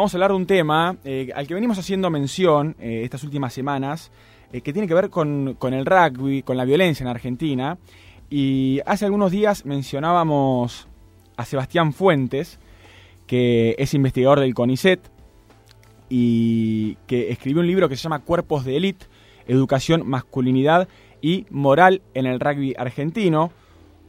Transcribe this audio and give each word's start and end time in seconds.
vamos 0.00 0.14
a 0.14 0.16
hablar 0.16 0.30
de 0.30 0.36
un 0.38 0.46
tema 0.46 0.96
eh, 1.04 1.30
al 1.34 1.46
que 1.46 1.52
venimos 1.52 1.78
haciendo 1.78 2.08
mención 2.08 2.74
eh, 2.80 3.02
estas 3.04 3.22
últimas 3.22 3.52
semanas, 3.52 4.10
eh, 4.50 4.62
que 4.62 4.72
tiene 4.72 4.88
que 4.88 4.94
ver 4.94 5.10
con, 5.10 5.56
con, 5.58 5.74
el 5.74 5.84
rugby, 5.84 6.42
con 6.42 6.56
la 6.56 6.64
violencia 6.64 7.04
en 7.04 7.08
Argentina. 7.08 7.76
Y 8.30 8.80
hace 8.86 9.04
algunos 9.04 9.30
días 9.30 9.66
mencionábamos 9.66 10.88
a 11.36 11.44
Sebastián 11.44 11.92
Fuentes, 11.92 12.58
que 13.26 13.74
es 13.76 13.92
investigador 13.92 14.40
del 14.40 14.54
CONICET 14.54 15.00
y 16.08 16.94
que 17.06 17.30
escribió 17.30 17.60
un 17.60 17.66
libro 17.66 17.90
que 17.90 17.96
se 17.96 18.02
llama 18.02 18.20
Cuerpos 18.20 18.64
de 18.64 18.78
Elite, 18.78 19.04
Educación, 19.48 20.08
Masculinidad 20.08 20.88
y 21.20 21.44
Moral 21.50 22.00
en 22.14 22.24
el 22.24 22.40
Rugby 22.40 22.74
Argentino 22.78 23.52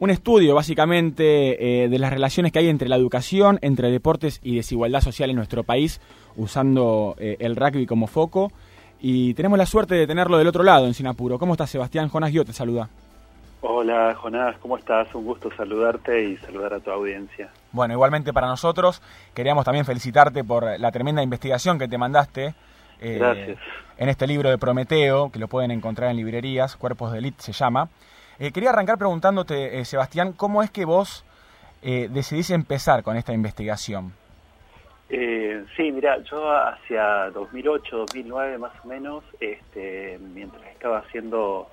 un 0.01 0.09
estudio 0.09 0.55
básicamente 0.55 1.83
eh, 1.83 1.87
de 1.87 1.99
las 1.99 2.11
relaciones 2.11 2.51
que 2.51 2.57
hay 2.57 2.69
entre 2.69 2.89
la 2.89 2.95
educación, 2.95 3.59
entre 3.61 3.91
deportes 3.91 4.39
y 4.41 4.55
desigualdad 4.55 4.99
social 4.99 5.29
en 5.29 5.35
nuestro 5.35 5.63
país, 5.63 6.01
usando 6.35 7.15
eh, 7.19 7.37
el 7.39 7.55
rugby 7.55 7.85
como 7.85 8.07
foco. 8.07 8.51
Y 8.99 9.35
tenemos 9.35 9.59
la 9.59 9.67
suerte 9.67 9.93
de 9.93 10.07
tenerlo 10.07 10.39
del 10.39 10.47
otro 10.47 10.63
lado, 10.63 10.87
en 10.87 10.95
Sinapuro. 10.95 11.37
¿Cómo 11.37 11.53
estás, 11.53 11.69
Sebastián? 11.69 12.09
Jonás 12.09 12.31
Guio 12.31 12.43
te 12.43 12.51
saluda. 12.51 12.89
Hola, 13.61 14.15
Jonás, 14.15 14.57
¿cómo 14.57 14.75
estás? 14.75 15.13
Un 15.13 15.23
gusto 15.23 15.51
saludarte 15.55 16.31
y 16.31 16.37
saludar 16.37 16.73
a 16.73 16.79
tu 16.79 16.89
audiencia. 16.89 17.51
Bueno, 17.71 17.93
igualmente 17.93 18.33
para 18.33 18.47
nosotros, 18.47 19.03
queríamos 19.35 19.65
también 19.65 19.85
felicitarte 19.85 20.43
por 20.43 20.79
la 20.79 20.91
tremenda 20.91 21.21
investigación 21.21 21.77
que 21.77 21.87
te 21.87 21.99
mandaste. 21.99 22.55
Eh, 23.01 23.55
en 23.97 24.09
este 24.09 24.25
libro 24.25 24.49
de 24.49 24.57
Prometeo, 24.57 25.31
que 25.31 25.37
lo 25.37 25.47
pueden 25.47 25.69
encontrar 25.69 26.09
en 26.09 26.17
librerías, 26.17 26.75
Cuerpos 26.75 27.11
de 27.11 27.19
Elite 27.19 27.43
se 27.43 27.51
llama. 27.51 27.87
Eh, 28.41 28.51
quería 28.51 28.71
arrancar 28.71 28.97
preguntándote, 28.97 29.79
eh, 29.79 29.85
Sebastián, 29.85 30.33
¿cómo 30.33 30.63
es 30.63 30.71
que 30.71 30.83
vos 30.83 31.23
eh, 31.83 32.07
decidís 32.09 32.49
empezar 32.49 33.03
con 33.03 33.15
esta 33.15 33.33
investigación? 33.33 34.13
sí, 35.75 35.91
mira, 35.91 36.17
yo 36.23 36.49
hacia 36.49 37.29
2008, 37.31 37.97
2009 37.97 38.57
más 38.57 38.73
o 38.83 38.87
menos, 38.87 39.23
este, 39.39 40.17
mientras 40.33 40.63
estaba 40.67 40.99
haciendo 40.99 41.69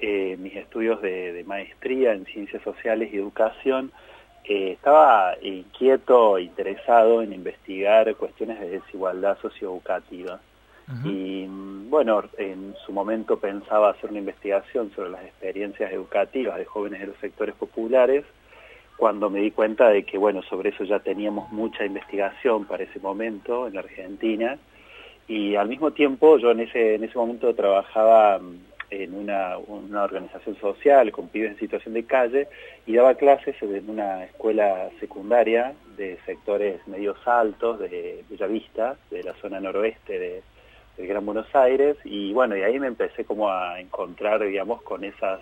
mis 0.00 0.54
estudios 0.56 1.00
de, 1.00 1.42
maestría 1.46 2.12
en 2.12 2.26
ciencias 2.26 2.62
sociales 2.62 3.10
y 3.12 3.16
educación, 3.16 3.92
estaba 4.44 5.36
inquieto, 5.40 6.38
interesado 6.38 7.22
en 7.22 7.32
investigar 7.32 8.14
cuestiones 8.16 8.60
de 8.60 8.70
desigualdad 8.70 9.38
socioeducativa. 9.40 10.40
Y 11.04 11.46
bueno, 11.88 12.22
en 12.36 12.74
su 12.84 12.92
momento 12.92 13.38
pensaba 13.38 13.90
hacer 13.90 14.10
una 14.10 14.18
investigación 14.18 14.90
sobre 14.94 15.10
las 15.10 15.24
experiencias 15.24 15.92
educativas 15.92 16.56
de 16.58 16.64
jóvenes 16.64 17.00
de 17.00 17.06
los 17.08 17.16
sectores 17.18 17.54
populares, 17.54 18.24
cuando 18.96 19.30
me 19.30 19.40
di 19.40 19.50
cuenta 19.50 19.88
de 19.88 20.04
que, 20.04 20.18
bueno, 20.18 20.42
sobre 20.42 20.70
eso 20.70 20.84
ya 20.84 20.98
teníamos 20.98 21.50
mucha 21.52 21.84
investigación 21.84 22.64
para 22.64 22.84
ese 22.84 22.98
momento 22.98 23.66
en 23.66 23.74
la 23.74 23.80
Argentina, 23.80 24.58
y 25.28 25.54
al 25.54 25.68
mismo 25.68 25.92
tiempo 25.92 26.38
yo 26.38 26.50
en 26.50 26.60
ese, 26.60 26.96
en 26.96 27.04
ese 27.04 27.16
momento 27.16 27.54
trabajaba 27.54 28.40
en 28.90 29.14
una, 29.14 29.56
una 29.58 30.02
organización 30.02 30.56
social 30.56 31.12
con 31.12 31.28
pibes 31.28 31.52
en 31.52 31.58
situación 31.58 31.94
de 31.94 32.04
calle 32.04 32.48
y 32.86 32.94
daba 32.94 33.14
clases 33.14 33.54
en 33.62 33.88
una 33.88 34.24
escuela 34.24 34.90
secundaria 34.98 35.72
de 35.96 36.18
sectores 36.26 36.86
medios 36.88 37.16
altos 37.26 37.78
de 37.78 38.24
Bellavista, 38.28 38.96
de 39.10 39.22
la 39.22 39.34
zona 39.34 39.60
noroeste 39.60 40.18
de, 40.18 40.42
el 41.00 41.06
Gran 41.06 41.24
Buenos 41.24 41.46
Aires 41.54 41.96
y 42.04 42.32
bueno, 42.32 42.56
y 42.56 42.62
ahí 42.62 42.78
me 42.78 42.86
empecé 42.86 43.24
como 43.24 43.50
a 43.50 43.80
encontrar, 43.80 44.44
digamos, 44.44 44.82
con 44.82 45.04
esas 45.04 45.40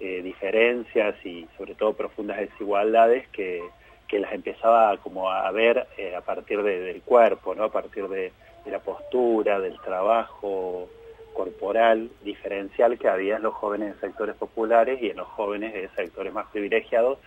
eh, 0.00 0.20
diferencias 0.22 1.14
y 1.24 1.46
sobre 1.56 1.74
todo 1.74 1.92
profundas 1.92 2.38
desigualdades 2.38 3.28
que, 3.28 3.62
que 4.08 4.18
las 4.18 4.32
empezaba 4.32 4.96
como 4.96 5.30
a 5.30 5.50
ver 5.52 5.86
eh, 5.96 6.16
a 6.16 6.20
partir 6.20 6.62
del 6.62 7.02
cuerpo, 7.02 7.54
¿no? 7.54 7.64
A 7.64 7.72
partir 7.72 8.08
de, 8.08 8.32
la 8.66 8.80
postura, 8.80 9.58
del 9.58 9.80
trabajo 9.80 10.88
corporal 11.32 12.10
diferencial 12.22 12.98
que 12.98 13.08
había 13.08 13.36
en 13.36 13.42
los 13.42 13.54
jóvenes 13.54 13.94
de 13.94 14.00
sectores 14.00 14.36
populares 14.36 15.00
y 15.00 15.10
en 15.10 15.16
los 15.16 15.28
jóvenes 15.28 15.72
de 15.72 15.88
sectores 15.90 16.32
más 16.32 16.46
privilegiados. 16.48 17.18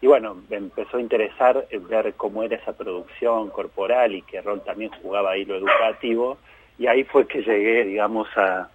Y 0.00 0.06
bueno, 0.06 0.36
me 0.50 0.56
empezó 0.56 0.98
a 0.98 1.00
interesar 1.00 1.66
ver 1.88 2.14
cómo 2.14 2.42
era 2.42 2.56
esa 2.56 2.76
producción 2.76 3.48
corporal 3.50 4.14
y 4.14 4.22
qué 4.22 4.42
rol 4.42 4.62
también 4.62 4.90
jugaba 5.02 5.30
ahí 5.30 5.44
lo 5.44 5.56
educativo 5.56 6.36
y 6.78 6.86
ahí 6.86 7.04
fue 7.04 7.26
que 7.26 7.42
llegué, 7.42 7.84
digamos, 7.84 8.28
a, 8.36 8.68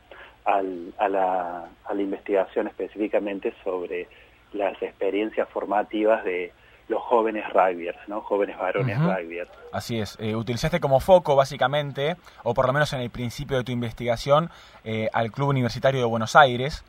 la, 1.07 1.65
investigación 1.97 2.67
específicamente 2.67 3.53
sobre 3.63 4.07
las 4.53 4.81
experiencias 4.81 5.47
formativas 5.49 6.23
de 6.23 6.53
los 6.87 7.01
jóvenes 7.03 7.43
rugbyers, 7.53 7.99
¿no? 8.07 8.21
Jóvenes 8.21 8.57
varones 8.57 8.97
uh 8.97 9.11
Así 9.73 9.99
es. 9.99 10.17
Eh, 10.19 10.35
utilizaste 10.35 10.79
como 10.79 10.99
foco, 10.99 11.35
básicamente, 11.35 12.15
o 12.43 12.53
por 12.53 12.65
lo 12.65 12.73
menos 12.73 12.91
en 12.93 13.01
el 13.01 13.11
principio 13.11 13.57
de 13.57 13.63
tu 13.63 13.71
investigación, 13.71 14.49
eh, 14.83 15.07
al 15.13 15.31
Club 15.31 15.49
Universitario 15.49 15.99
de 15.99 16.05
Buenos 16.07 16.35
Aires, 16.35 16.83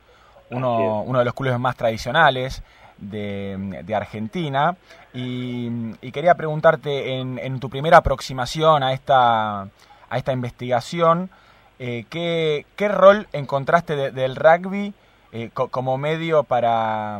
uno, 0.49 1.03
uno 1.03 1.19
de 1.19 1.25
los 1.25 1.33
clubes 1.33 1.59
más 1.59 1.75
tradicionales 1.75 2.63
de, 2.97 3.93
Argentina. 3.93 4.75
Y, 5.13 5.93
quería 6.11 6.35
preguntarte, 6.35 7.19
en, 7.19 7.37
en 7.37 7.59
tu 7.59 7.69
primera 7.69 7.97
aproximación 7.97 8.81
a 8.81 8.93
esta 8.93 9.69
a 10.11 10.17
esta 10.17 10.33
investigación. 10.33 11.31
Eh, 11.79 12.05
¿qué, 12.11 12.67
¿qué, 12.75 12.87
rol 12.89 13.25
encontraste 13.33 14.11
del 14.11 14.35
rugby 14.35 14.93
eh, 15.31 15.49
como 15.53 15.97
medio 15.97 16.43
para, 16.43 17.19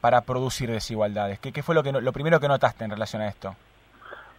para 0.00 0.22
producir 0.22 0.68
desigualdades? 0.68 1.38
¿Qué, 1.38 1.52
¿Qué, 1.52 1.62
fue 1.62 1.76
lo, 1.76 1.84
que, 1.84 1.92
lo 1.92 2.12
primero 2.12 2.40
que 2.40 2.48
notaste 2.48 2.82
en 2.82 2.90
relación 2.90 3.22
a 3.22 3.28
esto? 3.28 3.54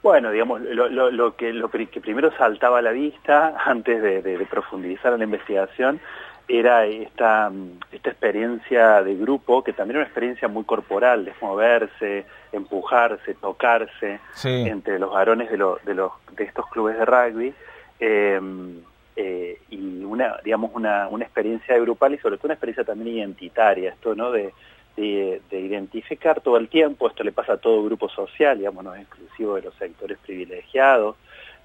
Bueno, 0.03 0.31
digamos, 0.31 0.61
lo, 0.61 0.89
lo, 0.89 1.11
lo, 1.11 1.35
que, 1.35 1.53
lo 1.53 1.69
que 1.69 2.01
primero 2.01 2.35
saltaba 2.35 2.79
a 2.79 2.81
la 2.81 2.91
vista 2.91 3.55
antes 3.65 4.01
de, 4.01 4.21
de, 4.21 4.45
profundizar 4.45 5.13
en 5.13 5.19
la 5.19 5.25
investigación 5.25 6.01
era 6.47 6.85
esta, 6.85 7.49
esta 7.91 8.09
experiencia 8.09 9.03
de 9.03 9.15
grupo, 9.15 9.63
que 9.63 9.71
también 9.71 9.97
era 9.97 10.03
una 10.03 10.07
experiencia 10.07 10.47
muy 10.49 10.65
corporal, 10.65 11.23
de 11.23 11.33
moverse, 11.39 12.25
empujarse, 12.51 13.35
tocarse 13.35 14.19
entre 14.43 14.99
los 14.99 15.13
varones 15.13 15.49
de, 15.49 15.57
de, 15.85 15.93
los, 15.93 16.11
de 16.35 16.43
estos 16.43 16.67
clubes 16.71 16.97
de 16.97 17.05
rugby, 17.05 17.53
eh, 18.01 19.59
y 19.69 20.03
una, 20.03 20.37
digamos, 20.43 20.71
una, 20.73 21.07
una 21.07 21.25
experiencia 21.25 21.77
grupal 21.79 22.13
y 22.13 22.17
sobre 22.17 22.37
todo 22.37 22.47
una 22.47 22.55
experiencia 22.55 22.83
también 22.83 23.17
identitaria, 23.17 23.91
esto, 23.91 24.15
¿no? 24.15 24.31
De, 24.31 24.53
de, 24.95 25.41
identificar 25.51 26.41
todo 26.41 26.57
el 26.57 26.67
tiempo, 26.67 27.07
esto 27.07 27.23
le 27.23 27.31
pasa 27.31 27.53
a 27.53 27.57
todo 27.57 27.83
grupo 27.83 28.09
social, 28.09 28.57
digamos, 28.57 28.83
no 28.83 28.93
es 28.93 29.01
exclusivo 29.01 29.55
de 29.55 29.63
los 29.63 29.75
sectores 29.75 30.17
privilegiados, 30.19 31.15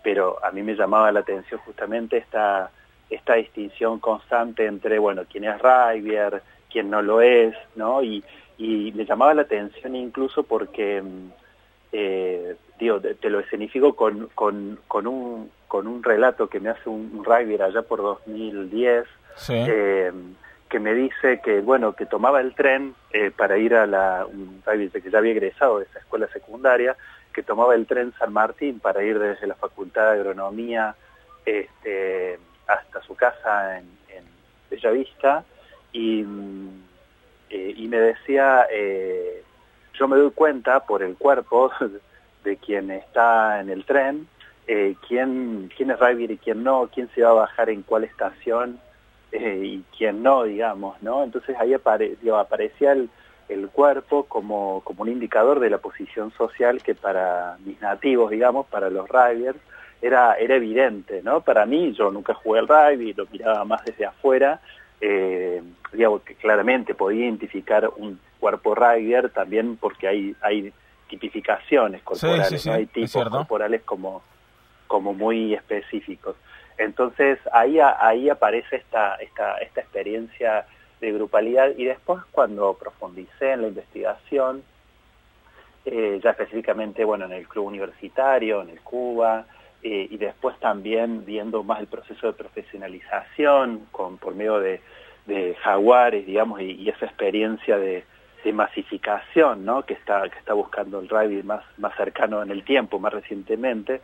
pero 0.03 0.43
a 0.45 0.51
mí 0.53 0.63
me 0.63 0.75
llamaba 0.75 1.11
la 1.11 1.21
atención 1.21 1.61
justamente 1.61 2.19
esta, 2.19 2.71
esta 3.11 3.35
distinción 3.35 3.99
constante 3.99 4.67
entre, 4.67 4.99
bueno, 4.99 5.25
quién 5.31 5.45
es 5.45 5.57
Rivier, 5.61 6.43
quién 6.71 6.91
no 6.91 7.03
lo 7.03 7.21
es, 7.21 7.55
¿no? 7.75 8.03
Y, 8.03 8.23
y 8.59 8.93
me 8.93 9.05
llamaba 9.05 9.35
la 9.35 9.43
atención 9.43 9.97
incluso 9.97 10.45
porque, 10.45 10.99
em, 10.99 11.31
eh, 11.93 12.57
digo, 12.78 13.00
te, 13.00 13.31
lo 13.31 13.41
escenifico 13.41 13.94
con, 13.94 14.28
con, 14.34 14.78
con 14.88 15.06
un 15.06 15.50
con 15.69 15.87
un 15.87 16.03
relato 16.03 16.48
que 16.48 16.60
me 16.60 16.70
hace 16.70 16.88
un, 16.88 17.10
un 17.12 17.60
allá 17.62 17.82
por 17.82 18.00
2010, 18.00 19.04
eh, 19.48 20.12
que 20.69 20.78
me 20.81 20.94
dice 20.94 21.41
que, 21.44 21.60
bueno, 21.60 21.94
que 21.94 22.06
tomaba 22.06 22.41
el 22.41 22.54
tren 22.54 22.94
eh, 23.12 23.31
para 23.31 23.59
ir 23.59 23.75
a 23.75 23.87
la, 23.87 24.26
un 24.26 24.62
que 24.64 25.10
ya 25.10 25.19
había 25.19 25.32
egresado 25.32 25.78
de 25.78 25.84
esa 25.84 25.98
escuela 25.98 26.28
secundaria, 26.28 26.97
que 27.32 27.42
tomaba 27.42 27.75
el 27.75 27.87
tren 27.87 28.14
San 28.19 28.32
Martín 28.32 28.81
para 28.81 29.03
ir 29.03 29.19
desde 29.19 29.47
la 29.47 29.54
Facultad 29.54 30.12
de 30.12 30.20
Agronomía 30.20 30.94
este, 31.44 32.38
hasta 32.66 33.03
su 33.03 33.14
casa 33.14 33.78
en, 33.78 33.84
en 34.08 34.25
Bellavista, 34.70 35.44
y, 35.93 36.25
eh, 37.50 37.75
y 37.76 37.88
me 37.88 37.98
decía, 37.98 38.66
yo 39.94 40.08
me 40.08 40.16
doy 40.16 40.31
cuenta 40.31 40.81
por 40.81 41.03
el 41.03 41.16
cuerpo 41.16 41.70
de 42.47 42.57
quien 42.57 42.91
está 42.91 43.61
en 43.61 43.69
el 43.69 43.84
tren, 43.84 44.27
eh, 44.67 44.95
quién, 45.07 45.71
quién 45.77 45.91
es 45.91 46.01
Rivier 46.01 46.31
y 46.31 46.38
quién 46.38 46.62
no, 46.65 46.88
quién 46.93 47.11
se 47.15 47.23
va 47.23 47.31
a 47.31 47.35
bajar 47.35 47.69
en 47.69 47.82
cuál 47.82 48.05
estación 48.05 48.81
eh, 49.32 49.61
y 49.62 49.85
quién 49.97 50.23
no, 50.23 50.44
digamos, 50.44 51.03
¿no? 51.03 51.25
Entonces 51.25 51.56
ahí 51.59 51.75
aparecía 51.75 52.93
el, 52.93 53.11
el 53.49 53.69
cuerpo 53.69 54.25
como, 54.25 54.81
como 54.85 55.03
un 55.03 55.09
indicador 55.09 55.61
de 55.61 55.70
la 55.70 55.79
posición 55.79 56.32
social 56.32 56.82
que 56.82 56.94
para 56.94 57.59
mis 57.65 57.81
nativos, 57.81 58.31
digamos, 58.31 58.67
para 58.67 58.88
los 58.91 59.09
Riviers, 59.09 59.59
era, 60.00 60.35
era 60.35 60.55
evidente, 60.55 61.23
¿no? 61.23 61.41
Para 61.41 61.67
mí, 61.67 61.93
yo 61.93 62.11
nunca 62.11 62.35
jugué 62.35 62.61
al 62.61 62.69
rugby, 62.69 63.12
lo 63.15 63.26
miraba 63.32 63.65
más 63.65 63.85
desde 63.85 64.06
afuera, 64.06 64.61
eh, 65.00 65.62
digamos 65.93 66.23
que 66.23 66.35
claramente 66.37 66.94
podía 66.94 67.25
identificar 67.25 67.91
un 67.97 68.19
cuerpo 68.38 68.75
Rivier 68.75 69.31
también 69.31 69.76
porque 69.76 70.06
hay, 70.06 70.37
hay 70.41 70.73
tipificaciones 71.08 72.03
corporales, 72.03 72.67
¿no? 72.67 72.73
hay 72.73 72.87
tipos 72.87 73.29
corporales 73.29 73.82
como 73.82 74.23
como 74.87 75.14
muy 75.14 75.55
específicos. 75.55 76.37
Entonces 76.79 77.38
ahí, 77.53 77.79
ahí 77.81 78.29
aparece 78.29 78.76
esta, 78.76 79.17
esta, 79.17 79.58
esta 79.58 79.81
experiencia 79.81 80.67
de 81.00 81.12
grupalidad 81.12 81.73
y 81.76 81.85
después 81.85 82.23
cuando 82.31 82.75
profundicé 82.75 83.53
en 83.53 83.62
la 83.62 83.69
investigación, 83.69 84.62
eh, 85.85 86.20
ya 86.23 86.31
específicamente 86.31 87.05
bueno, 87.05 87.26
en 87.26 87.32
el 87.32 87.49
club 87.49 87.67
universitario, 87.67 88.62
en 88.62 88.70
el 88.70 88.81
Cuba, 88.81 89.47
eh, 89.82 90.08
y 90.11 90.17
después 90.17 90.58
también 90.58 91.25
viendo 91.25 91.62
más 91.62 91.81
el 91.81 91.87
proceso 91.87 92.26
de 92.26 92.32
profesionalización 92.32 93.87
con, 93.93 94.19
por 94.19 94.35
medio 94.35 94.58
de, 94.58 94.81
jaguares, 95.61 96.25
digamos, 96.25 96.61
y, 96.61 96.88
esa 96.88 97.06
experiencia 97.06 97.76
de, 97.76 98.05
masificación, 98.52 99.64
¿no? 99.64 99.82
Que 99.82 99.94
está, 99.94 100.22
que 100.28 100.38
está 100.38 100.54
buscando 100.54 101.00
el 101.00 101.08
rugby 101.08 101.43
más, 101.43 101.62
más 101.78 101.94
cercano 101.96 102.43
en 102.43 102.50
el 102.50 102.64
tiempo, 102.64 102.98
más 102.98 103.12
recientemente. 103.12 104.00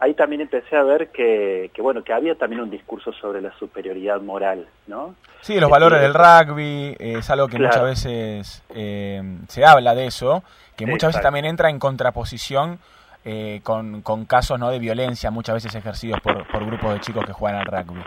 Ahí 0.00 0.14
también 0.14 0.42
empecé 0.42 0.76
a 0.76 0.82
ver 0.82 1.08
que, 1.08 1.70
que, 1.74 1.82
bueno, 1.82 2.02
que 2.04 2.12
había 2.12 2.34
también 2.34 2.62
un 2.62 2.70
discurso 2.70 3.12
sobre 3.12 3.40
la 3.40 3.52
superioridad 3.58 4.20
moral, 4.20 4.66
¿no? 4.86 5.14
Sí, 5.40 5.60
los 5.60 5.70
valores 5.70 6.00
del 6.00 6.14
rugby, 6.14 6.96
eh, 6.98 7.16
es 7.18 7.30
algo 7.30 7.48
que 7.48 7.58
muchas 7.58 7.82
veces 7.82 8.62
eh, 8.74 9.22
se 9.48 9.64
habla 9.64 9.94
de 9.94 10.06
eso, 10.06 10.42
que 10.76 10.86
muchas 10.86 11.10
veces 11.10 11.22
también 11.22 11.44
entra 11.44 11.70
en 11.70 11.78
contraposición 11.78 12.78
eh, 13.24 13.60
con, 13.62 14.02
con, 14.02 14.24
casos 14.24 14.58
¿no? 14.58 14.70
de 14.70 14.78
violencia 14.78 15.30
muchas 15.30 15.54
veces 15.54 15.74
ejercidos 15.74 16.20
por, 16.20 16.46
por, 16.46 16.64
grupos 16.64 16.94
de 16.94 17.00
chicos 17.00 17.24
que 17.24 17.32
juegan 17.32 17.60
al 17.60 17.66
rugby. 17.66 18.00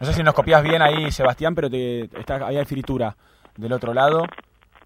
No 0.00 0.06
sé 0.06 0.12
si 0.12 0.22
nos 0.22 0.34
copias 0.34 0.62
bien 0.62 0.82
ahí, 0.82 1.10
Sebastián, 1.10 1.54
pero 1.54 1.70
te, 1.70 2.04
está, 2.18 2.44
ahí 2.46 2.56
hay 2.56 2.64
fritura 2.64 3.16
del 3.56 3.72
otro 3.72 3.94
lado. 3.94 4.24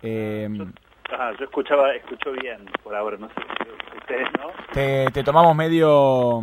Eh, 0.03 0.49
yo, 0.53 0.67
ah, 1.13 1.33
yo 1.39 1.45
escuchaba, 1.45 1.95
escucho 1.95 2.33
bien 2.33 2.65
por 2.83 2.95
ahora, 2.95 3.17
no 3.19 3.29
sé 3.29 3.35
si 3.35 3.99
ustedes 3.99 4.29
no. 4.39 4.49
Te, 4.73 5.11
te, 5.13 5.23
tomamos 5.23 5.55
medio, 5.55 6.43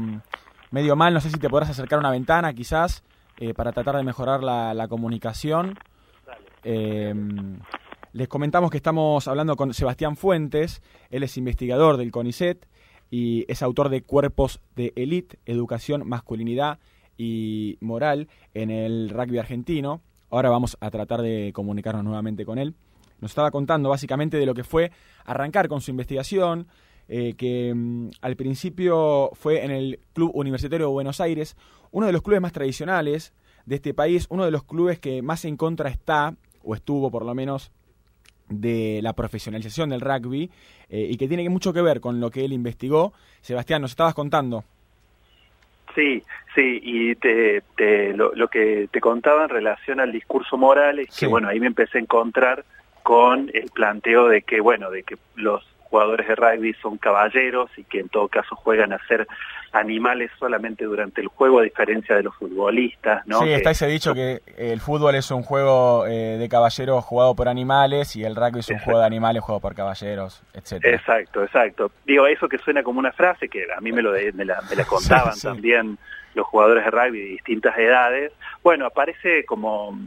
medio 0.72 0.96
mal, 0.96 1.14
no 1.14 1.20
sé 1.20 1.30
si 1.30 1.40
te 1.40 1.50
podrás 1.50 1.70
acercar 1.70 1.98
a 1.98 2.00
una 2.02 2.12
ventana 2.12 2.54
quizás 2.54 3.04
eh, 3.38 3.54
para 3.54 3.72
tratar 3.72 3.96
de 3.96 4.04
mejorar 4.04 4.44
la, 4.44 4.74
la 4.74 4.88
comunicación. 4.88 5.76
Eh, 6.64 7.14
les 8.14 8.28
comentamos 8.28 8.72
que 8.72 8.78
estamos 8.78 9.28
hablando 9.28 9.56
con 9.56 9.74
Sebastián 9.74 10.16
Fuentes, 10.16 10.82
él 11.10 11.24
es 11.24 11.38
investigador 11.38 11.98
del 11.98 12.12
CONICET 12.12 12.68
y 13.10 13.46
es 13.48 13.62
autor 13.62 13.90
de 13.90 14.02
Cuerpos 14.02 14.62
de 14.76 14.92
Elite, 14.96 15.38
Educación, 15.46 16.08
Masculinidad 16.08 16.80
y 17.18 17.78
Moral 17.80 18.28
en 18.54 18.72
el 18.72 19.10
rugby 19.10 19.38
argentino. 19.38 20.02
Ahora 20.30 20.50
vamos 20.50 20.78
a 20.82 20.90
tratar 20.90 21.22
de 21.22 21.52
comunicarnos 21.54 22.04
nuevamente 22.04 22.46
con 22.46 22.58
él. 22.58 22.76
Nos 23.20 23.32
estaba 23.32 23.52
contando 23.52 23.90
básicamente 23.90 24.38
de 24.38 24.46
lo 24.46 24.54
que 24.54 24.64
fue 24.64 24.92
arrancar 25.26 25.68
con 25.68 25.82
su 25.82 25.92
investigación, 25.92 26.68
eh, 27.10 27.34
que 27.38 27.74
mm, 27.74 28.10
al 28.22 28.36
principio 28.36 29.32
fue 29.34 29.64
en 29.64 29.72
el 29.72 30.00
Club 30.14 30.32
Universitario 30.34 30.88
de 30.88 30.94
Buenos 30.94 31.22
Aires, 31.22 31.56
uno 31.92 32.06
de 32.06 32.12
los 32.12 32.22
clubes 32.22 32.42
más 32.42 32.52
tradicionales 32.52 33.34
de 33.66 33.76
este 33.76 33.94
país, 33.94 34.28
uno 34.30 34.46
de 34.46 34.52
los 34.52 34.64
clubes 34.64 35.00
que 35.00 35.22
más 35.22 35.46
en 35.46 35.58
contra 35.58 35.90
está, 35.90 36.36
o 36.64 36.76
estuvo 36.76 37.10
por 37.10 37.26
lo 37.26 37.34
menos, 37.34 37.72
de 38.50 39.00
la 39.04 39.14
profesionalización 39.14 39.90
del 39.90 40.02
rugby 40.02 40.50
eh, 40.90 41.08
y 41.10 41.18
que 41.18 41.28
tiene 41.28 41.48
mucho 41.50 41.74
que 41.74 41.82
ver 41.82 42.00
con 42.00 42.20
lo 42.20 42.30
que 42.30 42.46
él 42.46 42.54
investigó. 42.54 43.14
Sebastián, 43.42 43.82
nos 43.82 43.92
estabas 43.92 44.14
contando. 44.14 44.64
Sí, 45.96 46.22
sí, 46.54 46.80
y 46.84 47.16
te, 47.16 47.64
lo, 48.14 48.48
que 48.48 48.88
te 48.92 49.02
contaba 49.02 49.44
en 49.44 49.50
relación 49.50 50.00
al 50.00 50.12
discurso 50.12 50.56
moral 50.56 51.00
es 51.00 51.18
que, 51.18 51.26
bueno, 51.26 51.50
ahí 51.50 51.60
me 51.60 51.68
empecé 51.68 51.98
a 51.98 52.02
encontrar 52.02 52.64
con 53.08 53.50
el 53.54 53.72
planteo 53.72 54.28
de 54.28 54.42
que, 54.42 54.60
bueno, 54.60 54.92
de 54.92 55.04
que 55.04 55.16
los 55.36 55.64
jugadores 55.90 56.28
de 56.28 56.36
rugby 56.36 56.74
son 56.82 56.98
caballeros 56.98 57.72
y 57.78 57.86
que 57.86 58.02
en 58.02 58.10
todo 58.10 58.28
caso 58.28 58.54
juegan 58.58 58.92
a 58.92 59.00
ser 59.08 59.26
animales 59.72 60.30
solamente 60.38 60.84
durante 60.84 61.22
el 61.22 61.28
juego, 61.28 61.60
a 61.62 61.64
diferencia 61.64 62.18
de 62.18 62.24
los 62.24 62.36
futbolistas, 62.36 63.26
¿no? 63.26 63.40
Sí, 63.40 63.54
está 63.54 63.72
ese 63.72 63.88
dicho 63.88 64.14
que 64.14 64.42
el 64.58 64.82
fútbol 64.82 65.16
es 65.16 65.32
un 65.32 65.42
juego 65.42 66.06
eh, 66.06 66.36
de 66.38 66.50
caballeros 66.50 67.06
jugado 67.06 67.34
por 67.34 67.48
animales 67.48 68.14
y 68.18 68.26
el 68.26 68.36
rugby 68.36 68.60
es 68.60 68.70
un 68.72 68.80
juego 68.80 69.00
de 69.00 69.06
animales 69.06 69.42
jugado 69.42 69.62
por 69.62 69.74
caballeros, 69.74 70.44
etcétera. 70.54 70.98
Exacto, 70.98 71.44
exacto. 71.46 71.92
Digo, 72.06 72.28
eso 72.28 72.50
que 72.50 72.58
suena 72.58 72.84
como 72.84 73.00
una 73.00 73.14
frase 73.14 73.48
que 73.48 73.68
a 73.74 73.80
mí 73.80 73.94
me, 73.94 74.02
lo 74.02 74.12
me, 74.34 74.44
la, 74.44 74.62
contaban 74.86 75.40
también 75.40 75.98
los 76.36 76.46
jugadores 76.46 76.84
de 76.84 76.92
rugby 76.92 77.20
de 77.20 77.30
distintas 77.30 77.78
edades, 77.78 78.34
bueno, 78.64 78.86
aparece 78.86 79.46
como 79.46 79.98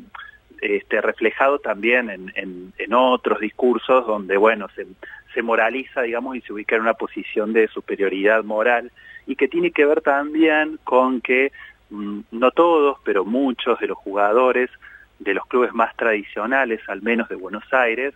este, 0.61 1.01
reflejado 1.01 1.59
también 1.59 2.11
en, 2.11 2.73
en, 2.77 2.95
otros 2.95 3.41
discursos 3.41 4.07
donde, 4.07 4.37
bueno, 4.37 4.69
se, 4.75 4.87
se 5.33 5.43
moraliza, 5.43 6.03
digamos, 6.03 6.37
y 6.37 6.41
se 6.43 6.53
ubica 6.53 6.77
en 6.77 6.83
una 6.83 6.95
posición 6.95 7.53
de 7.53 7.69
superioridad 7.69 8.45
moral 8.45 8.91
y 9.27 9.37
que 9.37 9.49
tiene 9.49 9.71
que 9.71 9.87
ver 9.87 10.01
también 10.01 10.79
con 10.85 11.21
que 11.21 11.53
mm, 11.91 12.21
no 12.33 12.51
todos, 12.51 12.99
pero 13.05 13.25
muchos 13.25 13.79
de 13.81 13.87
los 13.87 13.99
jugadores 13.99 14.71
de 15.19 15.35
los 15.35 15.47
clubes 15.47 15.73
más 15.73 15.95
tradicionales, 15.97 16.81
al 16.89 17.03
menos 17.03 17.29
de 17.29 17.37
Buenos 17.37 17.65
Aires, 17.73 18.15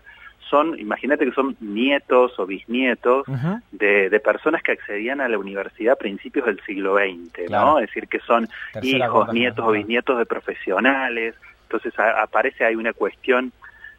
son, 0.51 0.79
imagínate 0.79 1.25
que 1.25 1.33
son 1.33 1.57
nietos 1.61 2.39
o 2.39 2.47
bisnietos 2.47 3.27
de, 3.73 4.21
personas 4.21 4.63
que 4.63 4.73
accedían 4.73 5.21
a 5.21 5.29
la 5.29 5.39
universidad 5.39 5.95
a 5.95 5.97
principios 5.97 6.47
del 6.47 6.61
siglo 6.65 6.97
XX, 6.97 7.51
¿no? 7.51 7.79
Es 7.79 7.87
decir, 7.87 8.09
que 8.09 8.21
son 8.21 8.49
hijos, 8.83 9.33
nietos 9.33 9.65
o 9.67 9.73
bisnietos 9.73 10.19
de 10.19 10.27
profesionales, 10.27 11.35
entonces 11.65 11.93
aparece 11.99 12.65
ahí 12.65 12.77
una 12.77 12.93
cuestión, 12.93 13.53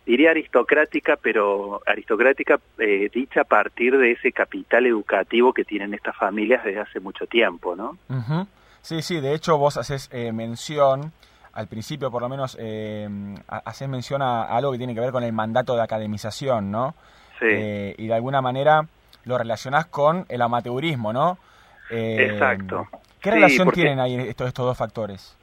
diría 0.05 0.31
aristocrática, 0.31 1.17
pero 1.21 1.81
aristocrática 1.85 2.59
eh, 2.79 3.09
dicha 3.13 3.41
a 3.41 3.45
partir 3.45 3.97
de 3.97 4.11
ese 4.11 4.31
capital 4.31 4.85
educativo 4.85 5.53
que 5.53 5.65
tienen 5.65 5.93
estas 5.93 6.15
familias 6.15 6.63
desde 6.63 6.79
hace 6.79 6.99
mucho 6.99 7.25
tiempo, 7.27 7.75
¿no? 7.75 7.97
Sí, 8.81 9.01
sí, 9.01 9.19
de 9.19 9.33
hecho 9.33 9.57
vos 9.57 9.77
haces 9.77 10.09
eh, 10.13 10.31
mención, 10.31 11.11
al 11.53 11.67
principio 11.67 12.11
por 12.11 12.21
lo 12.21 12.29
menos, 12.29 12.55
eh, 12.59 13.09
haces 13.47 13.89
mención 13.89 14.21
a, 14.21 14.43
algo 14.43 14.71
que 14.71 14.77
tiene 14.77 14.93
que 14.93 14.99
ver 14.99 15.11
con 15.11 15.23
el 15.23 15.33
mandato 15.33 15.75
de 15.75 15.81
academización, 15.81 16.69
¿no? 16.69 16.93
Sí. 17.39 17.47
Eh, 17.49 17.95
y 17.97 18.07
de 18.07 18.13
alguna 18.13 18.41
manera 18.41 18.87
lo 19.23 19.37
relacionás 19.37 19.87
con 19.87 20.25
el 20.29 20.41
amateurismo, 20.41 21.11
¿no? 21.11 21.39
Exacto. 21.89 22.87
¿Qué 23.19 23.31
relación 23.31 23.71
tienen 23.71 23.99
ahí 23.99 24.15
estos, 24.15 24.47
estos 24.47 24.65
dos 24.65 24.77
factores? 24.77 25.35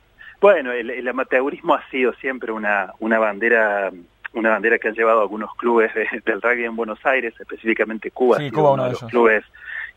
Bueno, 0.42 0.72
el, 0.72 1.06
amateurismo 1.08 1.74
ha 1.76 1.88
sido 1.88 2.12
siempre 2.14 2.52
una, 2.52 2.92
una 2.98 3.18
bandera 3.18 3.90
una 4.34 4.48
bandera 4.48 4.78
que 4.78 4.88
han 4.88 4.94
llevado 4.94 5.20
algunos 5.20 5.54
clubes 5.56 5.92
del 6.24 6.40
rugby 6.40 6.64
en 6.64 6.74
Buenos 6.74 7.04
Aires, 7.04 7.34
específicamente 7.38 8.10
Cuba, 8.10 8.38
sí, 8.38 8.50
Cuba 8.50 8.72
uno 8.72 8.84
de 8.84 8.92
los 8.92 9.04
clubes 9.04 9.44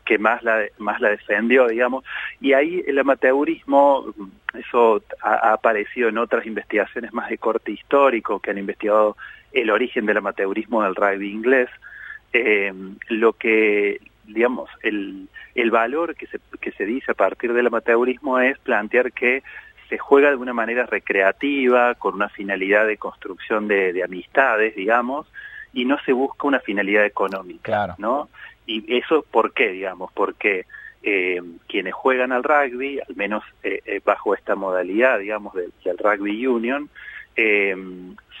que 0.04 0.18
más 0.18 0.42
la 0.42 0.62
más 0.78 1.00
la 1.00 1.08
defendió, 1.08 1.66
digamos, 1.66 2.04
y 2.40 2.52
ahí 2.52 2.84
el 2.86 2.98
amateurismo, 2.98 4.14
eso 4.52 5.02
ha, 5.22 5.52
aparecido 5.52 6.10
en 6.10 6.18
otras 6.18 6.46
investigaciones 6.46 7.14
más 7.14 7.30
de 7.30 7.38
corte 7.38 7.72
histórico 7.72 8.38
que 8.38 8.50
han 8.50 8.58
investigado 8.58 9.16
el 9.52 9.70
origen 9.70 10.04
del 10.04 10.18
amateurismo 10.18 10.82
del 10.82 10.94
rugby 10.94 11.30
inglés, 11.30 11.70
eh, 12.34 12.74
lo 13.08 13.32
que 13.32 14.00
digamos 14.26 14.68
el, 14.82 15.28
el 15.54 15.70
valor 15.70 16.14
que 16.14 16.26
se, 16.26 16.38
que 16.60 16.72
se 16.72 16.84
dice 16.84 17.12
a 17.12 17.14
partir 17.14 17.54
del 17.54 17.68
amateurismo 17.68 18.38
es 18.38 18.58
plantear 18.58 19.12
que 19.12 19.42
se 19.88 19.98
juega 19.98 20.30
de 20.30 20.36
una 20.36 20.52
manera 20.52 20.86
recreativa, 20.86 21.94
con 21.94 22.14
una 22.14 22.28
finalidad 22.28 22.86
de 22.86 22.96
construcción 22.96 23.68
de, 23.68 24.02
amistades, 24.02 24.74
digamos, 24.74 25.26
y 25.72 25.84
no 25.84 25.98
se 26.04 26.12
busca 26.12 26.46
una 26.46 26.60
finalidad 26.60 27.04
económica, 27.04 27.94
¿no? 27.98 28.28
Y 28.66 28.96
eso, 28.96 29.24
¿por 29.30 29.52
qué, 29.52 29.70
digamos? 29.70 30.10
Porque 30.12 30.66
eh, 31.02 31.40
quienes 31.68 31.94
juegan 31.94 32.32
al 32.32 32.42
rugby, 32.42 32.98
al 32.98 33.14
menos 33.14 33.44
eh, 33.62 33.80
eh, 33.86 34.00
bajo 34.04 34.34
esta 34.34 34.56
modalidad, 34.56 35.20
digamos, 35.20 35.54
del, 35.54 35.98
rugby 35.98 36.46
union, 36.46 36.90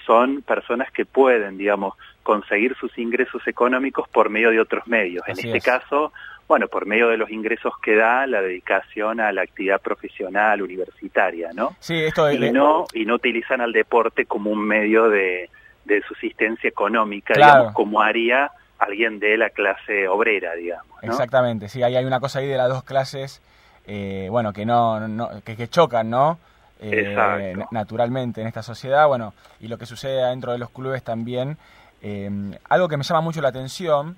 son 0.04 0.42
personas 0.42 0.90
que 0.90 1.04
pueden, 1.04 1.58
digamos, 1.58 1.94
conseguir 2.22 2.74
sus 2.76 2.96
ingresos 2.98 3.46
económicos 3.46 4.08
por 4.08 4.30
medio 4.30 4.50
de 4.50 4.58
otros 4.58 4.86
medios. 4.88 5.22
en 5.28 5.38
este 5.38 5.60
caso, 5.60 6.12
bueno, 6.48 6.68
por 6.68 6.86
medio 6.86 7.08
de 7.08 7.16
los 7.16 7.30
ingresos 7.30 7.74
que 7.82 7.96
da 7.96 8.26
la 8.26 8.40
dedicación 8.40 9.20
a 9.20 9.32
la 9.32 9.42
actividad 9.42 9.80
profesional 9.80 10.62
universitaria, 10.62 11.50
¿no? 11.52 11.74
Sí, 11.80 11.94
esto 11.94 12.30
y 12.30 12.52
no 12.52 12.86
y 12.92 13.04
no 13.04 13.14
utilizan 13.14 13.60
al 13.60 13.72
deporte 13.72 14.26
como 14.26 14.50
un 14.50 14.60
medio 14.60 15.08
de, 15.08 15.50
de 15.84 16.02
subsistencia 16.02 16.68
económica, 16.68 17.34
digamos, 17.34 17.72
como 17.72 18.00
haría 18.00 18.50
alguien 18.78 19.18
de 19.18 19.36
la 19.36 19.50
clase 19.50 20.06
obrera, 20.06 20.54
digamos. 20.54 21.02
Exactamente, 21.02 21.68
sí, 21.68 21.82
hay, 21.82 21.96
hay 21.96 22.04
una 22.04 22.20
cosa 22.20 22.38
ahí 22.38 22.46
de 22.46 22.56
las 22.56 22.68
dos 22.68 22.84
clases, 22.84 23.42
eh, 23.86 24.28
bueno, 24.30 24.52
que 24.52 24.66
no, 24.66 25.00
que, 25.44 25.68
chocan, 25.68 26.10
¿no? 26.10 26.38
Eh, 26.78 27.56
naturalmente 27.70 28.42
en 28.42 28.46
esta 28.46 28.62
sociedad, 28.62 29.08
bueno, 29.08 29.32
y 29.60 29.68
lo 29.68 29.78
que 29.78 29.86
sucede 29.86 30.28
dentro 30.28 30.52
de 30.52 30.58
los 30.58 30.70
clubes 30.70 31.02
también. 31.02 31.56
Eh, 32.02 32.30
algo 32.68 32.88
que 32.88 32.98
me 32.98 33.02
llama 33.02 33.22
mucho 33.22 33.40
la 33.40 33.48
atención 33.48 34.16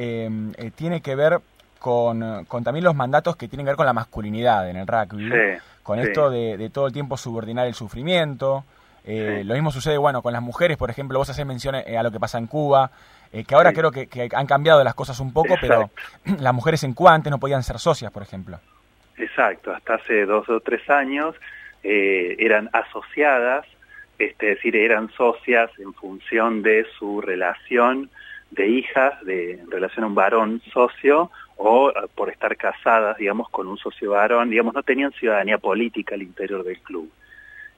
eh, 0.00 0.70
tiene 0.76 1.00
que 1.00 1.16
ver 1.16 1.40
con, 1.80 2.44
con, 2.44 2.62
también 2.62 2.84
los 2.84 2.94
mandatos 2.94 3.34
que 3.34 3.48
tienen 3.48 3.66
que 3.66 3.70
ver 3.70 3.76
con 3.76 3.86
la 3.86 3.92
masculinidad 3.92 4.70
en 4.70 4.76
el 4.76 4.86
rugby, 4.86 5.58
con 5.82 5.98
esto 5.98 6.30
de, 6.30 6.70
todo 6.72 6.86
el 6.86 6.92
tiempo 6.92 7.16
subordinar 7.16 7.66
el 7.66 7.74
sufrimiento. 7.74 8.64
Eh, 9.04 9.42
lo 9.44 9.54
mismo 9.54 9.72
sucede, 9.72 9.98
bueno, 9.98 10.22
con 10.22 10.32
las 10.32 10.42
mujeres, 10.42 10.76
por 10.76 10.90
ejemplo, 10.90 11.18
vos 11.18 11.30
haces 11.30 11.44
mención 11.44 11.74
eh, 11.74 11.98
a 11.98 12.04
lo 12.04 12.12
que 12.12 12.20
pasa 12.20 12.38
en 12.38 12.46
Cuba, 12.46 12.92
que 13.32 13.54
ahora 13.54 13.72
creo 13.72 13.90
que, 13.90 14.28
han 14.32 14.46
cambiado 14.46 14.84
las 14.84 14.94
cosas 14.94 15.18
un 15.18 15.32
poco, 15.32 15.56
pero 15.60 15.90
las 16.38 16.54
mujeres 16.54 16.84
en 16.84 16.94
Cuba 16.94 17.12
antes 17.12 17.32
no 17.32 17.40
podían 17.40 17.64
ser 17.64 17.80
socias, 17.80 18.12
por 18.12 18.22
ejemplo. 18.22 18.60
Exacto, 19.16 19.72
hasta 19.72 19.94
hace 19.94 20.26
dos 20.26 20.48
o 20.48 20.60
tres 20.60 20.88
años 20.88 21.34
eran 21.82 22.70
asociadas, 22.72 23.66
este, 24.18 24.52
es 24.52 24.56
decir, 24.58 24.76
eran 24.76 25.10
socias 25.10 25.70
en 25.78 25.92
función 25.94 26.62
de 26.62 26.86
su 26.98 27.20
relación 27.20 28.10
de 28.50 28.66
hijas 28.68 29.24
de, 29.24 29.54
en 29.54 29.70
relación 29.70 30.04
a 30.04 30.08
un 30.08 30.14
varón 30.14 30.62
socio 30.72 31.30
o 31.56 31.92
por 32.14 32.30
estar 32.30 32.56
casadas, 32.56 33.18
digamos, 33.18 33.48
con 33.50 33.66
un 33.66 33.76
socio 33.76 34.12
varón, 34.12 34.50
digamos, 34.50 34.74
no 34.74 34.82
tenían 34.82 35.12
ciudadanía 35.12 35.58
política 35.58 36.14
al 36.14 36.22
interior 36.22 36.64
del 36.64 36.80
club. 36.80 37.10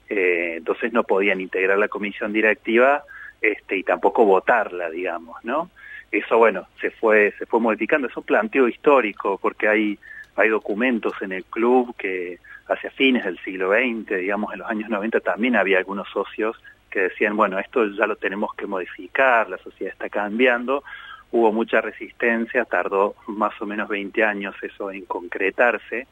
entonces 0.07 0.93
no 0.93 1.03
podían 1.03 1.41
integrar 1.41 1.77
la 1.77 1.87
comisión 1.87 2.31
directiva 2.33 3.03
este, 3.41 3.77
y 3.77 3.83
tampoco 3.83 4.25
votarla, 4.25 4.89
digamos, 4.89 5.43
¿no? 5.43 5.71
Eso, 6.11 6.37
bueno, 6.37 6.67
se 6.79 6.91
fue, 6.91 7.33
se 7.39 7.45
fue 7.45 7.59
modificando, 7.59 8.07
es 8.07 8.17
un 8.17 8.23
planteo 8.23 8.67
histórico, 8.67 9.39
porque 9.41 9.67
hay, 9.67 9.97
hay 10.35 10.49
documentos 10.49 11.13
en 11.21 11.31
el 11.31 11.45
club 11.45 11.95
que 11.97 12.37
hacia 12.67 12.91
fines 12.91 13.23
del 13.23 13.39
siglo 13.39 13.71
XX, 13.71 14.17
digamos, 14.17 14.53
en 14.53 14.59
los 14.59 14.69
años 14.69 14.89
90 14.89 15.21
también 15.21 15.55
había 15.55 15.77
algunos 15.77 16.07
socios 16.09 16.61
que 16.91 17.01
decían, 17.01 17.35
bueno, 17.35 17.57
esto 17.57 17.85
ya 17.87 18.05
lo 18.05 18.15
tenemos 18.15 18.53
que 18.53 18.67
modificar, 18.67 19.49
la 19.49 19.57
sociedad 19.57 19.93
está 19.93 20.09
cambiando, 20.09 20.83
hubo 21.31 21.51
mucha 21.51 21.81
resistencia, 21.81 22.65
tardó 22.65 23.15
más 23.27 23.59
o 23.61 23.65
menos 23.65 23.89
20 23.89 24.23
años 24.23 24.55
eso 24.61 24.91
en 24.91 25.05
concretarse, 25.05 26.07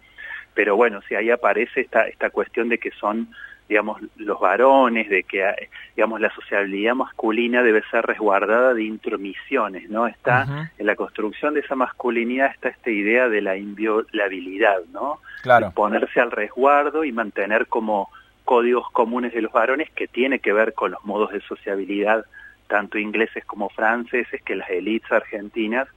pero 0.54 0.76
bueno, 0.76 1.02
si 1.08 1.16
ahí 1.16 1.30
aparece 1.30 1.82
esta, 1.82 2.08
esta 2.08 2.30
cuestión 2.32 2.70
de 2.70 2.80
que 2.80 2.92
son 2.92 3.30
digamos, 3.70 4.02
los 4.18 4.40
varones, 4.40 5.08
de 5.10 5.24
que, 5.24 5.46
digamos, 5.96 6.20
la 6.20 6.34
sociabilidad 6.34 6.96
masculina 6.96 7.62
debe 7.62 7.84
ser 7.92 8.04
resguardada 8.04 8.74
de 8.74 8.84
intromisiones, 8.84 9.88
¿no? 9.92 10.08
Está, 10.08 10.72
en 10.76 10.86
la 10.88 10.96
construcción 10.96 11.54
de 11.54 11.60
esa 11.60 11.76
masculinidad 11.76 12.48
está 12.52 12.70
esta 12.70 12.90
idea 12.90 13.30
de 13.30 13.42
la 13.44 13.56
inviolabilidad, 13.58 14.80
¿no? 14.92 15.20
Claro. 15.44 15.72
ponerse 15.72 16.20
al 16.20 16.32
resguardo 16.32 17.06
y 17.06 17.12
mantener 17.12 17.68
como 17.68 18.10
códigos 18.46 18.90
comunes 18.92 19.34
de 19.34 19.42
los 19.42 19.52
varones 19.52 19.90
que 19.92 20.08
tiene 20.08 20.40
que 20.40 20.54
ver 20.54 20.74
con 20.74 20.92
los 20.92 21.04
modos 21.06 21.32
de 21.32 21.42
sociabilidad, 21.42 22.26
tanto 22.68 22.98
ingleses 22.98 23.46
como 23.46 23.70
franceses, 23.70 24.42
que 24.44 24.56
las 24.56 24.70
élites 24.70 25.12
argentinas 25.12 25.88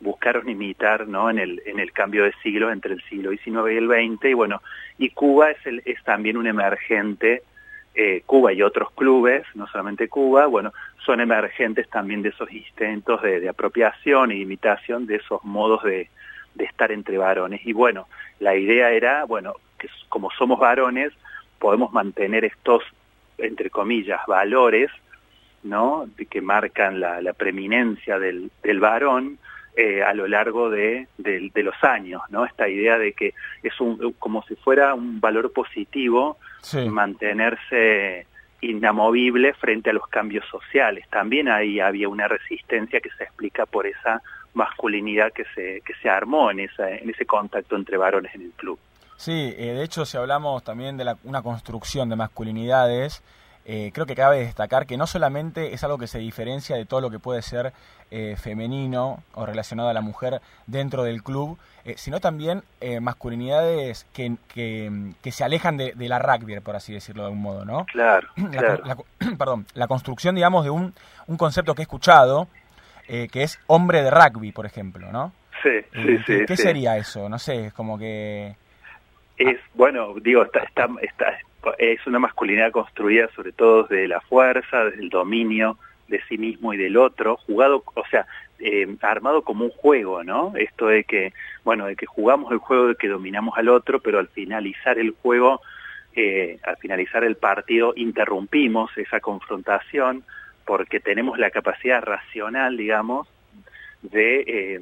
buscaron 0.00 0.48
imitar 0.48 1.06
¿no? 1.06 1.30
en, 1.30 1.38
el, 1.38 1.62
en 1.66 1.78
el 1.78 1.92
cambio 1.92 2.24
de 2.24 2.32
siglo 2.42 2.72
entre 2.72 2.94
el 2.94 3.02
siglo 3.02 3.30
XIX 3.30 3.72
y 3.72 3.76
el 3.76 3.88
XX, 3.88 4.24
y 4.24 4.34
bueno, 4.34 4.62
y 4.98 5.10
Cuba 5.10 5.50
es, 5.50 5.66
el, 5.66 5.82
es 5.84 6.02
también 6.04 6.36
un 6.36 6.46
emergente, 6.46 7.42
eh, 7.94 8.22
Cuba 8.24 8.52
y 8.52 8.62
otros 8.62 8.90
clubes, 8.92 9.44
no 9.54 9.66
solamente 9.66 10.08
Cuba, 10.08 10.46
bueno, 10.46 10.72
son 11.04 11.20
emergentes 11.20 11.88
también 11.88 12.22
de 12.22 12.30
esos 12.30 12.50
intentos 12.52 13.20
de, 13.22 13.48
apropiación 13.48 14.32
y 14.32 14.40
imitación 14.40 15.06
de 15.06 15.16
esos 15.16 15.44
modos 15.44 15.82
de, 15.82 16.08
de 16.54 16.64
estar 16.64 16.92
entre 16.92 17.18
varones. 17.18 17.60
Y 17.64 17.72
bueno, 17.72 18.06
la 18.38 18.56
idea 18.56 18.90
era, 18.92 19.24
bueno, 19.24 19.54
que 19.78 19.88
como 20.08 20.30
somos 20.30 20.58
varones, 20.58 21.12
podemos 21.60 21.92
mantener 21.92 22.44
estos, 22.44 22.82
entre 23.38 23.70
comillas, 23.70 24.20
valores, 24.26 24.90
¿no? 25.62 26.08
que 26.28 26.40
marcan 26.40 26.98
la, 26.98 27.20
la 27.20 27.34
preeminencia 27.34 28.18
del, 28.18 28.50
del 28.62 28.80
varón, 28.80 29.38
eh, 29.76 30.02
a 30.02 30.12
lo 30.14 30.26
largo 30.26 30.68
de, 30.68 31.06
los 31.16 31.84
años, 31.84 32.22
¿no? 32.28 32.44
Esta 32.44 32.68
idea 32.68 32.98
de 32.98 33.12
que 33.12 33.34
es 33.62 33.80
un, 33.80 34.14
como 34.18 34.42
si 34.42 34.56
fuera 34.56 34.94
un 34.94 35.20
valor 35.20 35.52
positivo 35.52 36.38
mantenerse 36.90 38.26
inamovible 38.60 39.54
frente 39.54 39.90
a 39.90 39.92
los 39.92 40.08
cambios 40.08 40.44
sociales. 40.48 41.06
También 41.08 41.48
ahí 41.48 41.78
había 41.78 42.08
una 42.08 42.26
resistencia 42.26 43.00
que 43.00 43.10
se 43.10 43.22
explica 43.22 43.64
por 43.64 43.86
esa 43.86 44.20
masculinidad 44.54 45.32
que 45.32 45.44
se, 45.54 45.82
que 45.86 45.94
se 46.02 46.10
armó 46.10 46.50
en, 46.50 46.60
esa, 46.60 46.90
en 46.90 47.08
ese 47.08 47.24
contacto 47.24 47.76
entre 47.76 47.96
varones 47.96 48.34
en 48.34 48.42
el 48.42 48.50
club. 48.50 48.78
Sí, 49.20 49.54
eh, 49.58 49.74
de 49.74 49.84
hecho 49.84 50.06
si 50.06 50.16
hablamos 50.16 50.64
también 50.64 50.96
de 50.96 51.14
una 51.24 51.42
construcción 51.42 52.08
de 52.08 52.16
masculinidades, 52.16 53.22
eh, 53.66 53.90
creo 53.92 54.06
que 54.06 54.14
cabe 54.14 54.38
destacar 54.38 54.86
que 54.86 54.96
no 54.96 55.06
solamente 55.06 55.74
es 55.74 55.84
algo 55.84 55.98
que 55.98 56.06
se 56.06 56.18
diferencia 56.18 56.76
de 56.76 56.86
todo 56.86 57.02
lo 57.02 57.10
que 57.10 57.18
puede 57.18 57.42
ser 57.42 57.74
eh, 58.10 58.34
femenino 58.36 59.22
o 59.34 59.44
relacionado 59.44 59.90
a 59.90 59.92
la 59.92 60.00
mujer 60.00 60.40
dentro 60.66 61.04
del 61.04 61.22
club, 61.22 61.58
eh, 61.84 61.96
sino 61.98 62.18
también 62.18 62.62
masculinidades 63.02 64.06
que, 64.14 64.36
que, 64.48 65.30
se 65.30 65.44
alejan 65.44 65.76
de, 65.76 65.94
la 66.08 66.18
rugby, 66.18 66.58
por 66.60 66.76
así 66.76 66.94
decirlo 66.94 67.24
de 67.24 67.26
algún 67.26 67.42
modo, 67.42 67.66
¿no? 67.66 67.84
Claro, 67.92 68.28
la, 68.84 68.96
perdón, 69.38 69.66
la 69.74 69.86
construcción, 69.86 70.34
digamos, 70.34 70.64
de 70.64 70.70
un, 70.70 70.94
un 71.26 71.36
concepto 71.36 71.74
que 71.74 71.82
he 71.82 71.84
escuchado, 71.84 72.48
que 73.06 73.42
es 73.42 73.60
hombre 73.66 74.02
de 74.02 74.10
rugby, 74.10 74.52
por 74.52 74.64
ejemplo, 74.64 75.12
¿no? 75.12 75.32
Sí, 75.62 75.70
sí, 75.92 76.18
sí. 76.26 76.44
¿Qué 76.46 76.56
sería 76.56 76.96
eso? 76.96 77.28
No 77.28 77.38
sé, 77.38 77.66
es 77.66 77.72
como 77.74 77.98
que... 77.98 78.56
Es, 79.40 79.58
bueno, 79.72 80.14
digo, 80.20 80.42
está, 80.42 80.68
está, 81.00 81.38
es 81.78 82.06
una 82.06 82.18
masculinidad 82.18 82.72
construida 82.72 83.26
sobre 83.34 83.52
todo 83.52 83.84
desde 83.84 84.06
la 84.06 84.20
fuerza, 84.20 84.84
desde 84.84 85.00
el 85.00 85.08
dominio 85.08 85.78
de 86.08 86.20
sí 86.28 86.36
mismo 86.36 86.74
y 86.74 86.76
del 86.76 86.98
otro, 86.98 87.38
jugado, 87.38 87.82
o 87.94 88.04
sea, 88.10 88.26
eh, 88.58 88.86
armado 89.00 89.40
como 89.40 89.64
un 89.64 89.70
juego, 89.70 90.22
¿no? 90.22 90.52
Esto 90.56 90.88
de 90.88 91.04
que, 91.04 91.32
bueno, 91.64 91.86
de 91.86 91.96
que 91.96 92.04
jugamos 92.04 92.52
el 92.52 92.58
juego 92.58 92.88
de 92.88 92.96
que 92.96 93.08
dominamos 93.08 93.56
al 93.56 93.70
otro, 93.70 94.00
pero 94.00 94.18
al 94.18 94.28
finalizar 94.28 94.98
el 94.98 95.12
juego, 95.12 95.62
eh, 96.14 96.58
al 96.62 96.76
finalizar 96.76 97.24
el 97.24 97.36
partido, 97.36 97.94
interrumpimos 97.96 98.90
esa 98.98 99.20
confrontación 99.20 100.22
porque 100.66 101.00
tenemos 101.00 101.38
la 101.38 101.50
capacidad 101.50 102.02
racional, 102.02 102.76
digamos, 102.76 103.26
de, 104.02 104.40
eh, 104.46 104.80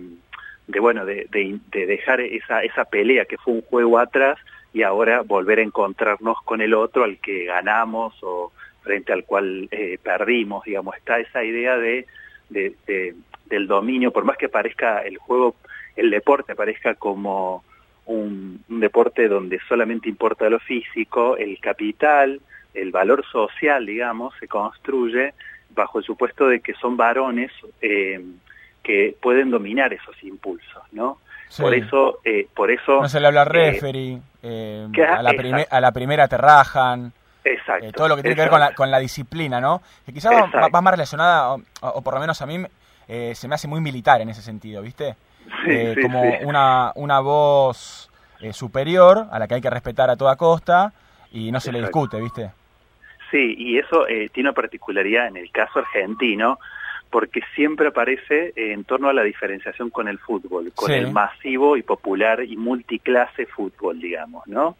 de 0.68 0.80
bueno, 0.80 1.04
de, 1.04 1.26
de 1.30 1.86
dejar 1.86 2.20
esa, 2.20 2.62
esa 2.62 2.84
pelea 2.84 3.24
que 3.24 3.38
fue 3.38 3.54
un 3.54 3.62
juego 3.62 3.98
atrás 3.98 4.38
y 4.72 4.82
ahora 4.82 5.22
volver 5.22 5.58
a 5.58 5.62
encontrarnos 5.62 6.40
con 6.44 6.60
el 6.60 6.74
otro 6.74 7.04
al 7.04 7.18
que 7.18 7.46
ganamos 7.46 8.14
o 8.22 8.52
frente 8.82 9.12
al 9.12 9.24
cual 9.24 9.68
eh, 9.70 9.98
perdimos, 10.02 10.64
digamos, 10.64 10.96
está 10.96 11.18
esa 11.18 11.42
idea 11.42 11.76
de, 11.76 12.06
de, 12.50 13.14
del 13.46 13.66
dominio, 13.66 14.12
por 14.12 14.24
más 14.24 14.36
que 14.36 14.48
parezca 14.48 15.00
el 15.00 15.18
juego, 15.18 15.56
el 15.96 16.10
deporte 16.10 16.54
parezca 16.54 16.94
como 16.94 17.64
un, 18.06 18.62
deporte 18.68 19.28
donde 19.28 19.58
solamente 19.68 20.08
importa 20.08 20.48
lo 20.48 20.58
físico, 20.60 21.36
el 21.36 21.58
capital, 21.60 22.40
el 22.74 22.90
valor 22.90 23.24
social, 23.26 23.84
digamos, 23.86 24.34
se 24.38 24.48
construye 24.48 25.34
bajo 25.74 25.98
el 25.98 26.04
supuesto 26.04 26.48
de 26.48 26.60
que 26.60 26.74
son 26.74 26.96
varones 26.96 27.50
eh, 27.80 28.20
que 28.88 29.14
pueden 29.20 29.50
dominar 29.50 29.92
esos 29.92 30.16
impulsos, 30.22 30.82
¿no? 30.92 31.18
Por 31.58 31.74
eso, 31.74 32.20
eh, 32.24 32.48
por 32.54 32.70
eso... 32.70 33.02
No 33.02 33.08
se 33.08 33.20
le 33.20 33.26
habla 33.26 33.44
referee, 33.44 34.18
eh, 34.42 34.88
a, 35.06 35.22
la 35.22 35.34
a, 35.70 35.80
la 35.82 35.92
primera 35.92 36.26
te 36.26 36.38
rajan. 36.38 37.12
Exacto. 37.44 37.84
Eh, 37.84 37.92
todo 37.92 38.08
lo 38.08 38.16
que 38.16 38.22
tiene 38.22 38.34
que 38.34 38.40
ver 38.40 38.50
con 38.50 38.60
la, 38.60 38.72
con 38.74 38.90
la 38.90 38.98
disciplina, 38.98 39.60
¿no? 39.60 39.82
Que 40.06 40.14
quizás 40.14 40.32
va, 40.32 40.80
más 40.80 40.90
relacionada, 40.90 41.54
o, 41.82 42.02
por 42.02 42.14
lo 42.14 42.20
menos 42.20 42.40
a 42.40 42.46
mí 42.46 42.64
eh, 43.08 43.34
se 43.34 43.46
me 43.46 43.56
hace 43.56 43.68
muy 43.68 43.82
militar 43.82 44.22
en 44.22 44.30
ese 44.30 44.40
sentido, 44.40 44.80
¿viste? 44.80 45.16
como 46.00 46.22
Una, 46.44 46.92
una 46.94 47.20
voz 47.20 48.10
superior 48.52 49.26
a 49.30 49.38
la 49.38 49.46
que 49.46 49.56
hay 49.56 49.60
que 49.60 49.70
respetar 49.70 50.08
a 50.08 50.16
toda 50.16 50.36
costa 50.36 50.94
y 51.30 51.52
no 51.52 51.60
se 51.60 51.72
le 51.72 51.80
discute, 51.80 52.18
¿viste? 52.22 52.52
Sí, 53.30 53.54
y 53.58 53.78
eso 53.78 54.06
tiene 54.32 54.48
una 54.48 54.54
particularidad 54.54 55.26
en 55.26 55.36
el 55.36 55.50
caso 55.50 55.80
argentino, 55.80 56.58
porque 57.10 57.40
siempre 57.54 57.88
aparece 57.88 58.52
en 58.56 58.84
torno 58.84 59.08
a 59.08 59.12
la 59.12 59.22
diferenciación 59.22 59.90
con 59.90 60.08
el 60.08 60.18
fútbol, 60.18 60.72
con 60.74 60.90
el 60.90 61.10
masivo 61.10 61.76
y 61.76 61.82
popular 61.82 62.42
y 62.44 62.56
multiclase 62.56 63.46
fútbol, 63.46 63.98
digamos, 63.98 64.46
¿no? 64.46 64.76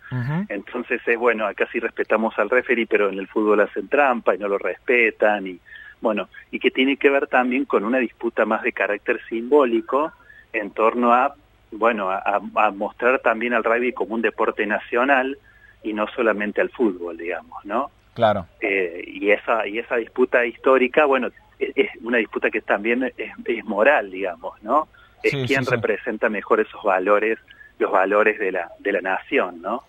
Entonces 0.49 1.01
es 1.07 1.19
bueno, 1.19 1.47
acá 1.47 1.67
sí 1.73 1.81
respetamos 1.81 2.39
al 2.39 2.51
referee, 2.51 2.87
pero 2.87 3.09
en 3.09 3.19
el 3.19 3.29
fútbol 3.29 3.61
hacen 3.61 3.89
trampa 3.89 4.35
y 4.35 4.39
no 4.39 4.49
lo 4.49 4.59
respetan 4.59 5.47
y 5.47 5.59
bueno, 6.01 6.29
y 6.51 6.61
que 6.61 6.71
tiene 6.71 6.97
que 6.97 7.11
ver 7.11 7.27
también 7.27 7.65
con 7.65 7.85
una 7.85 7.99
disputa 7.99 8.45
más 8.45 8.63
de 8.63 8.73
carácter 8.73 9.21
simbólico 9.29 10.13
en 10.53 10.71
torno 10.71 11.13
a 11.13 11.35
bueno, 11.71 12.11
a, 12.11 12.71
mostrar 12.71 13.21
también 13.21 13.53
al 13.53 13.65
rugby 13.65 13.93
como 13.93 14.15
un 14.15 14.23
deporte 14.23 14.67
nacional 14.67 15.37
y 15.83 15.93
no 15.93 16.07
solamente 16.09 16.61
al 16.61 16.71
fútbol, 16.71 17.17
digamos, 17.19 17.63
¿no? 17.65 17.91
Claro. 18.15 18.47
Eh, 18.61 19.05
y 19.07 19.31
esa 19.31 19.67
y 19.67 19.79
esa 19.79 19.97
disputa 19.97 20.45
histórica, 20.47 21.05
bueno, 21.05 21.29
es 21.59 21.91
una 22.03 22.19
disputa 22.19 22.51
que 22.51 22.61
también 22.61 23.13
es, 23.17 23.65
moral, 23.65 24.11
digamos, 24.11 24.63
¿no? 24.63 24.89
Es 25.23 25.35
quien 25.47 25.67
representa 25.67 26.29
mejor 26.29 26.61
esos 26.61 26.83
valores, 26.83 27.39
los 27.79 27.91
valores 27.91 28.39
de 28.39 28.53
la, 28.53 28.71
de 28.79 28.93
la 28.93 29.01
nación, 29.01 29.61
¿no? 29.61 29.83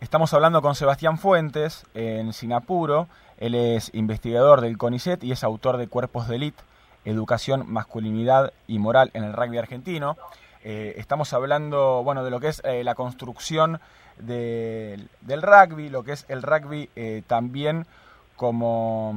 Estamos 0.00 0.34
hablando 0.34 0.60
con 0.60 0.74
Sebastián 0.74 1.18
Fuentes 1.18 1.86
en 1.94 2.32
Sinapuro. 2.32 3.08
Él 3.38 3.54
es 3.54 3.90
investigador 3.94 4.60
del 4.60 4.76
CONICET 4.76 5.24
y 5.24 5.32
es 5.32 5.42
autor 5.42 5.78
de 5.78 5.88
Cuerpos 5.88 6.28
de 6.28 6.36
Elite, 6.36 6.62
Educación, 7.04 7.64
Masculinidad 7.66 8.52
y 8.66 8.78
Moral 8.78 9.10
en 9.14 9.24
el 9.24 9.32
rugby 9.32 9.58
argentino. 9.58 10.16
Eh, 10.64 10.94
estamos 10.98 11.32
hablando, 11.32 12.02
bueno, 12.02 12.24
de 12.24 12.30
lo 12.30 12.40
que 12.40 12.48
es 12.48 12.60
eh, 12.64 12.82
la 12.82 12.94
construcción 12.94 13.80
del 14.18 15.08
rugby, 15.28 15.88
lo 15.88 16.02
que 16.02 16.12
es 16.12 16.26
el 16.28 16.42
rugby 16.42 16.90
eh, 16.96 17.22
también 17.26 17.86
como, 18.34 19.14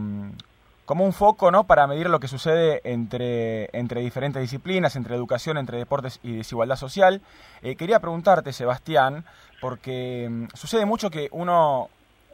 como 0.90 1.06
un 1.06 1.14
foco 1.14 1.52
¿no? 1.52 1.66
para 1.66 1.86
medir 1.86 2.10
lo 2.10 2.20
que 2.20 2.28
sucede 2.28 2.82
entre, 2.84 3.70
entre 3.78 4.02
diferentes 4.02 4.42
disciplinas, 4.42 4.96
entre 4.96 5.14
educación, 5.16 5.60
entre 5.60 5.78
deportes 5.78 6.20
y 6.24 6.38
desigualdad 6.38 6.78
social. 6.78 7.22
Eh, 7.62 7.76
quería 7.76 8.00
preguntarte, 8.00 8.54
Sebastián, 8.54 9.24
porque 9.62 10.28
mm, 10.28 10.46
sucede 10.56 10.88
mucho 10.88 11.12
que 11.12 11.28
uno 11.32 11.90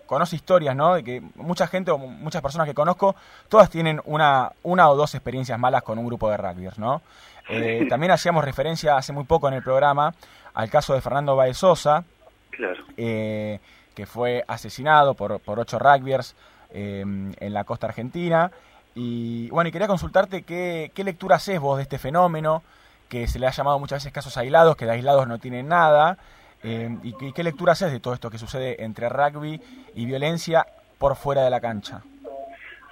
conoce 0.06 0.38
historias, 0.38 0.74
¿no? 0.74 0.96
De 0.96 1.04
que 1.04 1.22
mucha 1.36 1.68
gente 1.68 1.92
o 1.92 1.98
muchas 1.98 2.42
personas 2.42 2.66
que 2.66 2.74
conozco, 2.74 3.18
todas 3.50 3.70
tienen 3.70 4.00
una, 4.06 4.54
una 4.64 4.90
o 4.90 4.96
dos 4.96 5.16
experiencias 5.16 5.60
malas 5.60 5.84
con 5.84 6.00
un 6.00 6.06
grupo 6.06 6.30
de 6.30 6.38
rugbyers, 6.38 6.80
¿no? 6.80 7.02
Eh, 7.50 7.86
también 7.90 8.14
hacíamos 8.14 8.46
referencia 8.46 8.96
hace 8.96 9.12
muy 9.12 9.26
poco 9.26 9.50
en 9.50 9.56
el 9.56 9.64
programa 9.64 10.14
al 10.54 10.70
caso 10.70 10.94
de 10.94 11.02
Fernando 11.02 11.36
Baezosa, 11.36 12.06
claro. 12.52 12.86
eh, 12.96 13.60
que 13.94 14.06
fue 14.06 14.46
asesinado 14.48 15.14
por, 15.14 15.42
por 15.42 15.60
ocho 15.60 15.78
rugbyers 15.78 16.38
eh, 16.76 17.02
en 17.02 17.54
la 17.54 17.64
costa 17.64 17.88
argentina. 17.88 18.52
Y 18.94 19.50
bueno, 19.50 19.70
y 19.70 19.72
quería 19.72 19.88
consultarte 19.88 20.44
qué, 20.44 20.92
qué 20.94 21.04
lectura 21.04 21.38
haces 21.38 21.60
vos 21.60 21.78
de 21.78 21.84
este 21.84 21.98
fenómeno, 21.98 22.64
que 23.10 23.28
se 23.28 23.40
le 23.40 23.48
ha 23.48 23.52
llamado 23.52 23.80
muchas 23.80 24.04
veces 24.04 24.14
casos 24.14 24.38
aislados, 24.38 24.76
que 24.76 24.86
de 24.86 24.92
aislados 24.92 25.28
no 25.28 25.40
tienen 25.40 25.68
nada, 25.68 26.18
eh, 26.64 26.90
y, 27.04 27.14
qué, 27.18 27.32
qué 27.34 27.44
lectura 27.44 27.74
haces 27.74 27.92
de 27.92 28.00
todo 28.00 28.14
esto 28.14 28.30
que 28.30 28.38
sucede 28.38 28.84
entre 28.84 29.10
rugby 29.10 29.62
y 29.96 30.06
violencia 30.06 30.66
por 30.98 31.16
fuera 31.16 31.44
de 31.44 31.50
la 31.50 31.62
cancha. 31.62 32.02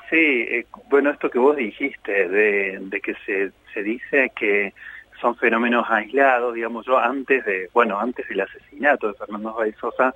Sí, 0.09 0.17
eh, 0.17 0.65
bueno, 0.89 1.09
esto 1.09 1.29
que 1.29 1.39
vos 1.39 1.55
dijiste, 1.55 2.27
de, 2.29 2.79
de 2.79 3.01
que 3.01 3.15
se, 3.25 3.51
se 3.73 3.83
dice 3.83 4.31
que 4.35 4.73
son 5.19 5.35
fenómenos 5.37 5.89
aislados, 5.89 6.53
digamos, 6.53 6.85
yo 6.85 6.99
antes 6.99 7.45
de, 7.45 7.69
bueno, 7.73 7.99
antes 7.99 8.27
del 8.27 8.41
asesinato 8.41 9.07
de 9.07 9.13
Fernando 9.13 9.53
Baizosa, 9.53 10.13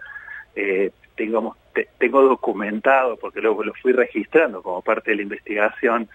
eh, 0.56 0.92
tengo, 1.16 1.56
te, 1.78 1.88
tengo 2.00 2.24
documentado, 2.24 3.18
porque 3.18 3.40
luego 3.40 3.64
lo 3.64 3.74
fui 3.76 3.94
registrando 3.94 4.64
como 4.64 4.82
parte 4.82 5.12
de 5.12 5.18
la 5.18 5.22
investigación, 5.24 6.10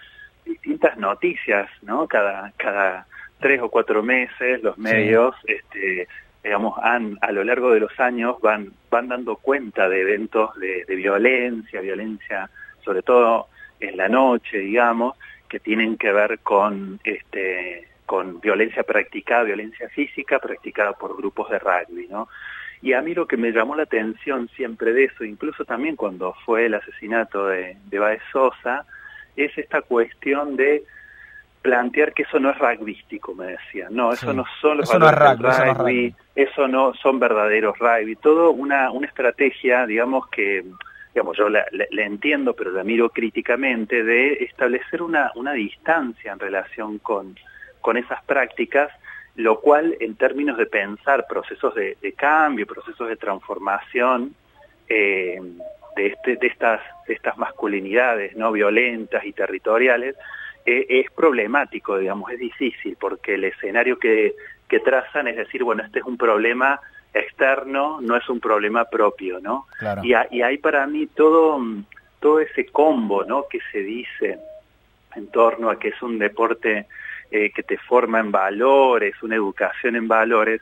distintas 0.45 0.97
noticias, 0.97 1.69
¿no? 1.83 2.05
Cada, 2.05 2.51
cada 2.57 3.07
tres 3.39 3.61
o 3.61 3.69
cuatro 3.69 4.03
meses 4.03 4.61
los 4.61 4.77
medios, 4.77 5.33
sí. 5.45 5.53
este, 5.53 6.07
digamos, 6.43 6.77
han, 6.83 7.17
a 7.21 7.31
lo 7.31 7.45
largo 7.45 7.71
de 7.71 7.79
los 7.79 7.97
años 7.97 8.41
van, 8.41 8.73
van 8.91 9.07
dando 9.07 9.37
cuenta 9.37 9.87
de 9.87 10.01
eventos 10.01 10.53
de, 10.55 10.83
de 10.85 10.95
violencia, 10.95 11.79
violencia 11.79 12.49
sobre 12.83 13.01
todo 13.01 13.47
en 13.79 13.95
la 13.95 14.09
noche, 14.09 14.57
digamos, 14.57 15.17
que 15.47 15.61
tienen 15.61 15.97
que 15.97 16.11
ver 16.11 16.39
con 16.39 16.99
este 17.05 17.87
con 18.05 18.41
violencia 18.41 18.83
practicada, 18.83 19.43
violencia 19.43 19.87
física 19.87 20.37
practicada 20.37 20.91
por 20.91 21.15
grupos 21.15 21.49
de 21.49 21.57
rugby, 21.57 22.07
¿no? 22.09 22.27
Y 22.83 22.91
a 22.93 23.01
mí 23.01 23.15
lo 23.15 23.25
que 23.25 23.37
me 23.37 23.51
llamó 23.51 23.75
la 23.75 23.83
atención 23.83 24.49
siempre 24.55 24.91
de 24.91 25.05
eso, 25.05 25.23
incluso 25.23 25.63
también 25.63 25.95
cuando 25.95 26.35
fue 26.45 26.65
el 26.65 26.73
asesinato 26.73 27.47
de, 27.47 27.77
de 27.85 27.99
Baez 27.99 28.21
Sosa, 28.31 28.85
es 29.37 29.57
esta 29.57 29.81
cuestión 29.81 30.57
de 30.57 30.83
plantear 31.61 32.13
que 32.13 32.23
eso 32.23 32.39
no 32.39 32.49
es 32.51 32.59
rugbyístico, 32.59 33.33
me 33.33 33.45
decían. 33.45 33.95
No, 33.95 34.11
eso 34.11 34.31
sí. 34.31 34.37
no 34.37 34.43
son 34.59 34.77
los 34.79 34.89
eso 34.89 34.99
no 34.99 35.09
es 35.09 35.15
rugby, 35.15 35.37
rugby, 35.37 35.47
eso 35.47 35.47
no 35.47 35.71
es 35.71 35.77
rugby, 35.77 36.15
eso 36.35 36.67
no 36.67 36.93
son 36.95 37.19
verdaderos 37.19 37.79
rugby. 37.79 38.17
Todo 38.17 38.51
una, 38.51 38.91
una 38.91 39.07
estrategia, 39.07 39.85
digamos, 39.85 40.27
que 40.27 40.65
digamos, 41.13 41.37
yo 41.37 41.47
la, 41.47 41.63
la, 41.71 41.85
la, 41.89 42.03
entiendo, 42.03 42.53
pero 42.53 42.71
la 42.71 42.83
miro 42.83 43.09
críticamente, 43.09 44.03
de 44.03 44.33
establecer 44.43 45.01
una, 45.01 45.31
una 45.35 45.53
distancia 45.53 46.33
en 46.33 46.39
relación 46.39 46.97
con, 46.99 47.37
con 47.81 47.97
esas 47.97 48.21
prácticas, 48.25 48.91
lo 49.35 49.59
cual 49.59 49.97
en 49.99 50.15
términos 50.15 50.57
de 50.57 50.65
pensar 50.67 51.25
procesos 51.27 51.73
de, 51.75 51.97
de 52.01 52.13
cambio, 52.13 52.67
procesos 52.67 53.07
de 53.09 53.15
transformación 53.15 54.35
eh, 54.87 55.39
de, 55.95 56.07
este, 56.07 56.35
de, 56.35 56.47
estas, 56.47 56.81
de 57.07 57.13
estas 57.13 57.37
masculinidades 57.37 58.35
no 58.35 58.51
violentas 58.51 59.25
y 59.25 59.33
territoriales, 59.33 60.15
eh, 60.65 60.85
es 60.87 61.11
problemático, 61.11 61.97
digamos, 61.97 62.31
es 62.31 62.39
difícil, 62.39 62.95
porque 62.99 63.35
el 63.35 63.45
escenario 63.45 63.97
que, 63.97 64.33
que 64.67 64.79
trazan 64.79 65.27
es 65.27 65.35
decir, 65.35 65.63
bueno, 65.63 65.83
este 65.83 65.99
es 65.99 66.05
un 66.05 66.17
problema 66.17 66.79
externo, 67.13 67.99
no 68.01 68.15
es 68.15 68.27
un 68.29 68.39
problema 68.39 68.85
propio, 68.85 69.39
¿no? 69.39 69.67
Claro. 69.77 70.01
Y, 70.03 70.13
y 70.31 70.41
hay 70.41 70.57
para 70.57 70.85
mí 70.87 71.07
todo, 71.07 71.59
todo 72.19 72.39
ese 72.39 72.65
combo, 72.67 73.23
¿no? 73.23 73.45
Que 73.49 73.59
se 73.71 73.79
dice 73.79 74.39
en 75.15 75.27
torno 75.27 75.69
a 75.69 75.77
que 75.77 75.89
es 75.89 76.01
un 76.01 76.17
deporte 76.17 76.87
eh, 77.35 77.49
que 77.49 77.63
te 77.63 77.79
forma 77.79 78.19
en 78.19 78.31
valores, 78.31 79.15
una 79.23 79.33
educación 79.33 79.95
en 79.95 80.07
valores, 80.07 80.61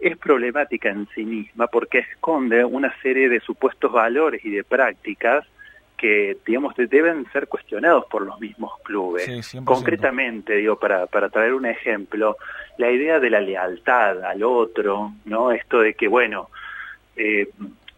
es 0.00 0.18
problemática 0.18 0.88
en 0.88 1.06
sí 1.14 1.24
misma 1.24 1.68
porque 1.68 1.98
esconde 1.98 2.64
una 2.64 2.92
serie 3.00 3.28
de 3.28 3.38
supuestos 3.38 3.92
valores 3.92 4.44
y 4.44 4.50
de 4.50 4.64
prácticas 4.64 5.46
que, 5.96 6.36
digamos, 6.44 6.74
deben 6.74 7.24
ser 7.32 7.46
cuestionados 7.46 8.06
por 8.06 8.22
los 8.22 8.40
mismos 8.40 8.72
clubes. 8.82 9.46
Sí, 9.46 9.58
Concretamente, 9.62 10.56
digo, 10.56 10.76
para, 10.76 11.06
para 11.06 11.28
traer 11.28 11.54
un 11.54 11.66
ejemplo, 11.66 12.36
la 12.78 12.90
idea 12.90 13.20
de 13.20 13.30
la 13.30 13.40
lealtad 13.40 14.24
al 14.24 14.42
otro, 14.42 15.12
¿no? 15.24 15.52
Esto 15.52 15.78
de 15.78 15.94
que, 15.94 16.08
bueno, 16.08 16.50
eh, 17.14 17.48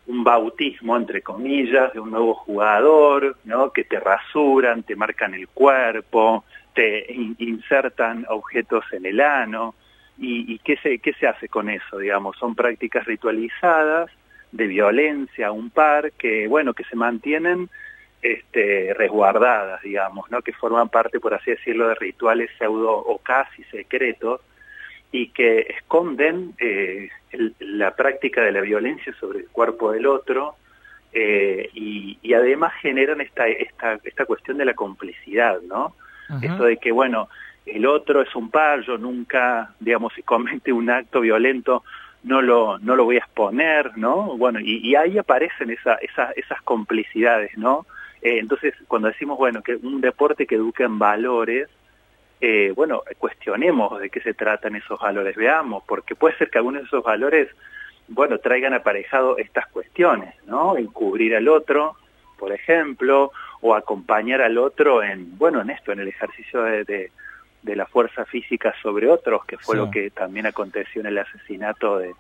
un 0.08 0.22
bautismo, 0.24 0.94
entre 0.94 1.22
comillas, 1.22 1.94
de 1.94 2.00
un 2.00 2.10
nuevo 2.10 2.34
jugador, 2.34 3.38
¿no? 3.44 3.70
Que 3.70 3.84
te 3.84 3.98
rasuran, 3.98 4.82
te 4.82 4.94
marcan 4.94 5.32
el 5.32 5.48
cuerpo, 5.48 6.44
te 6.80 7.12
in 7.12 7.36
insertan 7.38 8.24
objetos 8.30 8.84
en 8.92 9.04
el 9.04 9.20
ano. 9.20 9.74
¿Y, 10.22 10.58
qué, 10.58 10.76
se, 10.82 10.98
qué 10.98 11.14
se 11.14 11.26
hace 11.26 11.48
con 11.48 11.70
eso? 11.70 11.96
Digamos, 11.96 12.36
son 12.36 12.54
prácticas 12.54 13.06
ritualizadas 13.06 14.10
de 14.52 14.66
violencia 14.66 15.46
a 15.46 15.52
un 15.52 15.70
par 15.70 16.12
que, 16.12 16.46
bueno, 16.46 16.74
que 16.74 16.84
se 16.84 16.96
mantienen 16.96 17.70
este, 18.20 18.92
resguardadas, 18.94 19.80
digamos, 19.80 20.30
¿no? 20.30 20.42
que 20.42 20.52
forman 20.52 20.90
parte, 20.90 21.20
por 21.20 21.32
así 21.32 21.52
decirlo, 21.52 21.88
de 21.88 21.94
rituales 21.94 22.50
pseudo 22.58 22.92
o 22.92 23.16
casi 23.18 23.62
secretos 23.64 24.42
y 25.10 25.28
que 25.28 25.60
esconden 25.60 26.52
eh, 26.58 27.08
la 27.60 27.94
práctica 27.96 28.42
de 28.42 28.52
la 28.52 28.60
violencia 28.60 29.14
sobre 29.18 29.40
el 29.40 29.48
cuerpo 29.48 29.92
del 29.92 30.06
otro 30.06 30.56
eh, 31.12 31.70
y, 31.72 32.18
y, 32.20 32.34
además 32.34 32.74
generan 32.82 33.22
esta, 33.22 33.48
esta, 33.48 33.98
esta 34.04 34.26
cuestión 34.26 34.58
de 34.58 34.66
la 34.66 34.74
complicidad, 34.74 35.60
¿no? 35.62 35.94
-huh. 36.30 36.54
Eso 36.54 36.64
de 36.64 36.76
que, 36.76 36.92
bueno, 36.92 37.28
el 37.66 37.86
otro 37.86 38.22
es 38.22 38.34
un 38.34 38.50
par, 38.50 38.80
yo 38.82 38.98
nunca, 38.98 39.70
digamos, 39.80 40.12
si 40.14 40.22
comete 40.22 40.72
un 40.72 40.90
acto 40.90 41.20
violento, 41.20 41.82
no 42.22 42.42
lo, 42.42 42.78
no 42.78 42.96
lo 42.96 43.04
voy 43.04 43.16
a 43.16 43.20
exponer, 43.20 43.96
¿no? 43.96 44.36
Bueno, 44.36 44.60
y, 44.60 44.86
y 44.86 44.94
ahí 44.94 45.18
aparecen 45.18 45.70
esa, 45.70 45.94
esa, 45.94 46.32
esas 46.32 46.60
complicidades, 46.62 47.56
¿no? 47.56 47.86
Eh, 48.22 48.38
entonces, 48.38 48.74
cuando 48.88 49.08
decimos, 49.08 49.38
bueno, 49.38 49.62
que 49.62 49.76
un 49.76 50.00
deporte 50.00 50.46
que 50.46 50.56
educa 50.56 50.84
en 50.84 50.98
valores, 50.98 51.68
eh, 52.40 52.72
bueno, 52.74 53.02
cuestionemos 53.18 54.00
de 54.00 54.10
qué 54.10 54.20
se 54.20 54.34
tratan 54.34 54.76
esos 54.76 54.98
valores, 55.00 55.36
veamos, 55.36 55.82
porque 55.86 56.14
puede 56.14 56.36
ser 56.36 56.50
que 56.50 56.58
algunos 56.58 56.82
de 56.82 56.86
esos 56.86 57.02
valores, 57.02 57.48
bueno, 58.08 58.38
traigan 58.38 58.74
aparejado 58.74 59.38
estas 59.38 59.66
cuestiones, 59.68 60.34
¿no? 60.46 60.76
Encubrir 60.76 61.36
al 61.36 61.48
otro, 61.48 61.96
por 62.40 62.52
ejemplo, 62.52 63.32
o 63.60 63.74
acompañar 63.74 64.40
al 64.40 64.56
otro 64.56 65.02
en, 65.02 65.36
bueno, 65.36 65.60
en 65.60 65.68
esto, 65.68 65.92
en 65.92 66.00
el 66.00 66.08
ejercicio 66.08 66.62
de, 66.62 66.84
de, 66.84 67.12
de 67.62 67.76
la 67.76 67.84
fuerza 67.84 68.24
física 68.24 68.74
sobre 68.82 69.08
otros, 69.08 69.44
que 69.44 69.58
fue 69.58 69.76
sí. 69.76 69.82
lo 69.82 69.90
que 69.90 70.10
también 70.10 70.46
aconteció 70.46 71.02
en 71.02 71.08
el 71.08 71.18
asesinato 71.18 71.98
de, 71.98 72.14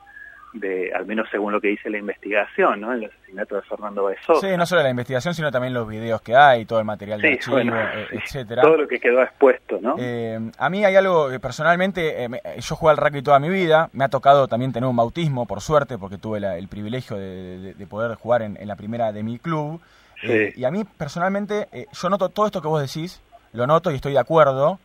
de, 0.52 0.92
al 0.92 1.06
menos 1.06 1.28
según 1.30 1.52
lo 1.52 1.60
que 1.60 1.68
dice 1.68 1.88
la 1.90 1.98
investigación, 1.98 2.80
¿no? 2.80 2.92
El 2.92 3.04
asesinato 3.04 3.56
de 3.56 3.62
Fernando 3.62 4.04
Baezó. 4.04 4.40
Sí, 4.40 4.48
no 4.56 4.66
solo 4.66 4.82
la 4.82 4.90
investigación, 4.90 5.34
sino 5.34 5.50
también 5.50 5.72
los 5.72 5.88
videos 5.88 6.20
que 6.22 6.34
hay, 6.34 6.64
todo 6.64 6.80
el 6.80 6.84
material 6.84 7.20
de 7.20 7.28
sí, 7.28 7.34
archivo, 7.34 7.56
bueno, 7.56 7.80
eh, 7.80 8.08
etcétera. 8.10 8.62
Todo 8.62 8.76
lo 8.76 8.88
que 8.88 8.98
quedó 8.98 9.22
expuesto, 9.22 9.78
¿no? 9.80 9.96
Eh, 9.98 10.38
a 10.58 10.70
mí 10.70 10.84
hay 10.84 10.96
algo 10.96 11.30
que 11.30 11.38
personalmente, 11.38 12.24
eh, 12.24 12.28
me, 12.28 12.40
yo 12.58 12.76
jugué 12.76 12.90
al 12.90 12.96
rugby 12.96 13.22
toda 13.22 13.38
mi 13.38 13.48
vida, 13.48 13.90
me 13.92 14.04
ha 14.04 14.08
tocado 14.08 14.48
también 14.48 14.72
tener 14.72 14.88
un 14.88 14.96
bautismo, 14.96 15.46
por 15.46 15.60
suerte, 15.60 15.98
porque 15.98 16.18
tuve 16.18 16.40
la, 16.40 16.56
el 16.56 16.68
privilegio 16.68 17.16
de, 17.16 17.58
de, 17.58 17.74
de, 17.74 17.86
poder 17.86 18.16
jugar 18.16 18.42
en, 18.42 18.56
en, 18.56 18.66
la 18.66 18.76
primera 18.76 19.12
de 19.12 19.22
mi 19.22 19.38
club. 19.38 19.80
Sí. 20.20 20.52
y 20.56 20.64
a 20.64 20.70
mí 20.70 20.84
personalmente, 20.84 21.88
yo 21.92 22.10
noto 22.10 22.28
todo 22.28 22.46
esto 22.46 22.60
que 22.60 22.68
vos 22.68 22.80
decís, 22.80 23.20
lo 23.52 23.66
noto 23.66 23.90
y 23.90 23.94
estoy 23.94 24.12
de 24.12 24.18
acuerdo. 24.18 24.78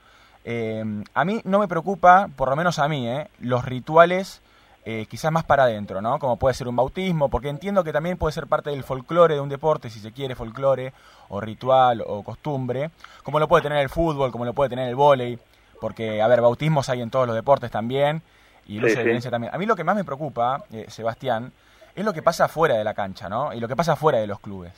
a 1.13 1.25
mí 1.25 1.41
no 1.43 1.59
me 1.59 1.67
preocupa, 1.67 2.29
por 2.35 2.49
lo 2.49 2.55
menos 2.55 2.79
a 2.79 2.87
mí, 2.87 3.09
los 3.39 3.65
rituales 3.65 4.41
eh, 4.87 5.07
quizás 5.09 5.31
más 5.31 5.43
para 5.43 5.63
adentro, 5.63 5.99
¿no? 5.99 6.19
Como 6.19 6.37
puede 6.37 6.53
ser 6.53 6.67
un 6.67 6.75
bautismo, 6.75 7.27
porque 7.27 7.49
entiendo 7.49 7.83
que 7.83 7.91
también 7.91 8.17
puede 8.17 8.33
ser 8.33 8.45
parte 8.45 8.69
del 8.69 8.83
folclore 8.83 9.33
de 9.33 9.41
un 9.41 9.49
deporte, 9.49 9.89
si 9.89 9.99
se 9.99 10.11
quiere, 10.11 10.35
folclore, 10.35 10.93
o 11.29 11.41
ritual, 11.41 12.03
o 12.05 12.21
costumbre, 12.21 12.91
como 13.23 13.39
lo 13.39 13.47
puede 13.47 13.63
tener 13.63 13.79
el 13.79 13.89
fútbol, 13.89 14.31
como 14.31 14.45
lo 14.45 14.53
puede 14.53 14.69
tener 14.69 14.87
el 14.87 14.95
vóley, 14.95 15.39
porque, 15.81 16.21
a 16.21 16.27
ver, 16.27 16.39
bautismos 16.39 16.87
hay 16.89 17.01
en 17.01 17.09
todos 17.09 17.25
los 17.25 17.35
deportes 17.35 17.71
también, 17.71 18.21
y 18.67 18.77
el 18.77 18.83
sí, 18.83 18.91
uso 18.91 18.97
de 18.99 19.03
violencia 19.05 19.31
también. 19.31 19.55
A 19.55 19.57
mí 19.57 19.65
lo 19.65 19.75
que 19.75 19.83
más 19.83 19.95
me 19.95 20.03
preocupa, 20.03 20.63
eh, 20.71 20.85
Sebastián, 20.87 21.51
es 21.95 22.05
lo 22.05 22.13
que 22.13 22.21
pasa 22.21 22.47
fuera 22.47 22.75
de 22.75 22.83
la 22.83 22.93
cancha, 22.93 23.27
¿no? 23.27 23.53
Y 23.53 23.59
lo 23.59 23.67
que 23.67 23.75
pasa 23.75 23.95
fuera 23.95 24.19
de 24.19 24.27
los 24.27 24.39
clubes. 24.39 24.71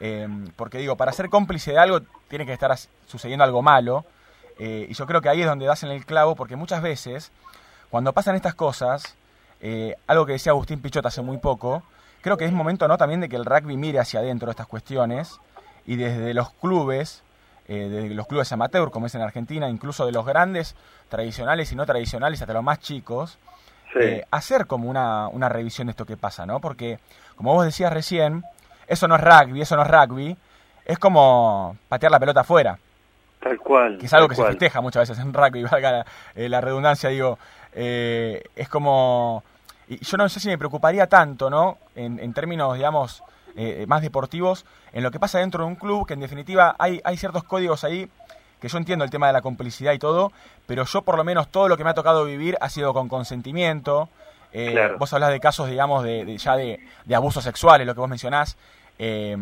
Eh, 0.00 0.28
porque 0.56 0.78
digo, 0.78 0.96
para 0.96 1.12
ser 1.12 1.30
cómplice 1.30 1.72
de 1.72 1.78
algo 1.78 2.00
tiene 2.28 2.46
que 2.46 2.52
estar 2.52 2.76
sucediendo 3.06 3.44
algo 3.44 3.62
malo, 3.62 4.04
eh, 4.58 4.86
y 4.88 4.94
yo 4.94 5.06
creo 5.06 5.20
que 5.20 5.28
ahí 5.28 5.40
es 5.40 5.46
donde 5.46 5.66
das 5.66 5.82
en 5.82 5.90
el 5.90 6.04
clavo, 6.06 6.34
porque 6.36 6.56
muchas 6.56 6.82
veces, 6.82 7.32
cuando 7.90 8.12
pasan 8.12 8.36
estas 8.36 8.54
cosas, 8.54 9.16
eh, 9.60 9.96
algo 10.06 10.26
que 10.26 10.32
decía 10.32 10.52
Agustín 10.52 10.80
Pichot 10.80 11.04
hace 11.06 11.22
muy 11.22 11.38
poco, 11.38 11.82
creo 12.20 12.36
que 12.36 12.44
es 12.44 12.52
momento 12.52 12.86
¿no? 12.88 12.96
también 12.96 13.20
de 13.20 13.28
que 13.28 13.36
el 13.36 13.44
rugby 13.44 13.76
mire 13.76 13.98
hacia 13.98 14.20
adentro 14.20 14.50
estas 14.50 14.66
cuestiones 14.66 15.40
y 15.86 15.96
desde 15.96 16.34
los 16.34 16.52
clubes, 16.52 17.22
eh, 17.66 17.88
desde 17.90 18.14
los 18.14 18.26
clubes 18.26 18.50
amateur, 18.52 18.90
como 18.90 19.06
es 19.06 19.14
en 19.14 19.22
Argentina, 19.22 19.68
incluso 19.68 20.06
de 20.06 20.12
los 20.12 20.24
grandes, 20.24 20.76
tradicionales 21.08 21.72
y 21.72 21.76
no 21.76 21.84
tradicionales, 21.84 22.40
hasta 22.40 22.54
los 22.54 22.62
más 22.62 22.78
chicos, 22.78 23.38
sí. 23.92 24.20
hacer 24.30 24.66
como 24.66 24.88
una, 24.88 25.28
una 25.28 25.48
revisión 25.48 25.88
de 25.88 25.92
esto 25.92 26.06
que 26.06 26.16
pasa, 26.16 26.46
¿no? 26.46 26.60
Porque, 26.60 26.98
como 27.36 27.52
vos 27.52 27.64
decías 27.64 27.92
recién, 27.92 28.44
eso 28.86 29.08
no 29.08 29.16
es 29.16 29.20
rugby, 29.20 29.62
eso 29.62 29.76
no 29.76 29.82
es 29.82 29.88
rugby, 29.88 30.36
es 30.84 30.98
como 30.98 31.76
patear 31.88 32.12
la 32.12 32.20
pelota 32.20 32.40
afuera. 32.40 32.78
Tal 33.40 33.58
cual. 33.58 33.98
Que 33.98 34.06
es 34.06 34.14
algo 34.14 34.28
que 34.28 34.36
se 34.36 34.44
festeja 34.44 34.80
muchas 34.80 35.08
veces 35.08 35.22
en 35.22 35.32
rugby, 35.32 35.62
valga 35.70 35.92
la, 35.92 36.06
eh, 36.34 36.48
la 36.48 36.60
redundancia, 36.60 37.10
digo, 37.10 37.38
eh, 37.72 38.42
es 38.56 38.68
como... 38.68 39.42
Y 39.86 40.02
yo 40.02 40.16
no 40.16 40.26
sé 40.30 40.40
si 40.40 40.48
me 40.48 40.56
preocuparía 40.56 41.06
tanto, 41.08 41.50
¿no? 41.50 41.76
En, 41.94 42.18
en 42.18 42.32
términos, 42.32 42.74
digamos, 42.74 43.22
eh, 43.56 43.84
más 43.86 44.02
deportivos, 44.02 44.64
en 44.92 45.02
lo 45.02 45.10
que 45.10 45.20
pasa 45.20 45.38
dentro 45.38 45.62
de 45.62 45.68
un 45.68 45.76
club, 45.76 46.06
que 46.06 46.14
en 46.14 46.20
definitiva 46.20 46.74
hay, 46.78 47.00
hay 47.04 47.16
ciertos 47.16 47.44
códigos 47.44 47.84
ahí 47.84 48.10
que 48.60 48.68
yo 48.68 48.78
entiendo 48.78 49.04
el 49.04 49.10
tema 49.10 49.26
de 49.26 49.34
la 49.34 49.42
complicidad 49.42 49.92
y 49.92 49.98
todo, 49.98 50.32
pero 50.66 50.84
yo 50.86 51.02
por 51.02 51.18
lo 51.18 51.22
menos 51.22 51.48
todo 51.48 51.68
lo 51.68 51.76
que 51.76 51.84
me 51.84 51.90
ha 51.90 51.94
tocado 51.94 52.24
vivir 52.24 52.56
ha 52.62 52.70
sido 52.70 52.94
con 52.94 53.08
consentimiento. 53.08 54.08
Eh, 54.56 54.94
Vos 54.98 55.12
hablas 55.12 55.30
de 55.30 55.40
casos, 55.40 55.68
digamos, 55.68 56.04
de, 56.04 56.38
ya 56.38 56.54
de, 56.54 56.78
de, 57.04 57.14
abusos 57.16 57.42
sexuales, 57.42 57.84
lo 57.84 57.92
que 57.92 58.00
vos 58.00 58.08
mencionás, 58.08 58.56
eh, 59.00 59.36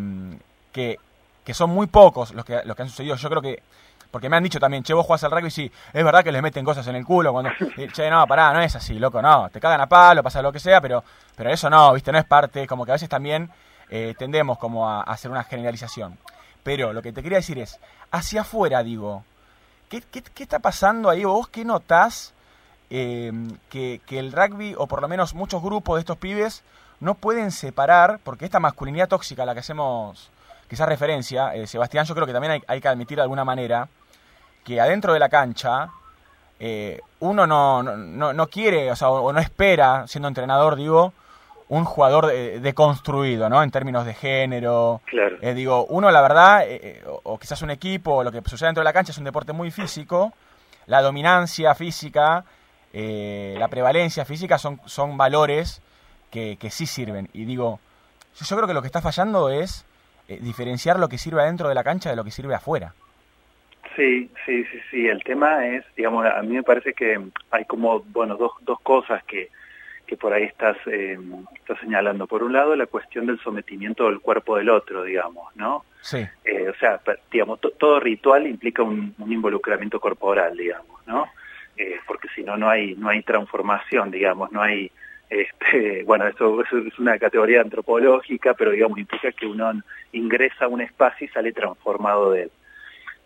que, 0.73 0.99
que, 1.45 1.53
son 1.53 1.69
muy 1.69 1.87
pocos 1.87 2.33
los 2.33 2.47
que, 2.47 2.63
los 2.65 2.75
que 2.75 2.83
han 2.83 2.89
sucedido. 2.89 3.17
Yo 3.17 3.29
creo 3.29 3.43
que, 3.43 3.63
porque 4.11 4.31
me 4.31 4.37
han 4.37 4.43
dicho 4.43 4.59
también, 4.59 4.83
che, 4.83 4.95
vos 4.95 5.05
jugás 5.05 5.23
al 5.25 5.31
rugby, 5.31 5.51
sí, 5.51 5.71
es 5.93 6.03
verdad 6.05 6.25
que 6.25 6.33
les 6.33 6.41
meten 6.41 6.65
cosas 6.65 6.87
en 6.87 6.97
el 6.97 7.05
culo, 7.05 7.31
cuando, 7.31 7.51
che, 7.93 8.09
no, 8.09 8.27
pará, 8.27 8.55
no 8.55 8.63
es 8.63 8.75
así, 8.75 8.99
loco, 8.99 9.21
no, 9.21 9.51
te 9.51 9.61
cagan 9.61 9.83
a 9.83 9.87
palo, 9.87 10.23
pasa 10.23 10.41
lo 10.41 10.51
que 10.51 10.59
sea, 10.59 10.81
pero, 10.81 11.05
pero 11.37 11.51
eso 11.51 11.69
no, 11.69 11.93
viste, 11.93 12.11
no 12.11 12.19
es 12.19 12.25
parte, 12.25 12.67
como 12.67 12.87
que 12.87 12.93
a 12.93 12.95
veces 12.95 13.11
también 13.11 13.51
eh, 13.91 14.15
tendemos 14.19 14.57
como 14.57 14.89
a, 14.89 15.01
a 15.01 15.13
hacer 15.13 15.31
una 15.31 15.45
generalización. 15.45 16.17
Pero 16.63 16.95
lo 16.95 17.03
que 17.03 17.13
te 17.13 17.23
quería 17.23 17.39
decir 17.39 17.59
es, 17.59 17.79
hacia 18.11 18.41
afuera, 18.43 18.83
digo, 18.83 19.25
¿qué, 19.91 20.01
qué, 20.01 20.23
qué 20.23 20.45
está 20.45 20.61
pasando 20.61 21.11
ahí? 21.11 21.25
¿Vos 21.25 21.49
qué 21.49 21.67
notás 21.67 22.33
eh, 22.95 23.33
que, 23.71 24.03
que, 24.05 24.19
el 24.19 24.33
rugby, 24.33 24.75
o 24.77 24.87
por 24.87 25.01
lo 25.01 25.09
menos 25.09 25.35
muchos 25.35 25.63
grupos 25.63 25.97
de 25.97 26.01
estos 26.01 26.19
pibes, 26.19 26.63
no 27.01 27.15
pueden 27.15 27.51
separar, 27.51 28.21
porque 28.23 28.45
esta 28.45 28.61
masculinidad 28.61 29.09
tóxica 29.09 29.45
a 29.45 29.47
la 29.47 29.55
que 29.55 29.61
hacemos 29.61 30.31
quizás 30.69 30.87
referencia, 30.87 31.55
eh, 31.55 31.67
Sebastián, 31.67 32.05
yo 32.05 32.15
creo 32.15 32.27
que 32.27 32.35
también 32.35 32.53
hay, 32.53 32.63
hay, 32.67 32.81
que 32.83 32.89
admitir 32.89 33.17
de 33.17 33.23
alguna 33.23 33.47
manera 33.47 33.89
que 34.63 34.79
adentro 34.79 35.15
de 35.15 35.19
la 35.19 35.31
cancha 35.31 35.89
eh, 36.61 37.01
uno 37.21 37.47
no, 37.47 37.83
no, 37.83 38.35
no, 38.35 38.47
quiere, 38.49 38.91
o 38.91 38.97
sea, 38.97 39.09
o 39.09 39.33
no 39.33 39.41
espera, 39.41 40.07
siendo 40.07 40.29
entrenador, 40.29 40.77
digo, 40.77 41.15
un 41.69 41.85
jugador 41.85 42.27
deconstruido, 42.27 43.45
de 43.45 43.51
¿no? 43.51 43.63
En 43.63 43.71
términos 43.71 44.05
de 44.05 44.13
género. 44.13 45.01
Claro. 45.07 45.39
Eh, 45.41 45.55
digo, 45.55 45.87
uno, 45.87 46.11
la 46.11 46.21
verdad, 46.21 46.65
o, 47.07 47.21
o, 47.25 47.39
quizás 47.39 47.63
un 47.63 47.71
equipo, 47.71 48.23
lo 48.23 48.31
que 48.31 48.43
sucede 48.45 48.69
dentro 48.69 48.83
de 48.83 48.85
la 48.85 48.93
cancha 48.93 49.13
es 49.13 49.19
un 49.19 49.25
deporte 49.25 49.55
muy 49.55 49.71
físico. 49.71 50.35
La 50.87 51.01
dominancia 51.01 51.75
física, 51.75 52.45
eh, 52.93 53.57
la 53.59 53.69
prevalencia 53.69 54.25
física 54.25 54.59
son, 54.59 54.81
son 54.87 55.17
valores 55.17 55.83
que, 56.31 56.57
que, 56.59 56.71
sí 56.71 56.87
sirven. 56.87 57.29
Y 57.33 57.45
digo, 57.45 57.81
yo 58.35 58.57
creo 58.57 58.67
que 58.67 58.75
lo 58.75 58.83
que 58.83 58.87
está 58.87 59.01
fallando 59.01 59.51
es 59.51 59.85
eh, 60.29 60.39
diferenciar 60.41 60.99
lo 60.99 61.09
que 61.09 61.19
sirve 61.19 61.43
adentro 61.43 61.69
de 61.69 61.75
la 61.75 61.85
cancha 61.85 62.11
de 62.11 62.17
lo 62.17 62.25
que 62.25 62.31
sirve 62.31 62.55
afuera. 62.55 62.95
Sí, 63.97 64.31
sí, 64.47 64.65
sí, 64.65 64.81
sí. 64.91 65.07
El 65.07 65.23
tema 65.23 65.67
es, 65.67 65.85
digamos, 65.97 66.25
a 66.27 66.41
mí 66.43 66.55
me 66.55 66.63
parece 66.63 66.95
que 66.95 67.21
hay 67.51 67.65
como, 67.67 68.01
bueno, 68.01 68.37
dos, 68.37 68.53
dos 68.63 68.81
cosas 68.81 69.23
que 69.25 69.51
que 70.13 70.19
por 70.19 70.35
ahí 70.35 70.43
estás, 70.43 70.77
eh, 70.89 71.19
estás 71.55 71.81
señalando. 71.81 72.27
Por 72.27 72.43
un 72.43 72.53
lado, 72.53 72.77
la 72.77 72.85
cuestión 72.85 73.25
del 73.25 73.41
sometimiento 73.41 74.05
del 74.05 74.21
cuerpo 74.21 74.59
del 74.59 74.69
otro, 74.69 75.05
digamos, 75.05 75.57
¿no? 75.57 75.87
Sí. 76.03 76.19
Eh, 76.45 76.69
o 76.69 76.75
sea, 76.75 77.01
digamos, 77.31 77.61
todo 77.79 77.99
ritual 77.99 78.47
implica 78.47 78.83
un, 78.83 79.15
un, 79.17 79.33
involucramiento 79.33 79.99
corporal, 80.01 80.55
digamos, 80.55 81.01
¿no? 81.07 81.29
Eh, 81.83 82.01
porque 82.07 82.29
si 82.35 82.45
no, 82.45 82.57
no 82.57 82.71
hay, 82.71 82.95
no 82.95 83.09
hay 83.09 83.23
transformación, 83.23 84.11
digamos, 84.11 84.53
no 84.53 84.63
hay... 84.63 84.91
Este, 85.29 86.03
bueno, 86.07 86.29
eso, 86.29 86.63
eso, 86.63 86.79
es 86.79 86.99
una 86.99 87.19
categoría 87.19 87.61
antropológica, 87.61 88.55
pero 88.55 88.71
digamos 88.71 88.99
implica 88.99 89.33
que 89.33 89.47
uno 89.47 89.73
ingresa 90.13 90.67
a 90.67 90.69
un 90.69 90.81
espacio 90.81 91.27
y 91.27 91.31
sale 91.31 91.53
transformado 91.53 92.31
de 92.33 92.43
él. 92.45 92.51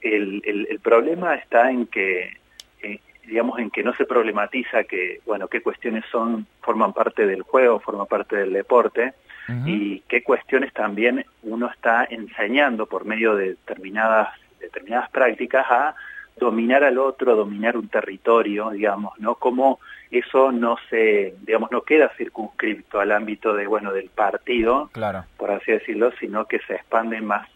El, 0.00 0.42
el, 0.44 0.66
el 0.70 0.80
problema 0.80 1.34
está 1.34 1.70
en 1.70 1.86
que 1.86 2.36
eh, 2.82 3.00
digamos, 3.26 3.58
en 3.58 3.70
que 3.70 3.82
no 3.82 3.92
se 3.94 4.04
problematiza 4.04 4.84
que, 4.84 5.20
bueno, 5.26 5.48
qué 5.48 5.60
cuestiones 5.60 6.04
son, 6.10 6.46
forman 6.60 6.92
parte 6.92 7.26
del 7.26 7.42
juego, 7.42 7.80
forman 7.80 8.06
parte 8.06 8.36
del 8.36 8.52
deporte, 8.52 9.14
uh 9.48 9.52
-huh. 9.52 9.62
y 9.66 10.00
qué 10.08 10.22
cuestiones 10.22 10.72
también 10.72 11.24
uno 11.42 11.68
está 11.68 12.06
enseñando 12.08 12.86
por 12.86 13.04
medio 13.04 13.34
de 13.34 13.48
determinadas, 13.48 14.28
determinadas 14.60 15.10
prácticas 15.10 15.66
a 15.68 15.94
dominar 16.36 16.84
al 16.84 16.98
otro, 16.98 17.34
dominar 17.34 17.76
un 17.76 17.88
territorio, 17.88 18.70
digamos, 18.70 19.18
¿no? 19.18 19.36
Como 19.36 19.78
eso 20.10 20.52
no 20.52 20.76
se, 20.90 21.34
digamos, 21.42 21.70
no 21.70 21.82
queda 21.82 22.12
circunscripto 22.16 23.00
al 23.00 23.12
ámbito 23.12 23.54
de, 23.54 23.66
bueno, 23.66 23.92
del 23.92 24.10
partido, 24.10 24.90
claro. 24.92 25.24
por 25.36 25.50
así 25.50 25.72
decirlo, 25.72 26.12
sino 26.20 26.46
que 26.46 26.60
se 26.60 26.74
expande 26.74 27.20
más 27.20 27.48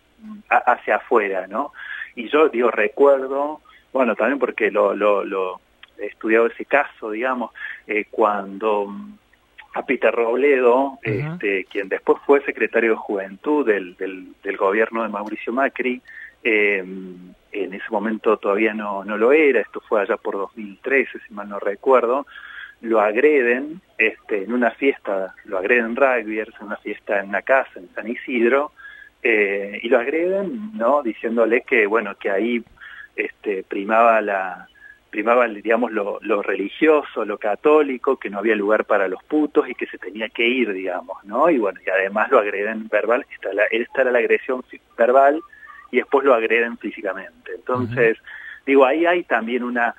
hacia 0.49 0.97
afuera, 0.97 1.47
¿no? 1.47 1.73
Y 2.15 2.29
yo, 2.29 2.49
digo, 2.49 2.71
recuerdo 2.71 3.61
bueno, 3.93 4.15
también 4.15 4.39
porque 4.39 4.71
lo, 4.71 4.95
lo, 4.95 5.25
lo 5.25 5.61
he 5.99 6.07
estudiado 6.07 6.47
ese 6.47 6.65
caso, 6.65 7.11
digamos, 7.11 7.51
eh, 7.87 8.07
cuando 8.11 8.93
a 9.75 9.85
Peter 9.85 10.13
Robledo, 10.13 10.77
uh 10.85 10.99
-huh. 11.03 11.33
este, 11.35 11.65
quien 11.65 11.89
después 11.89 12.19
fue 12.27 12.45
secretario 12.45 12.91
de 12.91 12.97
Juventud 12.97 13.67
del, 13.67 13.97
del, 13.97 14.29
del 14.43 14.57
gobierno 14.57 15.03
de 15.03 15.09
Mauricio 15.09 15.53
Macri, 15.53 16.01
eh, 16.43 16.85
en 17.53 17.75
ese 17.75 17.87
momento 17.91 18.37
todavía 18.37 18.75
no, 18.75 19.05
no 19.05 19.17
lo 19.17 19.33
era, 19.33 19.61
esto 19.61 19.81
fue 19.81 20.01
allá 20.01 20.17
por 20.17 20.35
2013, 20.35 21.19
si 21.27 21.35
mal 21.35 21.49
no 21.49 21.59
recuerdo, 21.59 22.27
lo 22.81 23.01
agreden 23.01 23.81
este, 23.99 24.45
en 24.45 24.53
una 24.53 24.71
fiesta, 24.71 25.35
lo 25.45 25.59
agreden 25.59 25.97
rugbyers, 25.97 26.55
en 26.61 26.67
una 26.67 26.77
fiesta 26.77 27.21
en 27.21 27.29
una 27.29 27.43
casa 27.43 27.71
en 27.77 27.89
San 27.95 28.09
Isidro, 28.09 28.73
eh, 29.23 29.79
y 29.83 29.89
lo 29.89 29.99
agreden, 29.99 30.71
¿no? 30.75 31.03
Diciéndole 31.03 31.63
que, 31.63 31.87
bueno, 31.87 32.15
que 32.17 32.31
ahí 32.31 32.65
este, 33.17 33.63
primaba 33.65 34.21
la 34.21 34.67
primaba 35.11 35.49
digamos 35.49 35.91
lo, 35.91 36.21
lo, 36.23 36.41
religioso, 36.41 37.25
lo 37.25 37.37
católico, 37.37 38.17
que 38.17 38.31
no 38.31 38.39
había 38.39 38.55
lugar 38.55 38.85
para 38.85 39.09
los 39.09 39.23
putos 39.25 39.69
y 39.69 39.75
que 39.75 39.87
se 39.87 39.99
tenía 39.99 40.29
que 40.29 40.47
ir, 40.47 40.73
digamos, 40.73 41.23
¿no? 41.25 41.51
Y 41.51 41.59
bueno, 41.59 41.81
y 41.85 41.91
además 41.91 42.31
lo 42.31 42.39
agreden 42.39 42.89
verbal, 42.89 43.27
esta, 43.35 43.53
la, 43.53 43.65
esta 43.73 44.03
era 44.03 44.13
la 44.13 44.21
agresión 44.21 44.65
verbal 44.97 45.41
y 45.91 45.99
después 45.99 46.25
lo 46.25 46.35
agreden 46.35 46.79
físicamente. 46.79 47.53
Entonces, 47.55 48.19
uh 48.19 48.23
-huh. 48.23 48.65
digo, 48.67 48.85
ahí 48.85 49.07
hay 49.07 49.25
también 49.25 49.63
una 49.65 49.95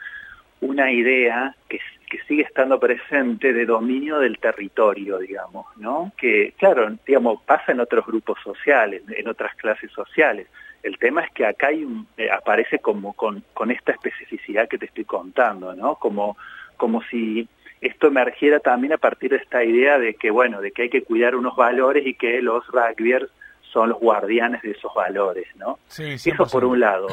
una 0.62 0.92
idea 0.92 1.56
que, 1.68 1.80
que 2.10 2.20
sigue 2.28 2.44
estando 2.44 2.80
presente 2.80 3.52
de 3.52 3.66
dominio 3.66 4.20
del 4.20 4.38
territorio, 4.38 5.18
digamos, 5.18 5.66
¿no? 5.78 6.12
Que, 6.18 6.54
claro, 6.58 6.96
digamos, 7.06 7.42
pasa 7.44 7.72
en 7.72 7.80
otros 7.80 8.06
grupos 8.06 8.40
sociales, 8.44 9.02
en 9.10 9.28
otras 9.28 9.56
clases 9.56 9.92
sociales. 9.92 10.48
El 10.84 10.98
tema 10.98 11.22
es 11.22 11.32
que 11.32 11.46
acá 11.46 11.68
hay 11.68 11.84
un, 11.84 12.08
eh, 12.18 12.30
aparece 12.30 12.80
como 12.80 13.14
con, 13.14 13.44
con 13.54 13.72
esta 13.72 13.92
especificidad 13.92 14.68
que 14.68 14.78
te 14.78 14.86
estoy 14.86 15.06
contando, 15.06 15.76
¿no? 15.76 15.96
Como, 15.96 16.38
como 16.78 17.02
si 17.04 17.48
esto 17.82 18.08
emergiera 18.08 18.60
también 18.60 18.94
a 18.94 18.98
partir 18.98 19.32
de 19.32 19.38
esta 19.38 19.64
idea 19.64 19.98
de 19.98 20.14
que, 20.14 20.30
bueno, 20.30 20.62
de 20.62 20.72
que 20.72 20.84
hay 20.84 20.90
que 20.90 21.02
cuidar 21.02 21.36
unos 21.36 21.56
valores 21.56 22.06
y 22.06 22.14
que 22.14 22.40
los 22.42 22.66
rugbyers 22.68 23.30
son 23.72 23.90
los 23.90 24.00
guardianes 24.00 24.62
de 24.62 24.72
esos 24.72 24.94
valores, 24.94 25.48
¿no? 25.56 25.80
Sí, 25.88 26.14
Eso 26.14 26.46
por 26.46 26.66
un 26.66 26.80
lado. 26.80 27.08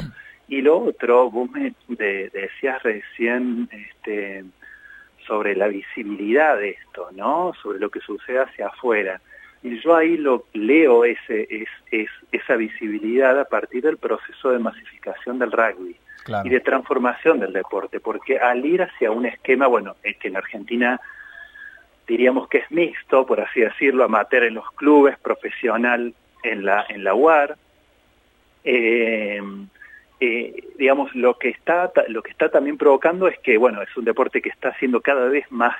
Y 0.48 0.62
lo 0.62 0.78
otro, 0.78 1.30
vos 1.30 1.50
me 1.50 1.74
de, 1.88 2.30
decías 2.30 2.82
recién 2.82 3.68
este, 3.70 4.44
sobre 5.26 5.54
la 5.54 5.68
visibilidad 5.68 6.56
de 6.56 6.70
esto, 6.70 7.10
¿no? 7.12 7.52
Sobre 7.62 7.78
lo 7.78 7.90
que 7.90 8.00
sucede 8.00 8.40
hacia 8.40 8.68
afuera. 8.68 9.20
Y 9.62 9.78
yo 9.80 9.94
ahí 9.94 10.16
lo 10.16 10.46
leo 10.54 11.04
ese, 11.04 11.46
es, 11.50 11.68
es, 11.90 12.08
esa 12.32 12.56
visibilidad 12.56 13.38
a 13.38 13.44
partir 13.44 13.82
del 13.82 13.98
proceso 13.98 14.50
de 14.50 14.58
masificación 14.58 15.38
del 15.38 15.52
rugby 15.52 15.96
claro. 16.24 16.46
y 16.46 16.50
de 16.50 16.60
transformación 16.60 17.40
del 17.40 17.52
deporte, 17.52 18.00
porque 18.00 18.38
al 18.38 18.64
ir 18.64 18.82
hacia 18.82 19.10
un 19.10 19.26
esquema, 19.26 19.66
bueno, 19.66 19.96
que 20.02 20.28
en 20.28 20.36
Argentina 20.36 21.00
diríamos 22.06 22.48
que 22.48 22.58
es 22.58 22.70
mixto, 22.70 23.26
por 23.26 23.40
así 23.40 23.60
decirlo, 23.60 24.04
amateur 24.04 24.44
en 24.44 24.54
los 24.54 24.70
clubes, 24.72 25.18
profesional 25.18 26.14
en 26.42 26.64
la, 26.64 26.84
en 26.88 27.04
la 27.04 27.14
UAR, 27.14 27.56
eh, 28.64 29.40
eh, 30.20 30.64
digamos, 30.76 31.14
lo 31.14 31.38
que, 31.38 31.48
está, 31.48 31.92
lo 32.08 32.22
que 32.22 32.30
está 32.30 32.50
también 32.50 32.76
provocando 32.76 33.28
es 33.28 33.38
que, 33.38 33.56
bueno, 33.56 33.82
es 33.82 33.96
un 33.96 34.04
deporte 34.04 34.42
que 34.42 34.48
está 34.48 34.74
siendo 34.74 35.00
cada 35.00 35.28
vez 35.28 35.50
más, 35.50 35.76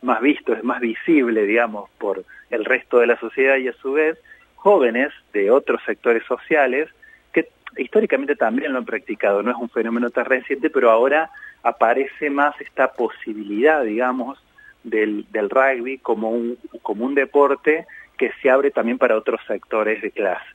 más 0.00 0.20
visto, 0.20 0.52
es 0.52 0.62
más 0.62 0.80
visible, 0.80 1.44
digamos, 1.44 1.90
por 1.98 2.24
el 2.50 2.64
resto 2.64 2.98
de 2.98 3.08
la 3.08 3.18
sociedad 3.18 3.56
y 3.56 3.68
a 3.68 3.72
su 3.74 3.92
vez 3.92 4.18
jóvenes 4.54 5.12
de 5.32 5.50
otros 5.50 5.82
sectores 5.84 6.24
sociales 6.24 6.88
que 7.32 7.48
históricamente 7.76 8.36
también 8.36 8.72
lo 8.72 8.78
han 8.78 8.84
practicado, 8.84 9.42
no 9.42 9.50
es 9.50 9.56
un 9.56 9.70
fenómeno 9.70 10.10
tan 10.10 10.26
reciente, 10.26 10.70
pero 10.70 10.90
ahora 10.90 11.30
aparece 11.64 12.30
más 12.30 12.60
esta 12.60 12.92
posibilidad, 12.92 13.82
digamos, 13.82 14.38
del, 14.84 15.26
del 15.30 15.50
rugby 15.50 15.98
como 15.98 16.30
un, 16.30 16.58
como 16.82 17.04
un 17.04 17.14
deporte 17.14 17.86
que 18.22 18.30
se 18.40 18.48
abre 18.48 18.70
también 18.70 18.98
para 18.98 19.16
otros 19.16 19.40
sectores 19.48 20.00
de 20.00 20.12
clase. 20.12 20.46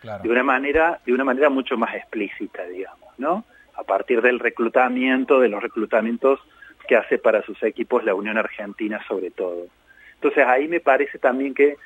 Claro. 0.00 0.22
De 0.22 0.28
una 0.28 0.44
manera, 0.44 1.00
de 1.04 1.12
una 1.12 1.24
manera 1.24 1.50
mucho 1.50 1.76
más 1.76 1.92
explícita, 1.96 2.62
digamos, 2.66 3.18
¿no? 3.18 3.44
A 3.74 3.82
partir 3.82 4.22
del 4.22 4.38
reclutamiento, 4.38 5.40
de 5.40 5.48
los 5.48 5.60
reclutamientos 5.60 6.38
que 6.86 6.94
hace 6.94 7.18
para 7.18 7.42
sus 7.42 7.60
equipos 7.64 8.04
la 8.04 8.14
Unión 8.14 8.38
Argentina 8.38 9.04
sobre 9.08 9.32
todo. 9.32 9.66
Entonces 10.14 10.46
ahí 10.46 10.68
me 10.68 10.78
parece 10.78 11.18
también 11.18 11.52
que 11.52 11.78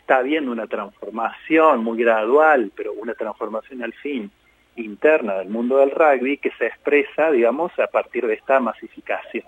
está 0.00 0.16
habiendo 0.16 0.50
una 0.50 0.66
transformación 0.66 1.84
muy 1.84 2.02
gradual, 2.02 2.72
pero 2.74 2.92
una 2.92 3.14
transformación 3.14 3.84
al 3.84 3.92
fin 3.92 4.28
interna 4.74 5.34
del 5.34 5.50
mundo 5.50 5.78
del 5.78 5.92
rugby 5.92 6.38
que 6.38 6.50
se 6.58 6.66
expresa, 6.66 7.30
digamos, 7.30 7.70
a 7.78 7.86
partir 7.86 8.26
de 8.26 8.34
esta 8.34 8.58
masificación. 8.58 9.44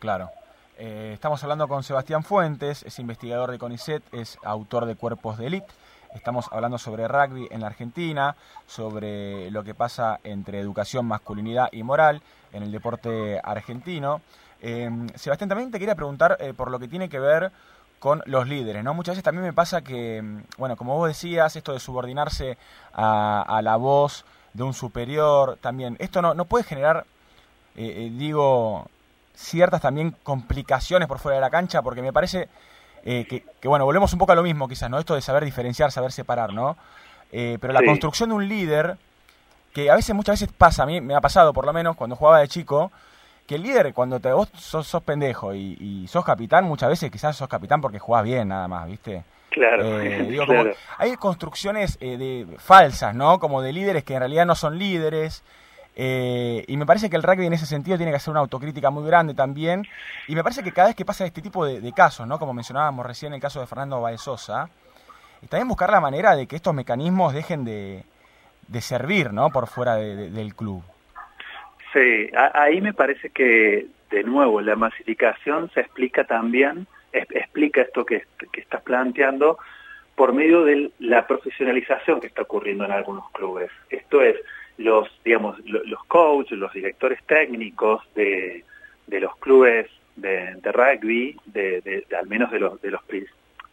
Claro. 0.00 0.28
Eh, 0.78 1.12
estamos 1.14 1.42
hablando 1.42 1.68
con 1.68 1.82
Sebastián 1.82 2.22
Fuentes, 2.22 2.82
es 2.82 2.98
investigador 2.98 3.50
de 3.50 3.58
CONICET, 3.58 4.02
es 4.12 4.38
autor 4.44 4.84
de 4.84 4.94
Cuerpos 4.94 5.38
de 5.38 5.46
Elite. 5.46 5.72
Estamos 6.14 6.48
hablando 6.52 6.76
sobre 6.76 7.08
rugby 7.08 7.48
en 7.50 7.62
la 7.62 7.68
Argentina, 7.68 8.36
sobre 8.66 9.50
lo 9.50 9.64
que 9.64 9.74
pasa 9.74 10.20
entre 10.22 10.60
educación, 10.60 11.06
masculinidad 11.06 11.70
y 11.72 11.82
moral 11.82 12.20
en 12.52 12.62
el 12.62 12.70
deporte 12.70 13.40
argentino. 13.42 14.20
Eh, 14.60 14.90
Sebastián, 15.14 15.48
también 15.48 15.70
te 15.70 15.78
quería 15.78 15.94
preguntar 15.94 16.36
eh, 16.40 16.52
por 16.52 16.70
lo 16.70 16.78
que 16.78 16.88
tiene 16.88 17.08
que 17.08 17.20
ver 17.20 17.52
con 17.98 18.22
los 18.26 18.46
líderes, 18.46 18.84
¿no? 18.84 18.92
Muchas 18.92 19.14
veces 19.14 19.24
también 19.24 19.46
me 19.46 19.54
pasa 19.54 19.80
que, 19.80 20.22
bueno, 20.58 20.76
como 20.76 20.94
vos 20.96 21.08
decías, 21.08 21.56
esto 21.56 21.72
de 21.72 21.80
subordinarse 21.80 22.58
a, 22.92 23.60
la 23.62 23.76
voz 23.76 24.26
de 24.52 24.62
un 24.62 24.74
superior, 24.74 25.56
también, 25.62 25.96
esto 26.00 26.20
no, 26.20 26.34
no 26.34 26.44
puede 26.44 26.64
generar, 26.64 27.06
digo, 27.74 28.86
ciertas 29.36 29.80
también 29.80 30.16
complicaciones 30.22 31.06
por 31.06 31.18
fuera 31.18 31.36
de 31.36 31.42
la 31.42 31.50
cancha, 31.50 31.82
porque 31.82 32.02
me 32.02 32.12
parece 32.12 32.48
eh, 33.04 33.24
que, 33.24 33.68
bueno, 33.68 33.84
volvemos 33.84 34.12
un 34.12 34.18
poco 34.18 34.32
a 34.32 34.34
lo 34.34 34.42
mismo 34.42 34.66
quizás, 34.66 34.90
¿no? 34.90 34.98
Esto 34.98 35.14
de 35.14 35.20
saber 35.20 35.44
diferenciar, 35.44 35.92
saber 35.92 36.10
separar, 36.10 36.52
¿no? 36.52 36.76
Eh, 37.30 37.58
pero 37.60 37.72
la 37.72 37.84
construcción 37.84 38.30
de 38.30 38.34
un 38.34 38.48
líder, 38.48 38.96
que 39.72 39.90
a 39.90 39.94
veces, 39.94 40.14
muchas 40.14 40.40
veces 40.40 40.54
pasa, 40.56 40.82
a 40.82 40.86
mí 40.86 41.00
me 41.00 41.14
ha 41.14 41.20
pasado 41.20 41.52
por 41.52 41.66
lo 41.66 41.72
menos 41.72 41.96
cuando 41.96 42.16
jugaba 42.16 42.40
de 42.40 42.48
chico, 42.48 42.90
que 43.46 43.56
el 43.56 43.62
líder, 43.62 43.92
cuando 43.92 44.18
te, 44.18 44.32
vos 44.32 44.48
sos, 44.56 45.02
pendejo 45.02 45.54
y, 45.54 46.06
sos 46.08 46.24
capitán, 46.24 46.64
muchas 46.64 46.88
veces 46.88 47.10
quizás 47.10 47.36
sos 47.36 47.48
capitán 47.48 47.80
porque 47.80 47.98
jugás 47.98 48.24
bien 48.24 48.48
nada 48.48 48.66
más, 48.66 48.88
¿viste? 48.88 49.22
Claro, 49.50 50.00
eh, 50.00 50.74
hay 50.98 51.14
construcciones 51.16 51.98
de, 52.00 52.46
falsas, 52.58 53.14
¿no? 53.14 53.38
Como 53.38 53.62
de 53.62 53.72
líderes 53.72 54.02
que 54.02 54.14
en 54.14 54.20
realidad 54.20 54.46
no 54.46 54.54
son 54.54 54.78
líderes, 54.78 55.44
eh, 55.98 56.62
y 56.68 56.76
me 56.76 56.84
parece 56.84 57.08
que 57.08 57.16
el 57.16 57.22
rugby 57.22 57.46
en 57.46 57.54
ese 57.54 57.64
sentido 57.64 57.96
tiene 57.96 58.12
que 58.12 58.16
hacer 58.16 58.30
una 58.30 58.40
autocrítica 58.40 58.90
muy 58.90 59.06
grande 59.06 59.32
también. 59.32 59.82
Y 60.28 60.34
me 60.34 60.42
parece 60.42 60.62
que 60.62 60.70
cada 60.70 60.88
vez 60.88 60.96
que 60.96 61.06
pasa 61.06 61.24
este 61.24 61.40
tipo 61.40 61.64
de, 61.64 61.92
casos, 61.92 62.26
¿no? 62.28 62.38
como 62.38 62.52
mencionábamos 62.52 63.06
recién 63.06 63.32
el 63.32 63.40
caso 63.40 63.60
de 63.60 63.66
Fernando 63.66 64.02
Baezosa, 64.02 64.68
y 65.42 65.46
también 65.46 65.68
buscar 65.68 65.90
la 65.90 66.00
manera 66.00 66.36
de 66.36 66.46
que 66.46 66.56
estos 66.56 66.74
mecanismos 66.74 67.32
dejen 67.32 67.64
de, 67.64 68.04
servir 68.80 69.32
¿no? 69.32 69.48
por 69.48 69.68
fuera 69.68 69.96
del 69.96 70.54
club. 70.54 70.82
Sí, 71.94 72.30
ahí 72.52 72.82
me 72.82 72.92
parece 72.92 73.30
que, 73.30 73.86
de 74.10 74.22
nuevo, 74.22 74.60
la 74.60 74.76
masificación 74.76 75.70
se 75.72 75.80
explica 75.80 76.24
también, 76.24 76.86
explica 77.12 77.80
esto 77.80 78.04
que, 78.04 78.24
que 78.52 78.60
estás 78.60 78.82
planteando, 78.82 79.58
por 80.14 80.34
medio 80.34 80.64
de 80.64 80.90
la 80.98 81.26
profesionalización 81.26 82.20
que 82.20 82.26
está 82.26 82.42
ocurriendo 82.42 82.84
en 82.84 82.92
algunos 82.92 83.30
clubes. 83.30 83.70
Esto 83.88 84.20
es, 84.22 84.36
los, 84.78 85.08
digamos, 85.24 85.58
los 85.64 86.04
coaches, 86.04 86.58
los 86.58 86.72
directores 86.72 87.22
técnicos 87.24 88.02
de, 88.14 88.64
de 89.06 89.20
los 89.20 89.36
clubes 89.36 89.88
de, 90.16 90.72
rugby, 90.72 91.36
de, 91.46 92.06
al 92.18 92.26
menos 92.26 92.50
de 92.50 92.60
los, 92.60 92.80
de 92.80 92.90
los, 92.90 93.00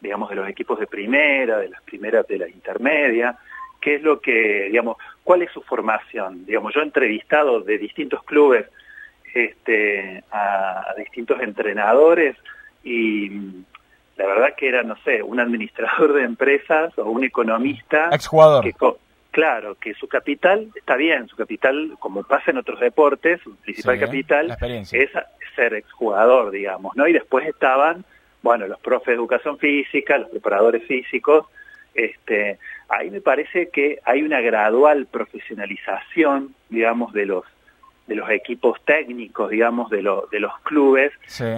digamos, 0.00 0.30
de 0.30 0.36
los 0.36 0.48
equipos 0.48 0.78
de 0.78 0.86
primera, 0.86 1.58
de 1.58 1.68
las 1.68 1.82
primeras, 1.82 2.26
de 2.26 2.38
la 2.38 2.48
intermedia, 2.48 3.38
qué 3.80 3.96
es 3.96 4.02
lo 4.02 4.20
que, 4.20 4.68
digamos, 4.70 4.96
cuál 5.22 5.42
es 5.42 5.50
su 5.52 5.62
formación. 5.62 6.46
Digamos, 6.46 6.74
yo 6.74 6.80
he 6.80 6.84
entrevistado 6.84 7.60
de 7.60 7.78
distintos 7.78 8.22
clubes 8.24 8.66
este, 9.34 10.22
a, 10.30 10.94
distintos 10.96 11.40
entrenadores 11.40 12.36
y 12.82 13.28
la 14.16 14.26
verdad 14.26 14.54
que 14.56 14.68
era, 14.68 14.82
no 14.82 14.96
sé, 15.04 15.22
un 15.22 15.40
administrador 15.40 16.12
de 16.12 16.22
empresas 16.22 16.96
o 16.98 17.04
un 17.04 17.24
economista. 17.24 18.10
Exjugador. 18.12 18.62
Que, 18.64 18.74
Claro, 19.34 19.74
que 19.74 19.94
su 19.94 20.06
capital 20.06 20.68
está 20.76 20.94
bien, 20.94 21.26
su 21.26 21.34
capital, 21.34 21.96
como 21.98 22.22
pasa 22.22 22.52
en 22.52 22.58
otros 22.58 22.78
deportes, 22.78 23.40
su 23.42 23.56
principal 23.56 23.98
capital 23.98 24.56
es 24.92 25.10
ser 25.56 25.74
exjugador, 25.74 26.52
digamos, 26.52 26.94
¿no? 26.94 27.08
Y 27.08 27.12
después 27.12 27.44
estaban, 27.48 28.04
bueno, 28.42 28.68
los 28.68 28.78
profes 28.78 29.08
de 29.08 29.14
educación 29.14 29.58
física, 29.58 30.18
los 30.18 30.30
preparadores 30.30 30.86
físicos, 30.86 31.46
este, 31.94 32.60
ahí 32.88 33.10
me 33.10 33.20
parece 33.20 33.70
que 33.70 33.98
hay 34.04 34.22
una 34.22 34.40
gradual 34.40 35.06
profesionalización, 35.06 36.54
digamos, 36.68 37.12
de 37.12 37.26
los 37.26 37.44
de 38.06 38.14
los 38.16 38.28
equipos 38.30 38.78
técnicos, 38.84 39.50
digamos, 39.50 39.88
de, 39.90 39.98
de 40.30 40.40
los 40.40 40.58
clubes, 40.62 41.12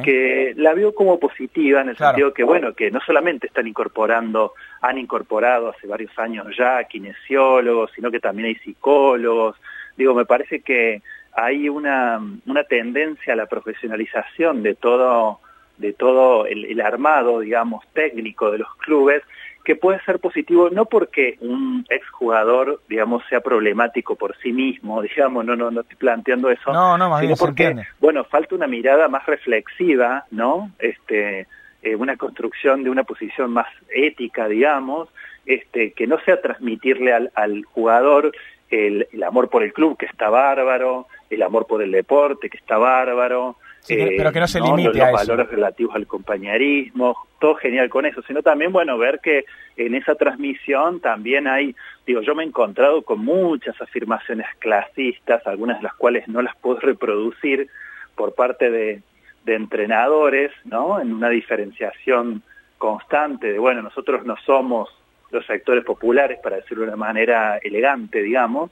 que 0.05 0.55
la 0.57 0.75
veo 0.75 0.95
como 0.95 1.19
positiva 1.19 1.81
en 1.81 1.89
el 1.89 1.97
sentido 1.97 2.33
que, 2.33 2.45
bueno, 2.45 2.73
que 2.75 2.91
no 2.91 3.01
solamente 3.01 3.49
están 3.49 3.67
incorporando, 3.67 4.53
han 4.81 4.99
incorporado 4.99 5.71
hace 5.71 5.89
varios 5.89 6.17
años 6.19 6.47
ya 6.57 6.85
kinesiólogos, 6.85 7.91
sino 7.95 8.11
que 8.11 8.21
también 8.21 8.49
hay 8.49 8.55
psicólogos. 8.57 9.57
Digo, 9.97 10.15
me 10.15 10.25
parece 10.25 10.61
que 10.61 11.03
hay 11.33 11.69
una, 11.69 12.21
una 12.47 12.65
tendencia 12.65 13.33
a 13.33 13.37
la 13.37 13.47
profesionalización 13.47 14.63
de 14.63 14.75
todo, 14.75 15.41
de 15.79 15.95
todo 15.95 16.47
el 16.47 16.81
armado, 16.81 17.41
digamos, 17.41 17.85
técnico 17.93 18.53
de 18.53 18.59
los 18.59 18.73
clubes, 18.77 19.23
que 19.67 19.75
puede 19.75 20.01
ser 20.05 20.21
positivo 20.21 20.71
no 20.71 20.85
porque 20.85 21.39
un 21.41 21.85
exjugador, 21.91 22.81
digamos, 22.89 23.25
sea 23.29 23.41
problemático 23.41 24.15
por 24.15 24.37
sí 24.37 24.53
mismo, 24.53 25.03
digamos, 25.17 25.45
no, 25.45 25.57
no, 25.57 25.73
no 25.73 25.81
estoy 25.81 25.97
planteando 25.97 26.51
eso, 26.51 26.73
no, 26.73 26.97
no, 26.97 27.19
sino 27.19 27.35
porque, 27.35 27.75
bueno, 27.99 28.23
falta 28.25 28.55
una 28.55 28.69
mirada 28.69 29.09
más 29.09 29.27
reflexiva, 29.27 30.25
¿no? 30.31 30.71
Este, 30.79 31.49
eh, 31.83 31.97
una 31.97 32.17
construcción 32.17 32.85
de 32.85 32.91
una 32.91 33.03
posición 33.03 33.51
más 33.51 33.67
ética, 33.91 34.47
digamos, 34.47 35.09
este, 35.45 35.91
que 35.91 36.07
no 36.07 36.21
sea 36.21 36.41
transmitirle 36.41 37.13
al, 37.13 37.33
al 37.35 37.65
jugador 37.65 38.31
el, 38.71 39.09
el, 39.13 39.23
amor 39.25 39.51
por 39.51 39.65
el 39.65 39.73
club, 39.73 39.97
que 39.97 40.07
está 40.07 40.31
bárbaro, 40.31 41.09
el 41.29 41.43
amor 41.43 41.67
por 41.67 41.83
el 41.83 41.91
deporte, 41.91 42.49
que 42.51 42.59
está 42.59 42.79
bárbaro, 42.79 43.57
pero 43.89 44.33
que 44.33 44.41
no 44.41 44.49
se 44.49 44.61
limite 44.61 44.99
los, 44.99 45.13
valores 45.13 45.49
relativos 45.49 45.95
al 45.95 46.07
compañerismo, 46.07 47.17
todo 47.39 47.55
genial 47.57 47.89
con 47.89 48.07
eso, 48.07 48.23
sino 48.23 48.43
también, 48.43 48.73
bueno, 48.73 48.99
ver 48.99 49.21
que 49.23 49.45
en 49.77 49.95
esa 49.95 50.15
transmisión 50.15 51.01
también 51.01 51.47
hay, 51.47 51.75
digo, 52.07 52.23
yo 52.23 52.35
me 52.35 52.43
he 52.43 52.47
encontrado 52.47 53.03
con 53.03 53.25
muchas 53.25 53.81
afirmaciones 53.81 54.47
clasistas, 54.59 55.47
algunas 55.47 55.79
de 55.79 55.85
las 55.85 55.95
cuales 55.95 56.27
no 56.29 56.43
las 56.43 56.57
puedo 56.57 56.81
reproducir 56.81 57.69
por 58.15 58.35
parte 58.35 58.71
de, 58.71 59.03
de 59.45 59.55
entrenadores, 59.55 60.51
¿no? 60.65 61.01
En 61.01 61.13
una 61.13 61.29
diferenciación 61.29 62.43
constante 62.79 63.53
de, 63.53 63.59
bueno, 63.59 63.83
nosotros 63.83 64.25
no 64.25 64.37
somos 64.45 64.89
los 65.31 65.47
sectores 65.47 65.85
populares, 65.85 66.39
para 66.43 66.57
decirlo 66.57 66.85
de 66.85 66.89
una 66.89 66.97
manera 66.97 67.59
elegante, 67.59 68.23
digamos, 68.23 68.71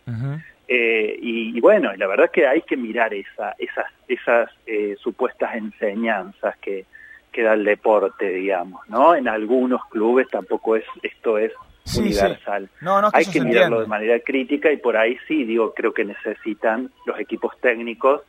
eh, 0.66 1.18
y, 1.20 1.60
bueno, 1.60 1.92
la 1.96 2.06
verdad 2.06 2.30
que 2.30 2.46
hay 2.46 2.62
que 2.62 2.76
mirar 2.76 3.12
esa, 3.12 3.54
esas, 3.58 3.86
esas 4.08 4.50
eh, 4.66 4.96
supuestas 4.98 5.54
enseñanzas 5.54 6.56
que, 6.58 6.86
que 7.30 7.42
da 7.42 7.52
el 7.54 7.64
deporte, 7.64 8.28
digamos, 8.30 8.88
¿no? 8.88 9.14
En 9.14 9.28
algunos 9.28 9.84
clubes 9.86 10.28
tampoco 10.30 10.76
es 10.76 10.84
esto 11.02 11.36
es 11.36 11.52
universal. 11.96 12.70
No, 12.80 13.02
no, 13.02 13.10
hay 13.12 13.26
que 13.26 13.40
mirarlo 13.40 13.80
de 13.80 13.86
manera 13.86 14.18
crítica 14.20 14.72
y 14.72 14.78
por 14.78 14.96
ahí 14.96 15.18
sí, 15.28 15.44
digo, 15.44 15.74
creo 15.74 15.92
que 15.92 16.04
necesitan 16.04 16.90
los 17.04 17.18
equipos 17.20 17.52
técnicos, 17.60 18.22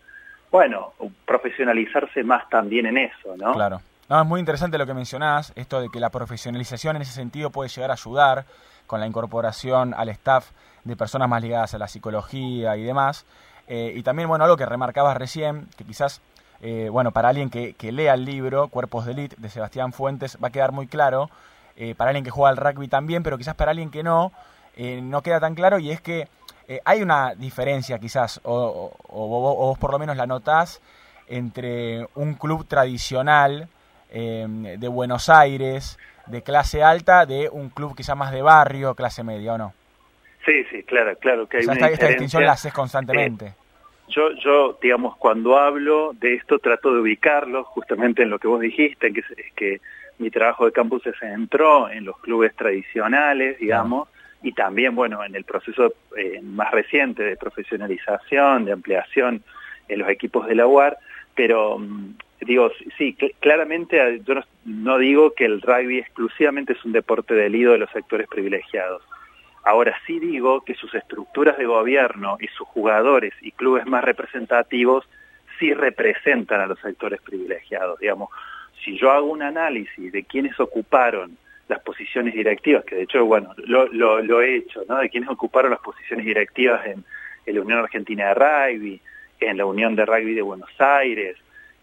bueno, 0.52 0.94
profesionalizarse 1.26 2.24
más 2.24 2.50
también 2.50 2.86
en 2.88 2.98
eso, 2.98 3.36
¿no? 3.38 3.54
Claro. 3.54 3.82
No, 4.08 4.22
es 4.22 4.28
muy 4.28 4.40
interesante 4.40 4.78
lo 4.78 4.86
que 4.86 4.94
mencionás, 4.94 5.52
esto 5.56 5.82
de 5.82 5.90
que 5.90 6.00
la 6.00 6.12
profesionalización 6.12 6.96
en 6.96 7.02
ese 7.02 7.14
sentido 7.14 7.50
puede 7.50 7.70
llegar 7.70 7.90
a 7.90 7.96
ayudar 7.96 8.46
con 8.86 9.00
la 9.00 9.08
incorporación 9.08 9.96
al 9.96 10.10
staff 10.10 10.52
de 10.84 10.96
personas 10.96 11.28
más 11.28 11.42
ligadas 11.42 11.74
a 11.74 11.80
la 11.80 11.88
psicología 11.88 12.78
y 12.78 12.84
demás. 12.84 13.26
Eh, 13.68 13.94
y 13.96 14.04
también, 14.04 14.30
bueno, 14.30 14.44
algo 14.44 14.58
que 14.58 14.66
remarcabas 14.68 15.18
recién, 15.18 15.68
que 15.76 15.84
quizás, 15.86 16.22
eh, 16.62 16.88
bueno, 16.92 17.14
para 17.14 17.30
alguien 17.30 17.50
que, 17.50 17.74
que, 17.74 17.92
lea 17.92 18.14
el 18.14 18.26
libro 18.26 18.68
Cuerpos 18.68 19.08
de 19.08 19.14
Elite 19.14 19.38
de 19.40 19.50
Sebastián 19.50 19.92
Fuentes 19.92 20.38
va 20.44 20.50
a 20.50 20.52
quedar 20.52 20.72
muy 20.72 20.86
claro, 20.86 21.32
eh, 21.76 21.96
para 21.96 22.12
alguien 22.12 22.24
que 22.24 22.30
juega 22.30 22.50
al 22.50 22.58
rugby 22.58 22.88
también, 22.88 23.24
pero 23.24 23.40
quizás 23.40 23.56
para 23.56 23.72
alguien 23.72 23.90
que 23.90 24.04
no, 24.04 24.32
no 24.78 25.22
queda 25.24 25.40
tan 25.40 25.56
claro 25.56 25.80
y 25.80 25.90
es 25.90 26.00
que 26.00 26.28
hay 26.84 27.02
una 27.02 27.34
diferencia 27.34 27.98
quizás, 27.98 28.40
o, 28.44 28.92
o, 29.08 29.28
vos 29.28 29.78
por 29.80 29.92
lo 29.92 29.98
menos 29.98 30.16
la 30.16 30.28
notás, 30.28 30.80
entre 31.28 32.08
un 32.14 32.36
club 32.36 32.68
tradicional 32.68 33.68
de 34.12 34.88
Buenos 34.88 35.30
Aires, 35.30 35.98
de 36.28 36.42
clase 36.42 36.84
alta, 36.84 37.26
de 37.26 37.50
un 37.52 37.70
club 37.70 37.96
quizás 37.96 38.18
más 38.18 38.32
de 38.32 38.42
barrio, 38.42 38.96
clase 38.96 39.24
media, 39.24 39.54
¿o 39.54 39.58
no? 39.58 39.74
Sí, 40.46 40.64
sí, 40.70 40.84
claro, 40.84 41.16
claro 41.18 41.48
que 41.48 41.58
hay 41.58 41.66
una 41.66 41.88
esta, 41.88 42.08
distinción 42.08 42.46
la 42.46 42.54
haces 42.54 42.74
constantemente. 42.74 43.46
Eh, 43.48 43.54
yo, 44.10 44.32
yo, 44.34 44.78
digamos, 44.82 45.18
cuando 45.18 45.58
hablo 45.58 46.14
de 46.14 46.36
esto 46.36 46.60
trato 46.60 46.94
de 46.94 47.02
ubicarlo 47.02 47.64
justamente 47.64 48.22
en 48.22 48.30
lo 48.30 48.38
que 48.38 48.48
vos 48.48 48.62
dijiste, 48.62 49.12
que 49.12 49.22
es, 49.22 49.54
que 49.56 49.82
mi 50.20 50.30
trabajo 50.30 50.66
de 50.66 50.72
campus 50.72 51.04
se 51.04 51.14
centró 51.14 51.90
en 51.90 52.06
los 52.06 52.18
clubes 52.20 52.56
tradicionales, 52.56 53.60
digamos, 53.60 54.08
y 54.44 54.54
también, 54.54 54.96
bueno, 54.96 55.24
en 55.24 55.36
el 55.36 55.44
proceso 55.44 55.94
eh, 56.16 56.40
más 56.44 56.72
reciente 56.72 57.24
de 57.24 57.36
profesionalización, 57.36 58.66
de 58.66 58.74
ampliación 58.74 59.44
en 59.88 60.00
los 60.00 60.10
equipos 60.10 60.48
de 60.48 60.56
la 60.56 60.68
UAR, 60.68 60.98
pero 61.34 61.80
mm, 61.80 62.14
digo, 62.42 62.72
sí, 62.98 63.18
claramente 63.40 64.22
yo 64.26 64.36
no, 64.66 64.98
digo 64.98 65.34
que 65.34 65.46
el 65.46 65.62
rugby 65.62 66.00
exclusivamente 66.00 66.74
es 66.74 66.86
un 66.86 66.92
deporte 66.92 67.34
del 67.34 67.56
ido 67.56 67.72
de 67.72 67.80
los 67.80 67.90
sectores 67.92 68.28
privilegiados 68.28 69.02
Ahora 69.66 69.98
sí 70.06 70.20
digo 70.20 70.62
que 70.62 70.76
sus 70.76 70.94
estructuras 70.94 71.58
de 71.58 71.66
gobierno 71.66 72.38
y 72.40 72.48
sus 72.50 72.68
jugadores 72.68 73.34
y 73.42 73.52
clubes 73.52 73.88
más 73.88 74.04
representativos 74.04 75.10
sí 75.58 75.74
representan 75.74 76.62
a 76.62 76.68
los 76.68 76.80
sectores 76.80 77.20
privilegiados. 77.22 78.00
Digamos, 78.00 78.30
si 78.84 78.96
yo 78.96 79.10
hago 79.10 79.26
un 79.26 79.42
análisis 79.42 80.12
de 80.12 80.24
quiénes 80.24 80.60
ocuparon 80.60 81.36
las 81.68 81.80
posiciones 81.80 82.36
directivas, 82.36 82.86
que 82.86 82.96
de 82.96 83.04
hecho, 83.04 83.26
bueno, 83.26 83.56
lo, 83.58 83.88
lo, 83.88 84.42
he 84.44 84.58
hecho, 84.58 84.84
¿no? 84.88 84.98
De 84.98 85.10
quiénes 85.10 85.32
ocuparon 85.32 85.72
las 85.72 85.80
posiciones 85.80 86.28
directivas 86.28 86.86
en, 86.86 87.04
la 87.48 87.62
Unión 87.62 87.80
Argentina 87.80 88.28
de 88.28 88.34
Rugby, 88.36 89.02
en 89.40 89.58
la 89.58 89.66
Unión 89.66 89.96
de 89.96 90.06
Rugby 90.06 90.36
de 90.36 90.44
Buenos 90.44 90.70
Aires, 90.78 91.38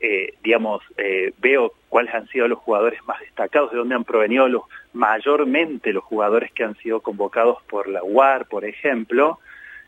eh, 0.05 0.35
digamos, 0.43 0.83
eh, 0.99 1.33
veo 1.39 1.75
cuáles 1.89 2.13
han 2.13 2.27
sido 2.27 2.49
los 2.49 2.59
jugadores 2.59 2.99
más 3.07 3.21
destacados, 3.21 3.71
de 3.71 3.79
dónde 3.79 3.95
han 3.95 4.03
provenido 4.03 4.49
los, 4.49 4.65
mayormente 4.93 5.93
los 5.93 6.03
jugadores 6.03 6.51
que 6.51 6.65
han 6.65 6.77
sido 6.79 7.01
convocados 7.01 7.63
por 7.69 7.87
la 7.87 8.03
UAR, 8.03 8.47
por 8.47 8.65
ejemplo, 8.65 9.39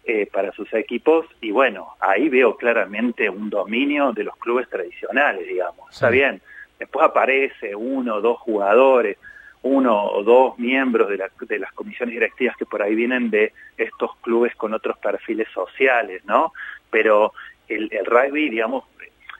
eh, 0.04 0.28
para 0.32 0.52
sus 0.52 0.72
equipos, 0.72 1.26
y 1.40 1.50
bueno, 1.50 1.96
ahí 1.98 2.28
veo 2.28 2.56
claramente 2.56 3.28
un 3.28 3.50
dominio 3.50 4.12
de 4.12 4.22
los 4.22 4.36
clubes 4.36 4.68
tradicionales, 4.68 5.48
digamos. 5.48 5.90
Está 5.90 6.10
bien, 6.10 6.40
después 6.78 7.04
aparece 7.04 7.74
uno 7.74 8.16
o 8.16 8.20
dos 8.20 8.38
jugadores, 8.38 9.18
uno 9.62 10.00
o 10.00 10.22
dos 10.22 10.56
miembros 10.60 11.08
de, 11.08 11.24
de, 11.48 11.58
las 11.58 11.72
comisiones 11.72 12.12
directivas 12.12 12.56
que 12.56 12.66
por 12.66 12.82
ahí 12.82 12.94
vienen 12.94 13.30
de 13.30 13.52
estos 13.76 14.14
clubes 14.18 14.54
con 14.54 14.74
otros 14.74 14.96
perfiles 14.98 15.48
sociales, 15.52 16.24
¿no? 16.24 16.52
Pero 16.88 17.32
el, 17.66 17.88
el 17.90 18.04
rugby, 18.06 18.50
digamos, 18.50 18.84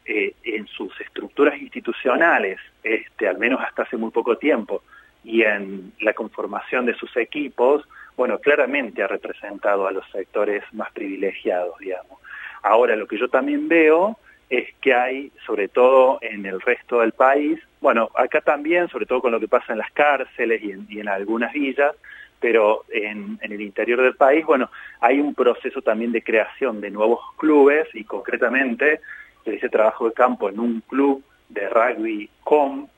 eh, 0.07 0.35
en 0.45 0.67
sus 0.67 0.99
estructuras 1.01 1.59
institucionales, 1.61 2.59
este, 2.83 3.29
al 3.29 3.39
menos 3.39 3.61
hasta 3.61 3.83
hace 3.83 3.97
muy 3.97 4.11
poco 4.11 4.37
tiempo, 4.37 4.83
y 5.25 5.43
en 5.43 5.93
la 6.01 6.13
conformación 6.13 6.87
de 6.87 6.95
sus 6.95 7.17
equipos, 7.17 7.89
bueno, 8.17 8.39
claramente 8.39 9.03
ha 9.03 9.07
representado 9.07 9.87
a 9.87 9.93
los 9.93 10.09
sectores 10.11 10.63
más 10.73 10.93
privilegiados, 10.93 11.79
digamos. 11.79 12.21
Ahora, 12.63 12.97
lo 12.97 13.07
que 13.07 13.19
yo 13.19 13.29
también 13.29 13.69
veo 13.69 14.19
es 14.51 14.69
que 14.81 14.95
hay, 14.95 15.33
sobre 15.47 15.69
todo 15.69 16.19
en 16.21 16.47
el 16.47 16.61
resto 16.61 17.01
del 17.01 17.13
país, 17.13 17.59
bueno, 17.81 18.11
acá 18.15 18.41
también, 18.41 18.89
sobre 18.89 19.07
todo 19.07 19.21
con 19.21 19.33
lo 19.33 19.41
que 19.41 19.49
pasa 19.49 19.73
en 19.73 19.79
las 19.79 19.91
cárceles 19.93 20.63
y 20.63 21.01
en, 21.01 21.09
algunas 21.09 21.53
villas, 21.53 21.95
pero 22.41 22.85
en, 22.91 23.39
el 23.43 23.61
interior 23.61 24.01
del 24.01 24.17
país, 24.17 24.45
bueno, 24.45 24.71
hay 25.01 25.21
un 25.21 25.35
proceso 25.35 25.83
también 25.83 26.13
de 26.13 26.23
creación 26.23 26.81
de 26.81 26.91
nuevos 26.91 27.21
clubes 27.37 27.89
y 27.95 28.05
concretamente 28.05 29.01
ese 29.45 29.69
trabajo 29.69 30.09
de 30.09 30.15
campo 30.15 30.49
en 30.49 30.59
un 30.59 30.81
club 30.83 31.23
de 31.49 31.69
rugby 31.69 32.31
com, 32.43 32.89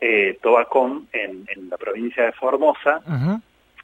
eh, 0.00 0.38
Tobacom, 0.42 1.06
en, 1.12 1.46
en, 1.48 1.70
la 1.70 1.76
provincia 1.76 2.24
de 2.24 2.32
Formosa, 2.32 3.00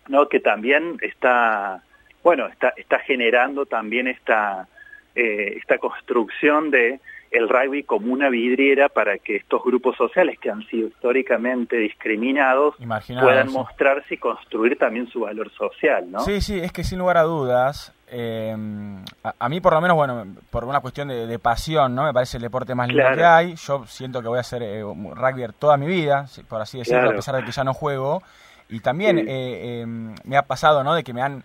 ¿no? 0.08 0.28
que 0.28 0.40
también 0.40 0.98
está, 1.00 1.82
bueno, 2.22 2.46
está, 2.46 2.72
está 2.76 2.98
generando 3.00 3.66
también 3.66 4.08
esta, 4.08 4.68
eh, 5.14 5.54
esta 5.58 5.78
construcción 5.78 6.70
de 6.70 7.00
el 7.32 7.48
rugby 7.48 7.82
como 7.82 8.12
una 8.12 8.28
vidriera 8.28 8.90
para 8.90 9.16
que 9.16 9.36
estos 9.36 9.64
grupos 9.64 9.96
sociales 9.96 10.38
que 10.38 10.50
han 10.50 10.66
sido 10.66 10.88
históricamente 10.88 11.76
discriminados 11.78 12.74
puedan 12.76 13.50
mostrarse 13.50 14.14
y 14.14 14.18
construir 14.18 14.76
también 14.78 15.08
su 15.08 15.20
valor 15.20 15.50
social, 15.52 16.10
¿no? 16.10 16.20
Sí, 16.20 16.42
sí, 16.42 16.60
es 16.60 16.72
que 16.72 16.84
sin 16.84 16.98
lugar 16.98 17.16
a 17.16 17.22
dudas, 17.22 17.94
eh, 18.14 18.54
a, 19.38 19.48
mí 19.48 19.60
por 19.60 19.72
lo 19.72 19.80
menos, 19.80 19.96
bueno, 19.96 20.26
por 20.50 20.64
una 20.64 20.80
cuestión 20.80 21.08
de, 21.08 21.38
pasión, 21.38 21.94
¿no? 21.94 22.04
Me 22.04 22.12
parece 22.12 22.36
el 22.36 22.42
deporte 22.42 22.74
más 22.74 22.88
lindo 22.88 23.04
que 23.14 23.24
hay. 23.24 23.54
Yo 23.56 23.86
siento 23.86 24.20
que 24.20 24.28
voy 24.28 24.38
a 24.38 24.42
ser 24.42 24.62
eh, 24.62 24.82
rugby 24.82 25.46
toda 25.58 25.78
mi 25.78 25.86
vida, 25.86 26.26
por 26.48 26.60
así 26.60 26.78
decirlo, 26.78 27.10
a 27.10 27.14
pesar 27.14 27.36
de 27.36 27.44
que 27.44 27.52
ya 27.52 27.64
no 27.64 27.72
juego. 27.72 28.22
Y 28.68 28.80
también 28.80 29.18
eh, 29.26 29.80
em, 29.80 30.14
me 30.24 30.36
ha 30.36 30.42
pasado, 30.42 30.84
¿no? 30.84 30.94
De 30.94 31.02
que 31.02 31.12
me 31.12 31.22
han 31.22 31.42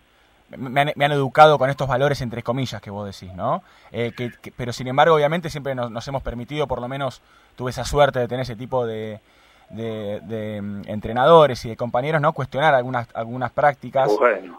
me 0.55 0.81
han, 0.81 1.11
educado 1.11 1.57
con 1.57 1.69
estos 1.69 1.87
valores 1.87 2.21
entre 2.21 2.41
comillas 2.41 2.81
que 2.81 2.89
vos 2.89 3.05
decís, 3.05 3.33
¿no? 3.35 3.63
Eh, 3.91 4.13
que, 4.15 4.31
pero 4.55 4.71
sin 4.71 4.87
embargo, 4.87 5.15
obviamente 5.15 5.49
siempre 5.49 5.75
nos, 5.75 6.07
hemos 6.07 6.23
permitido, 6.23 6.67
por 6.67 6.79
lo 6.79 6.87
menos 6.87 7.21
tuve 7.55 7.71
esa 7.71 7.83
suerte 7.83 8.19
de 8.19 8.27
tener 8.27 8.43
ese 8.43 8.55
tipo 8.55 8.85
de, 8.85 9.19
de, 9.69 10.59
mm, 10.61 10.81
entrenadores 10.87 11.65
y 11.65 11.69
de 11.69 11.75
compañeros, 11.75 12.21
¿no? 12.21 12.31
Cuestionar 12.31 12.73
algunas, 12.75 13.07
algunas 13.13 13.51
prácticas, 13.51 14.09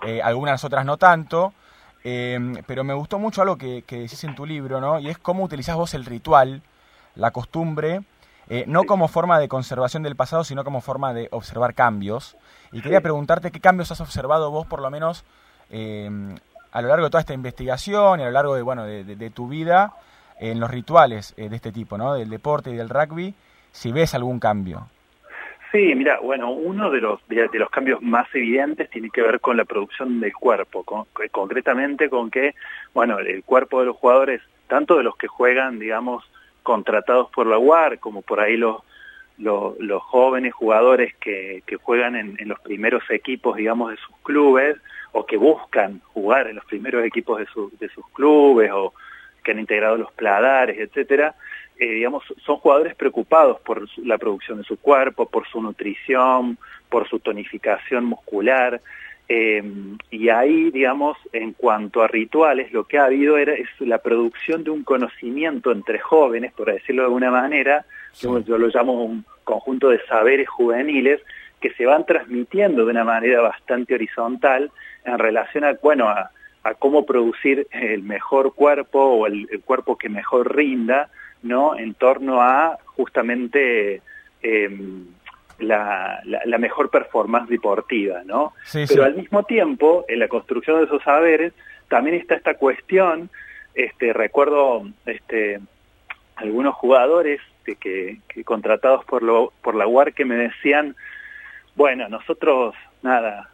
eh, 0.07 0.21
algunas 0.23 0.63
otras 0.63 0.85
no 0.85 0.99
tanto. 0.99 1.55
Em, 2.05 2.55
pero 2.67 2.85
me 2.85 2.95
gustó 2.95 3.19
mucho 3.19 3.43
algo 3.43 3.57
que, 3.57 3.83
que, 3.83 4.01
decís 4.01 4.23
en 4.25 4.35
tu 4.35 4.47
libro, 4.47 4.81
¿no? 4.81 4.99
Y 5.01 5.09
es 5.09 5.19
cómo 5.19 5.45
utilizás 5.45 5.77
vos 5.77 5.95
el 5.95 6.05
ritual, 6.05 6.63
la 7.15 7.33
costumbre, 7.33 8.03
eh, 8.51 8.65
no 8.67 8.85
como 8.85 9.09
forma 9.09 9.39
de 9.39 9.49
conservación 9.49 10.03
del 10.03 10.17
pasado, 10.17 10.43
sino 10.43 10.65
como 10.65 10.81
forma 10.81 11.13
de 11.13 11.29
observar 11.33 11.75
cambios. 11.75 12.37
Y 12.73 12.81
quería 12.81 13.03
preguntarte 13.03 13.51
qué 13.51 13.61
cambios 13.61 13.91
has 13.93 14.01
observado 14.01 14.51
vos, 14.51 14.67
por 14.67 14.81
lo 14.81 14.91
menos, 14.91 15.25
eh, 15.71 16.09
a 16.73 16.83
lo 16.83 16.89
largo 16.89 17.05
de 17.05 17.11
toda 17.11 17.21
esta 17.21 17.35
investigación 17.35 18.21
y 18.21 18.23
a 18.23 18.27
lo 18.27 18.33
largo 18.33 18.55
de, 18.55 18.63
bueno, 18.63 18.85
de, 18.85 19.31
tu 19.31 19.49
vida 19.49 19.95
en 20.39 20.61
los 20.61 20.71
rituales 20.71 21.35
eh, 21.37 21.49
de 21.49 21.57
este 21.57 21.73
tipo, 21.73 21.99
¿no? 21.99 22.15
Del 22.15 22.31
deporte 22.31 22.71
y 22.71 22.77
del 22.77 22.89
rugby, 22.89 23.35
si 23.73 23.93
ves 23.93 24.15
algún 24.15 24.41
cambio. 24.41 24.89
Sí, 25.71 25.95
mira, 25.95 26.19
bueno, 26.21 26.51
uno 26.51 26.91
de 26.91 27.01
los, 27.01 27.21
de, 27.29 27.49
los 27.53 27.69
cambios 27.69 28.01
más 28.01 28.27
evidentes 28.35 28.89
tiene 28.89 29.11
que 29.11 29.21
ver 29.21 29.39
con 29.41 29.59
la 29.59 29.67
producción 29.67 30.19
del 30.19 30.33
cuerpo, 30.33 30.83
concretamente 31.31 32.09
con 32.09 32.31
que, 32.31 32.55
bueno, 32.95 33.19
el 33.19 33.45
cuerpo 33.45 33.81
de 33.81 33.87
los 33.87 33.97
jugadores, 33.97 34.41
tanto 34.67 34.97
de 34.97 35.03
los 35.03 35.17
que 35.17 35.27
juegan, 35.27 35.79
digamos, 35.79 36.25
contratados 36.63 37.31
por 37.31 37.47
la 37.47 37.59
UAR, 37.59 37.99
como 37.99 38.23
por 38.23 38.41
ahí 38.41 38.57
los, 38.57 38.83
los, 39.37 40.03
jóvenes 40.05 40.55
jugadores 40.55 41.15
que, 41.17 41.63
que 41.67 41.77
juegan 41.77 42.17
en, 42.17 42.49
los 42.49 42.61
primeros 42.61 43.03
equipos, 43.11 43.57
digamos, 43.57 43.91
de 43.91 43.99
sus 43.99 44.17
clubes, 44.23 44.77
o 45.13 45.27
que 45.27 45.37
buscan 45.37 46.01
jugar 46.15 46.49
en 46.49 46.57
los 46.57 46.65
primeros 46.65 47.05
equipos 47.05 47.39
de, 47.39 47.47
de 47.79 47.89
sus 47.91 48.07
clubes 48.13 48.71
o 48.73 48.95
que 49.45 49.53
han 49.53 49.59
integrado 49.59 49.97
los 49.99 50.13
pladares, 50.13 50.79
etcétera, 50.79 51.35
eh, 51.79 51.91
digamos, 51.91 52.25
son 52.45 52.57
jugadores 52.57 52.95
preocupados 52.95 53.61
por 53.61 53.87
la 53.99 54.19
producción 54.19 54.59
de 54.59 54.65
su 54.65 54.79
cuerpo, 54.79 55.27
por 55.27 55.47
su 55.49 55.61
nutrición, 55.61 56.59
por 56.89 57.09
su 57.09 57.21
tonificación 57.21 58.05
muscular, 58.05 58.81
eh, 59.31 59.63
y 60.11 60.31
ahí, 60.31 60.71
digamos, 60.71 61.19
en 61.33 61.53
cuanto 61.53 62.03
a 62.03 62.09
rituales, 62.09 62.73
lo 62.73 62.85
que 62.85 62.99
ha 62.99 63.05
habido 63.05 63.37
era, 63.37 63.53
es 63.53 63.69
la 63.81 63.99
producción 63.99 64.65
de 64.65 64.71
un 64.71 64.85
conocimiento 64.85 65.71
entre 65.71 65.99
jóvenes, 65.99 66.53
por 66.55 66.73
decirlo 66.73 67.03
de 67.03 67.07
alguna 67.07 67.31
manera, 67.31 67.85
yo 68.21 68.41
lo 68.41 68.69
llamo 68.69 69.05
un 69.05 69.25
conjunto 69.45 69.91
de 69.91 70.01
saberes 70.07 70.49
juveniles, 70.49 71.21
que 71.61 71.73
se 71.75 71.85
van 71.85 72.07
transmitiendo 72.07 72.85
de 72.85 72.91
una 72.91 73.05
manera 73.05 73.41
bastante 73.41 73.95
horizontal 73.95 74.71
en 75.05 75.19
relación 75.19 75.65
a, 75.65 75.75
bueno, 75.83 76.09
a, 76.09 76.31
cómo 76.79 77.07
producir 77.07 77.67
el 77.71 78.03
mejor 78.03 78.55
cuerpo 78.55 79.01
o 79.01 79.27
el, 79.27 79.49
cuerpo 79.65 79.97
que 79.97 80.11
mejor 80.11 80.55
rinda, 80.55 81.09
¿no? 81.43 81.77
En 81.77 81.95
torno 81.95 82.41
a 82.43 82.79
justamente 82.85 84.03
em, 84.43 85.07
la, 85.59 86.21
la, 86.25 86.59
mejor 86.59 86.91
performance 86.91 87.49
deportiva, 87.49 88.23
¿no? 88.25 88.53
Pero 88.73 89.05
al 89.05 89.15
mismo 89.15 89.43
tiempo, 89.45 90.05
en 90.09 90.21
la 90.21 90.29
construcción 90.29 90.79
de 90.79 90.85
esos 90.85 91.03
saberes, 91.03 91.53
también 91.89 92.17
está 92.17 92.35
esta 92.35 92.55
cuestión, 92.55 93.31
este, 93.75 94.13
recuerdo 94.13 94.87
este, 95.07 95.61
algunos 96.37 96.75
jugadores 96.75 97.41
que, 97.65 97.77
que, 97.77 98.45
contratados 98.45 99.05
por, 99.05 99.23
lo, 99.23 99.53
por 99.63 99.75
la 99.75 99.87
UAR 99.87 100.15
que 100.15 100.25
me 100.25 100.37
decían, 100.37 100.97
bueno, 101.75 102.09
nosotros, 102.09 102.75
nada, 103.03 103.51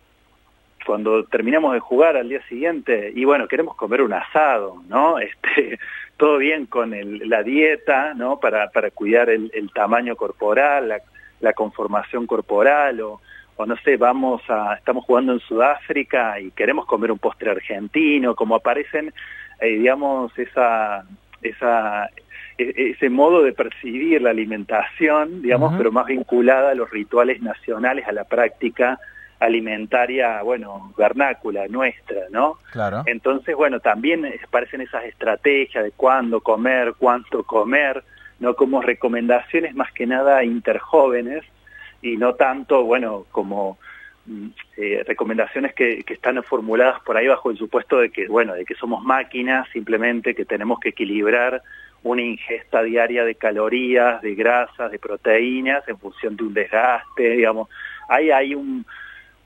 cuando 0.85 1.25
terminamos 1.25 1.73
de 1.73 1.81
jugar 1.81 2.17
al 2.17 2.29
día 2.29 2.43
siguiente, 2.49 3.13
y 3.15 3.25
bueno, 3.25 3.49
queremos 3.49 3.77
comer 3.77 4.03
un 4.03 4.13
asado, 4.13 4.83
¿no? 4.89 5.19
Este, 5.25 5.79
todo 6.17 6.39
bien 6.39 6.67
con 6.67 6.95
el, 6.95 7.29
la 7.29 7.43
dieta, 7.43 8.15
¿no? 8.15 8.39
Para, 8.39 8.71
para 8.71 8.91
cuidar 8.91 9.31
el, 9.31 9.51
tamaño 9.75 10.17
corporal, 10.17 10.89
la, 10.89 11.01
la, 11.41 11.53
conformación 11.53 12.27
corporal, 12.27 13.01
o, 13.01 13.21
o 13.57 13.67
no 13.67 13.77
sé, 13.79 13.97
vamos 13.97 14.43
a, 14.49 14.75
estamos 14.75 15.05
jugando 15.05 15.33
en 15.33 15.41
Sudáfrica 15.41 16.39
y 16.41 16.51
queremos 16.53 16.87
comer 16.87 17.11
un 17.11 17.19
postre 17.19 17.51
argentino, 17.51 18.35
como 18.35 18.55
aparecen, 18.57 19.13
eh, 19.61 19.67
digamos, 19.67 20.37
esa, 20.39 21.05
esa, 21.43 22.11
e, 22.59 22.93
ese 22.93 23.11
modo 23.11 23.43
de 23.43 23.53
percibir 23.53 24.23
la 24.23 24.31
alimentación, 24.31 25.43
digamos, 25.43 25.75
pero 25.77 25.91
más 25.93 26.07
vinculada 26.07 26.71
a 26.71 26.75
los 26.75 26.91
rituales 26.91 27.43
nacionales, 27.43 28.07
a 28.07 28.13
la 28.13 28.25
práctica 28.25 28.99
alimentaria, 29.41 30.43
bueno, 30.43 30.93
vernácula 30.97 31.67
nuestra, 31.69 32.23
¿no? 32.31 32.59
Claro. 32.73 33.03
Entonces, 33.07 33.55
bueno, 33.55 33.81
también 33.81 34.25
aparecen 34.43 34.81
esas 34.81 35.05
estrategias 35.05 35.85
de 35.85 35.93
cuándo 35.93 36.41
comer, 36.41 36.95
cuánto 36.99 37.45
comer, 37.45 38.03
¿no? 38.41 38.55
Como 38.55 38.83
recomendaciones 38.83 39.75
más 39.75 39.93
que 39.93 40.07
nada 40.07 40.45
interjóvenes 40.45 41.45
y 42.03 42.17
no 42.17 42.35
tanto, 42.35 42.85
bueno, 42.85 43.27
como 43.31 43.79
mm, 44.27 44.49
eh, 44.77 45.05
recomendaciones 45.07 45.75
que, 45.75 46.05
que, 46.05 46.15
están 46.15 46.43
formuladas 46.43 47.01
por 47.01 47.17
ahí 47.17 47.27
bajo 47.27 47.51
el 47.51 47.59
supuesto 47.59 47.99
de 47.99 48.11
que, 48.11 48.29
bueno, 48.29 48.55
de 48.55 48.65
que 48.65 48.75
somos 48.75 49.03
máquinas 49.03 49.69
simplemente, 49.73 50.35
que 50.35 50.45
tenemos 50.45 50.79
que 50.81 50.91
equilibrar 50.91 51.63
una 52.05 52.23
ingesta 52.23 52.83
diaria 52.83 53.25
de 53.25 53.35
calorías, 53.35 54.21
de 54.21 54.35
grasas, 54.35 54.93
de 54.93 54.99
proteínas 54.99 55.89
en 55.89 55.99
función 55.99 56.37
de 56.37 56.45
un 56.45 56.55
desgaste, 56.55 57.31
digamos. 57.31 57.69
Ahí 58.09 58.31
hay 58.31 58.55
un, 58.55 58.85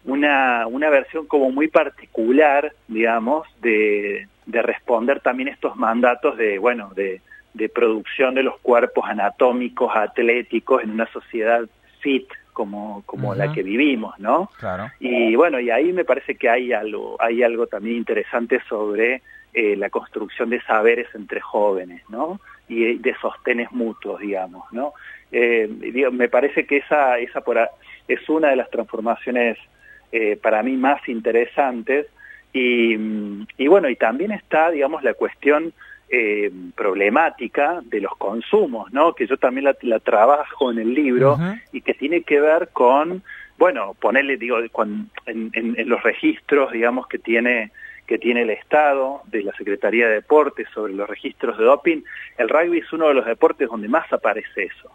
una, 0.08 0.66
una 0.66 0.88
versión 0.88 1.26
como 1.26 1.50
muy 1.50 1.68
particular, 1.68 2.72
digamos, 2.88 3.46
de, 3.60 4.26
de 4.46 4.62
responder 4.62 5.20
también 5.20 5.48
estos 5.48 5.76
mandatos 5.76 6.38
de, 6.38 6.58
bueno, 6.58 6.90
de, 6.96 7.20
de 7.52 7.68
producción 7.68 8.34
de 8.34 8.42
los 8.42 8.58
cuerpos 8.60 9.04
anatómicos, 9.06 9.94
atléticos 9.94 10.82
en 10.82 10.92
una 10.92 11.06
sociedad 11.12 11.62
fit 12.00 12.26
como, 12.54 13.02
como 13.04 13.34
la 13.34 13.52
que 13.52 13.62
vivimos, 13.62 14.18
¿no? 14.18 14.50
Claro. 14.58 14.90
Y 14.98 15.36
bueno, 15.36 15.60
y 15.60 15.70
ahí 15.70 15.92
me 15.92 16.04
parece 16.04 16.36
que 16.36 16.48
hay 16.48 16.72
algo, 16.72 17.16
hay 17.20 17.42
algo 17.42 17.66
también 17.66 17.98
interesante 17.98 18.60
sobre 18.68 19.22
eh, 19.52 19.76
la 19.76 19.90
construcción 19.90 20.50
de 20.50 20.60
saberes 20.62 21.06
entre 21.14 21.40
jóvenes, 21.40 22.02
¿no? 22.08 22.40
Y 22.66 22.96
de 22.96 23.14
sostenes 23.20 23.70
mutuos, 23.72 24.20
digamos, 24.20 24.64
¿no? 24.72 24.94
Eh, 25.30 25.68
me 26.10 26.28
parece 26.28 26.66
que 26.66 26.78
esa, 26.78 27.18
esa 27.18 27.42
por 27.42 27.58
es 28.08 28.28
una 28.28 28.48
de 28.48 28.56
las 28.56 28.70
transformaciones 28.70 29.58
eh, 30.12 30.36
para 30.40 30.62
mí 30.62 30.76
más 30.76 31.06
interesantes 31.08 32.06
y, 32.52 32.96
y, 33.56 33.66
bueno, 33.68 33.88
y 33.88 33.96
también 33.96 34.32
está, 34.32 34.70
digamos, 34.70 35.02
la 35.02 35.14
cuestión 35.14 35.72
eh, 36.10 36.50
problemática 36.74 37.80
de 37.84 38.00
los 38.00 38.16
consumos, 38.16 38.90
¿no? 38.92 39.12
Que 39.12 39.26
yo 39.26 39.36
también 39.36 39.64
la, 39.64 39.76
la 39.82 40.00
trabajo 40.00 40.72
en 40.72 40.78
el 40.78 40.94
libro 40.94 41.34
uh 41.34 41.38
-huh. 41.38 41.62
y 41.72 41.82
que 41.82 41.92
tiene 41.94 42.22
que 42.22 42.40
ver 42.40 42.70
con, 42.72 43.22
bueno, 43.58 43.94
ponerle, 44.00 44.38
digo, 44.38 44.56
con, 44.72 45.10
en, 45.26 45.50
en, 45.52 45.78
en, 45.78 45.88
los 45.88 46.02
registros, 46.02 46.72
digamos, 46.72 47.06
que 47.08 47.18
tiene 47.18 47.70
que 48.06 48.18
tiene 48.18 48.40
el 48.40 48.48
Estado, 48.48 49.20
de 49.26 49.42
la 49.42 49.52
Secretaría 49.52 50.08
de 50.08 50.14
Deportes 50.14 50.66
sobre 50.72 50.94
los 50.94 51.06
registros 51.06 51.58
de 51.58 51.64
doping, 51.64 52.00
el 52.38 52.48
rugby 52.48 52.78
es 52.78 52.90
uno 52.90 53.08
de 53.08 53.12
los 53.12 53.26
deportes 53.26 53.68
donde 53.68 53.86
más 53.86 54.10
aparece 54.10 54.62
eso 54.62 54.90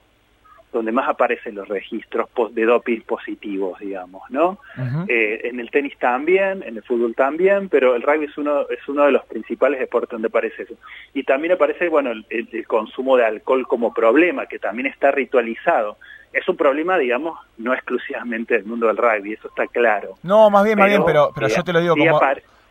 donde 0.74 0.92
más 0.92 1.08
aparecen 1.08 1.56
los 1.56 1.68
registros 1.68 2.28
de 2.52 2.66
doping 2.66 3.02
positivos, 3.02 3.80
digamos, 3.80 4.24
¿no? 4.30 4.58
Uh 4.78 4.82
-huh. 4.82 5.06
eh, 5.08 5.42
en 5.46 5.60
el 5.60 5.70
tenis 5.70 5.98
también, 6.00 6.64
en 6.64 6.76
el 6.78 6.84
fútbol 6.84 7.16
también, 7.16 7.70
pero 7.70 7.96
el 7.96 8.02
rugby 8.02 8.26
es 8.26 8.38
uno, 8.38 8.68
es 8.70 8.86
uno 8.88 9.06
de 9.06 9.12
los 9.12 9.24
principales 9.26 9.80
deportes 9.80 10.10
donde 10.10 10.28
aparece 10.28 10.64
eso. 10.64 10.74
Y 11.14 11.24
también 11.24 11.54
aparece, 11.54 11.88
bueno, 11.88 12.12
el, 12.12 12.26
el 12.30 12.68
consumo 12.68 13.16
de 13.16 13.26
alcohol 13.26 13.68
como 13.68 13.94
problema, 13.94 14.48
que 14.48 14.60
también 14.60 14.88
está 14.88 15.12
ritualizado. 15.12 15.98
Es 16.34 16.50
un 16.50 16.58
problema, 16.58 16.98
digamos, 16.98 17.40
no 17.58 17.74
exclusivamente 17.74 18.56
del 18.56 18.66
mundo 18.66 18.88
del 18.88 18.98
rugby, 18.98 19.34
eso 19.34 19.48
está 19.50 19.68
claro. 19.68 20.16
No, 20.24 20.50
más 20.50 20.64
bien, 20.64 20.76
pero, 20.76 20.84
más 20.84 20.90
bien, 20.90 21.04
pero, 21.06 21.32
pero 21.34 21.48
yo 21.48 21.64
te 21.64 21.72
lo 21.72 21.80
digo 21.80 21.96
como, 21.96 22.20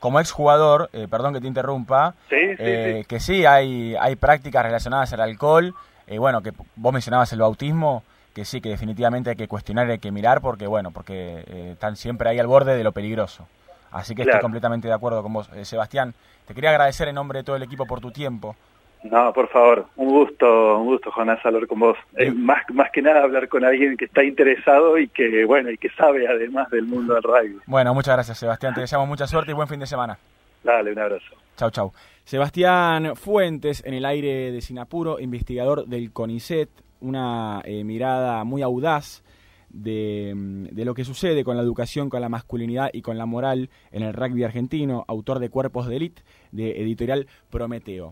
como 0.00 0.18
exjugador, 0.18 0.90
eh, 0.92 1.06
perdón 1.08 1.32
que 1.34 1.40
te 1.40 1.46
interrumpa, 1.46 2.14
sí, 2.28 2.36
sí, 2.40 2.56
eh, 2.58 2.98
sí. 3.02 3.08
que 3.08 3.20
sí 3.20 3.46
hay, 3.46 3.94
hay 4.00 4.16
prácticas 4.16 4.64
relacionadas 4.64 5.12
al 5.12 5.20
alcohol, 5.20 5.74
eh, 6.06 6.18
bueno, 6.18 6.42
que 6.42 6.52
vos 6.76 6.92
mencionabas 6.92 7.32
el 7.32 7.40
bautismo, 7.40 8.02
que 8.34 8.44
sí, 8.44 8.60
que 8.60 8.70
definitivamente 8.70 9.30
hay 9.30 9.36
que 9.36 9.48
cuestionar, 9.48 9.90
hay 9.90 9.98
que 9.98 10.10
mirar, 10.10 10.40
porque 10.40 10.66
bueno, 10.66 10.90
porque 10.90 11.44
eh, 11.46 11.70
están 11.72 11.96
siempre 11.96 12.28
ahí 12.28 12.38
al 12.38 12.46
borde 12.46 12.76
de 12.76 12.84
lo 12.84 12.92
peligroso. 12.92 13.46
Así 13.90 14.14
que 14.14 14.22
claro. 14.22 14.38
estoy 14.38 14.42
completamente 14.42 14.88
de 14.88 14.94
acuerdo 14.94 15.22
con 15.22 15.32
vos, 15.32 15.50
eh, 15.54 15.64
Sebastián. 15.64 16.14
Te 16.46 16.54
quería 16.54 16.70
agradecer 16.70 17.08
en 17.08 17.14
nombre 17.14 17.40
de 17.40 17.44
todo 17.44 17.56
el 17.56 17.62
equipo 17.62 17.86
por 17.86 18.00
tu 18.00 18.10
tiempo. 18.10 18.56
No, 19.04 19.32
por 19.32 19.48
favor, 19.48 19.86
un 19.96 20.08
gusto, 20.10 20.78
un 20.78 20.86
gusto, 20.86 21.10
Jonás, 21.10 21.44
hablar 21.44 21.66
con 21.66 21.80
vos. 21.80 21.98
Es 22.16 22.34
más, 22.34 22.62
más 22.72 22.90
que 22.92 23.02
nada 23.02 23.22
hablar 23.22 23.48
con 23.48 23.64
alguien 23.64 23.96
que 23.96 24.04
está 24.04 24.22
interesado 24.22 24.96
y 24.96 25.08
que, 25.08 25.44
bueno, 25.44 25.70
y 25.70 25.76
que 25.76 25.90
sabe 25.90 26.26
además 26.28 26.70
del 26.70 26.86
mundo 26.86 27.14
del 27.14 27.22
rugby. 27.22 27.58
Bueno, 27.66 27.94
muchas 27.94 28.14
gracias, 28.14 28.38
Sebastián. 28.38 28.74
Te 28.74 28.80
deseamos 28.80 29.08
mucha 29.08 29.26
suerte 29.26 29.50
y 29.50 29.54
buen 29.54 29.68
fin 29.68 29.80
de 29.80 29.86
semana. 29.86 30.16
Dale, 30.62 30.92
un 30.92 30.98
abrazo. 31.00 31.34
Chau, 31.56 31.70
chau. 31.70 31.92
Sebastián 32.24 33.16
Fuentes, 33.16 33.82
en 33.84 33.94
el 33.94 34.04
aire 34.04 34.52
de 34.52 34.60
Sinapuro, 34.60 35.20
investigador 35.20 35.86
del 35.86 36.12
CONICET, 36.12 36.70
una 37.00 37.60
eh, 37.64 37.84
mirada 37.84 38.44
muy 38.44 38.62
audaz 38.62 39.22
de, 39.68 40.32
de, 40.70 40.84
lo 40.84 40.94
que 40.94 41.04
sucede 41.04 41.44
con 41.44 41.56
la 41.56 41.62
educación, 41.62 42.10
con 42.10 42.20
la 42.20 42.28
masculinidad 42.28 42.90
y 42.92 43.02
con 43.02 43.18
la 43.18 43.26
moral 43.26 43.70
en 43.90 44.02
el 44.02 44.12
rugby 44.12 44.44
argentino, 44.44 45.04
autor 45.08 45.38
de 45.38 45.48
Cuerpos 45.48 45.86
de 45.88 45.96
Elite, 45.96 46.22
de 46.52 46.80
editorial 46.80 47.26
Prometeo. 47.50 48.10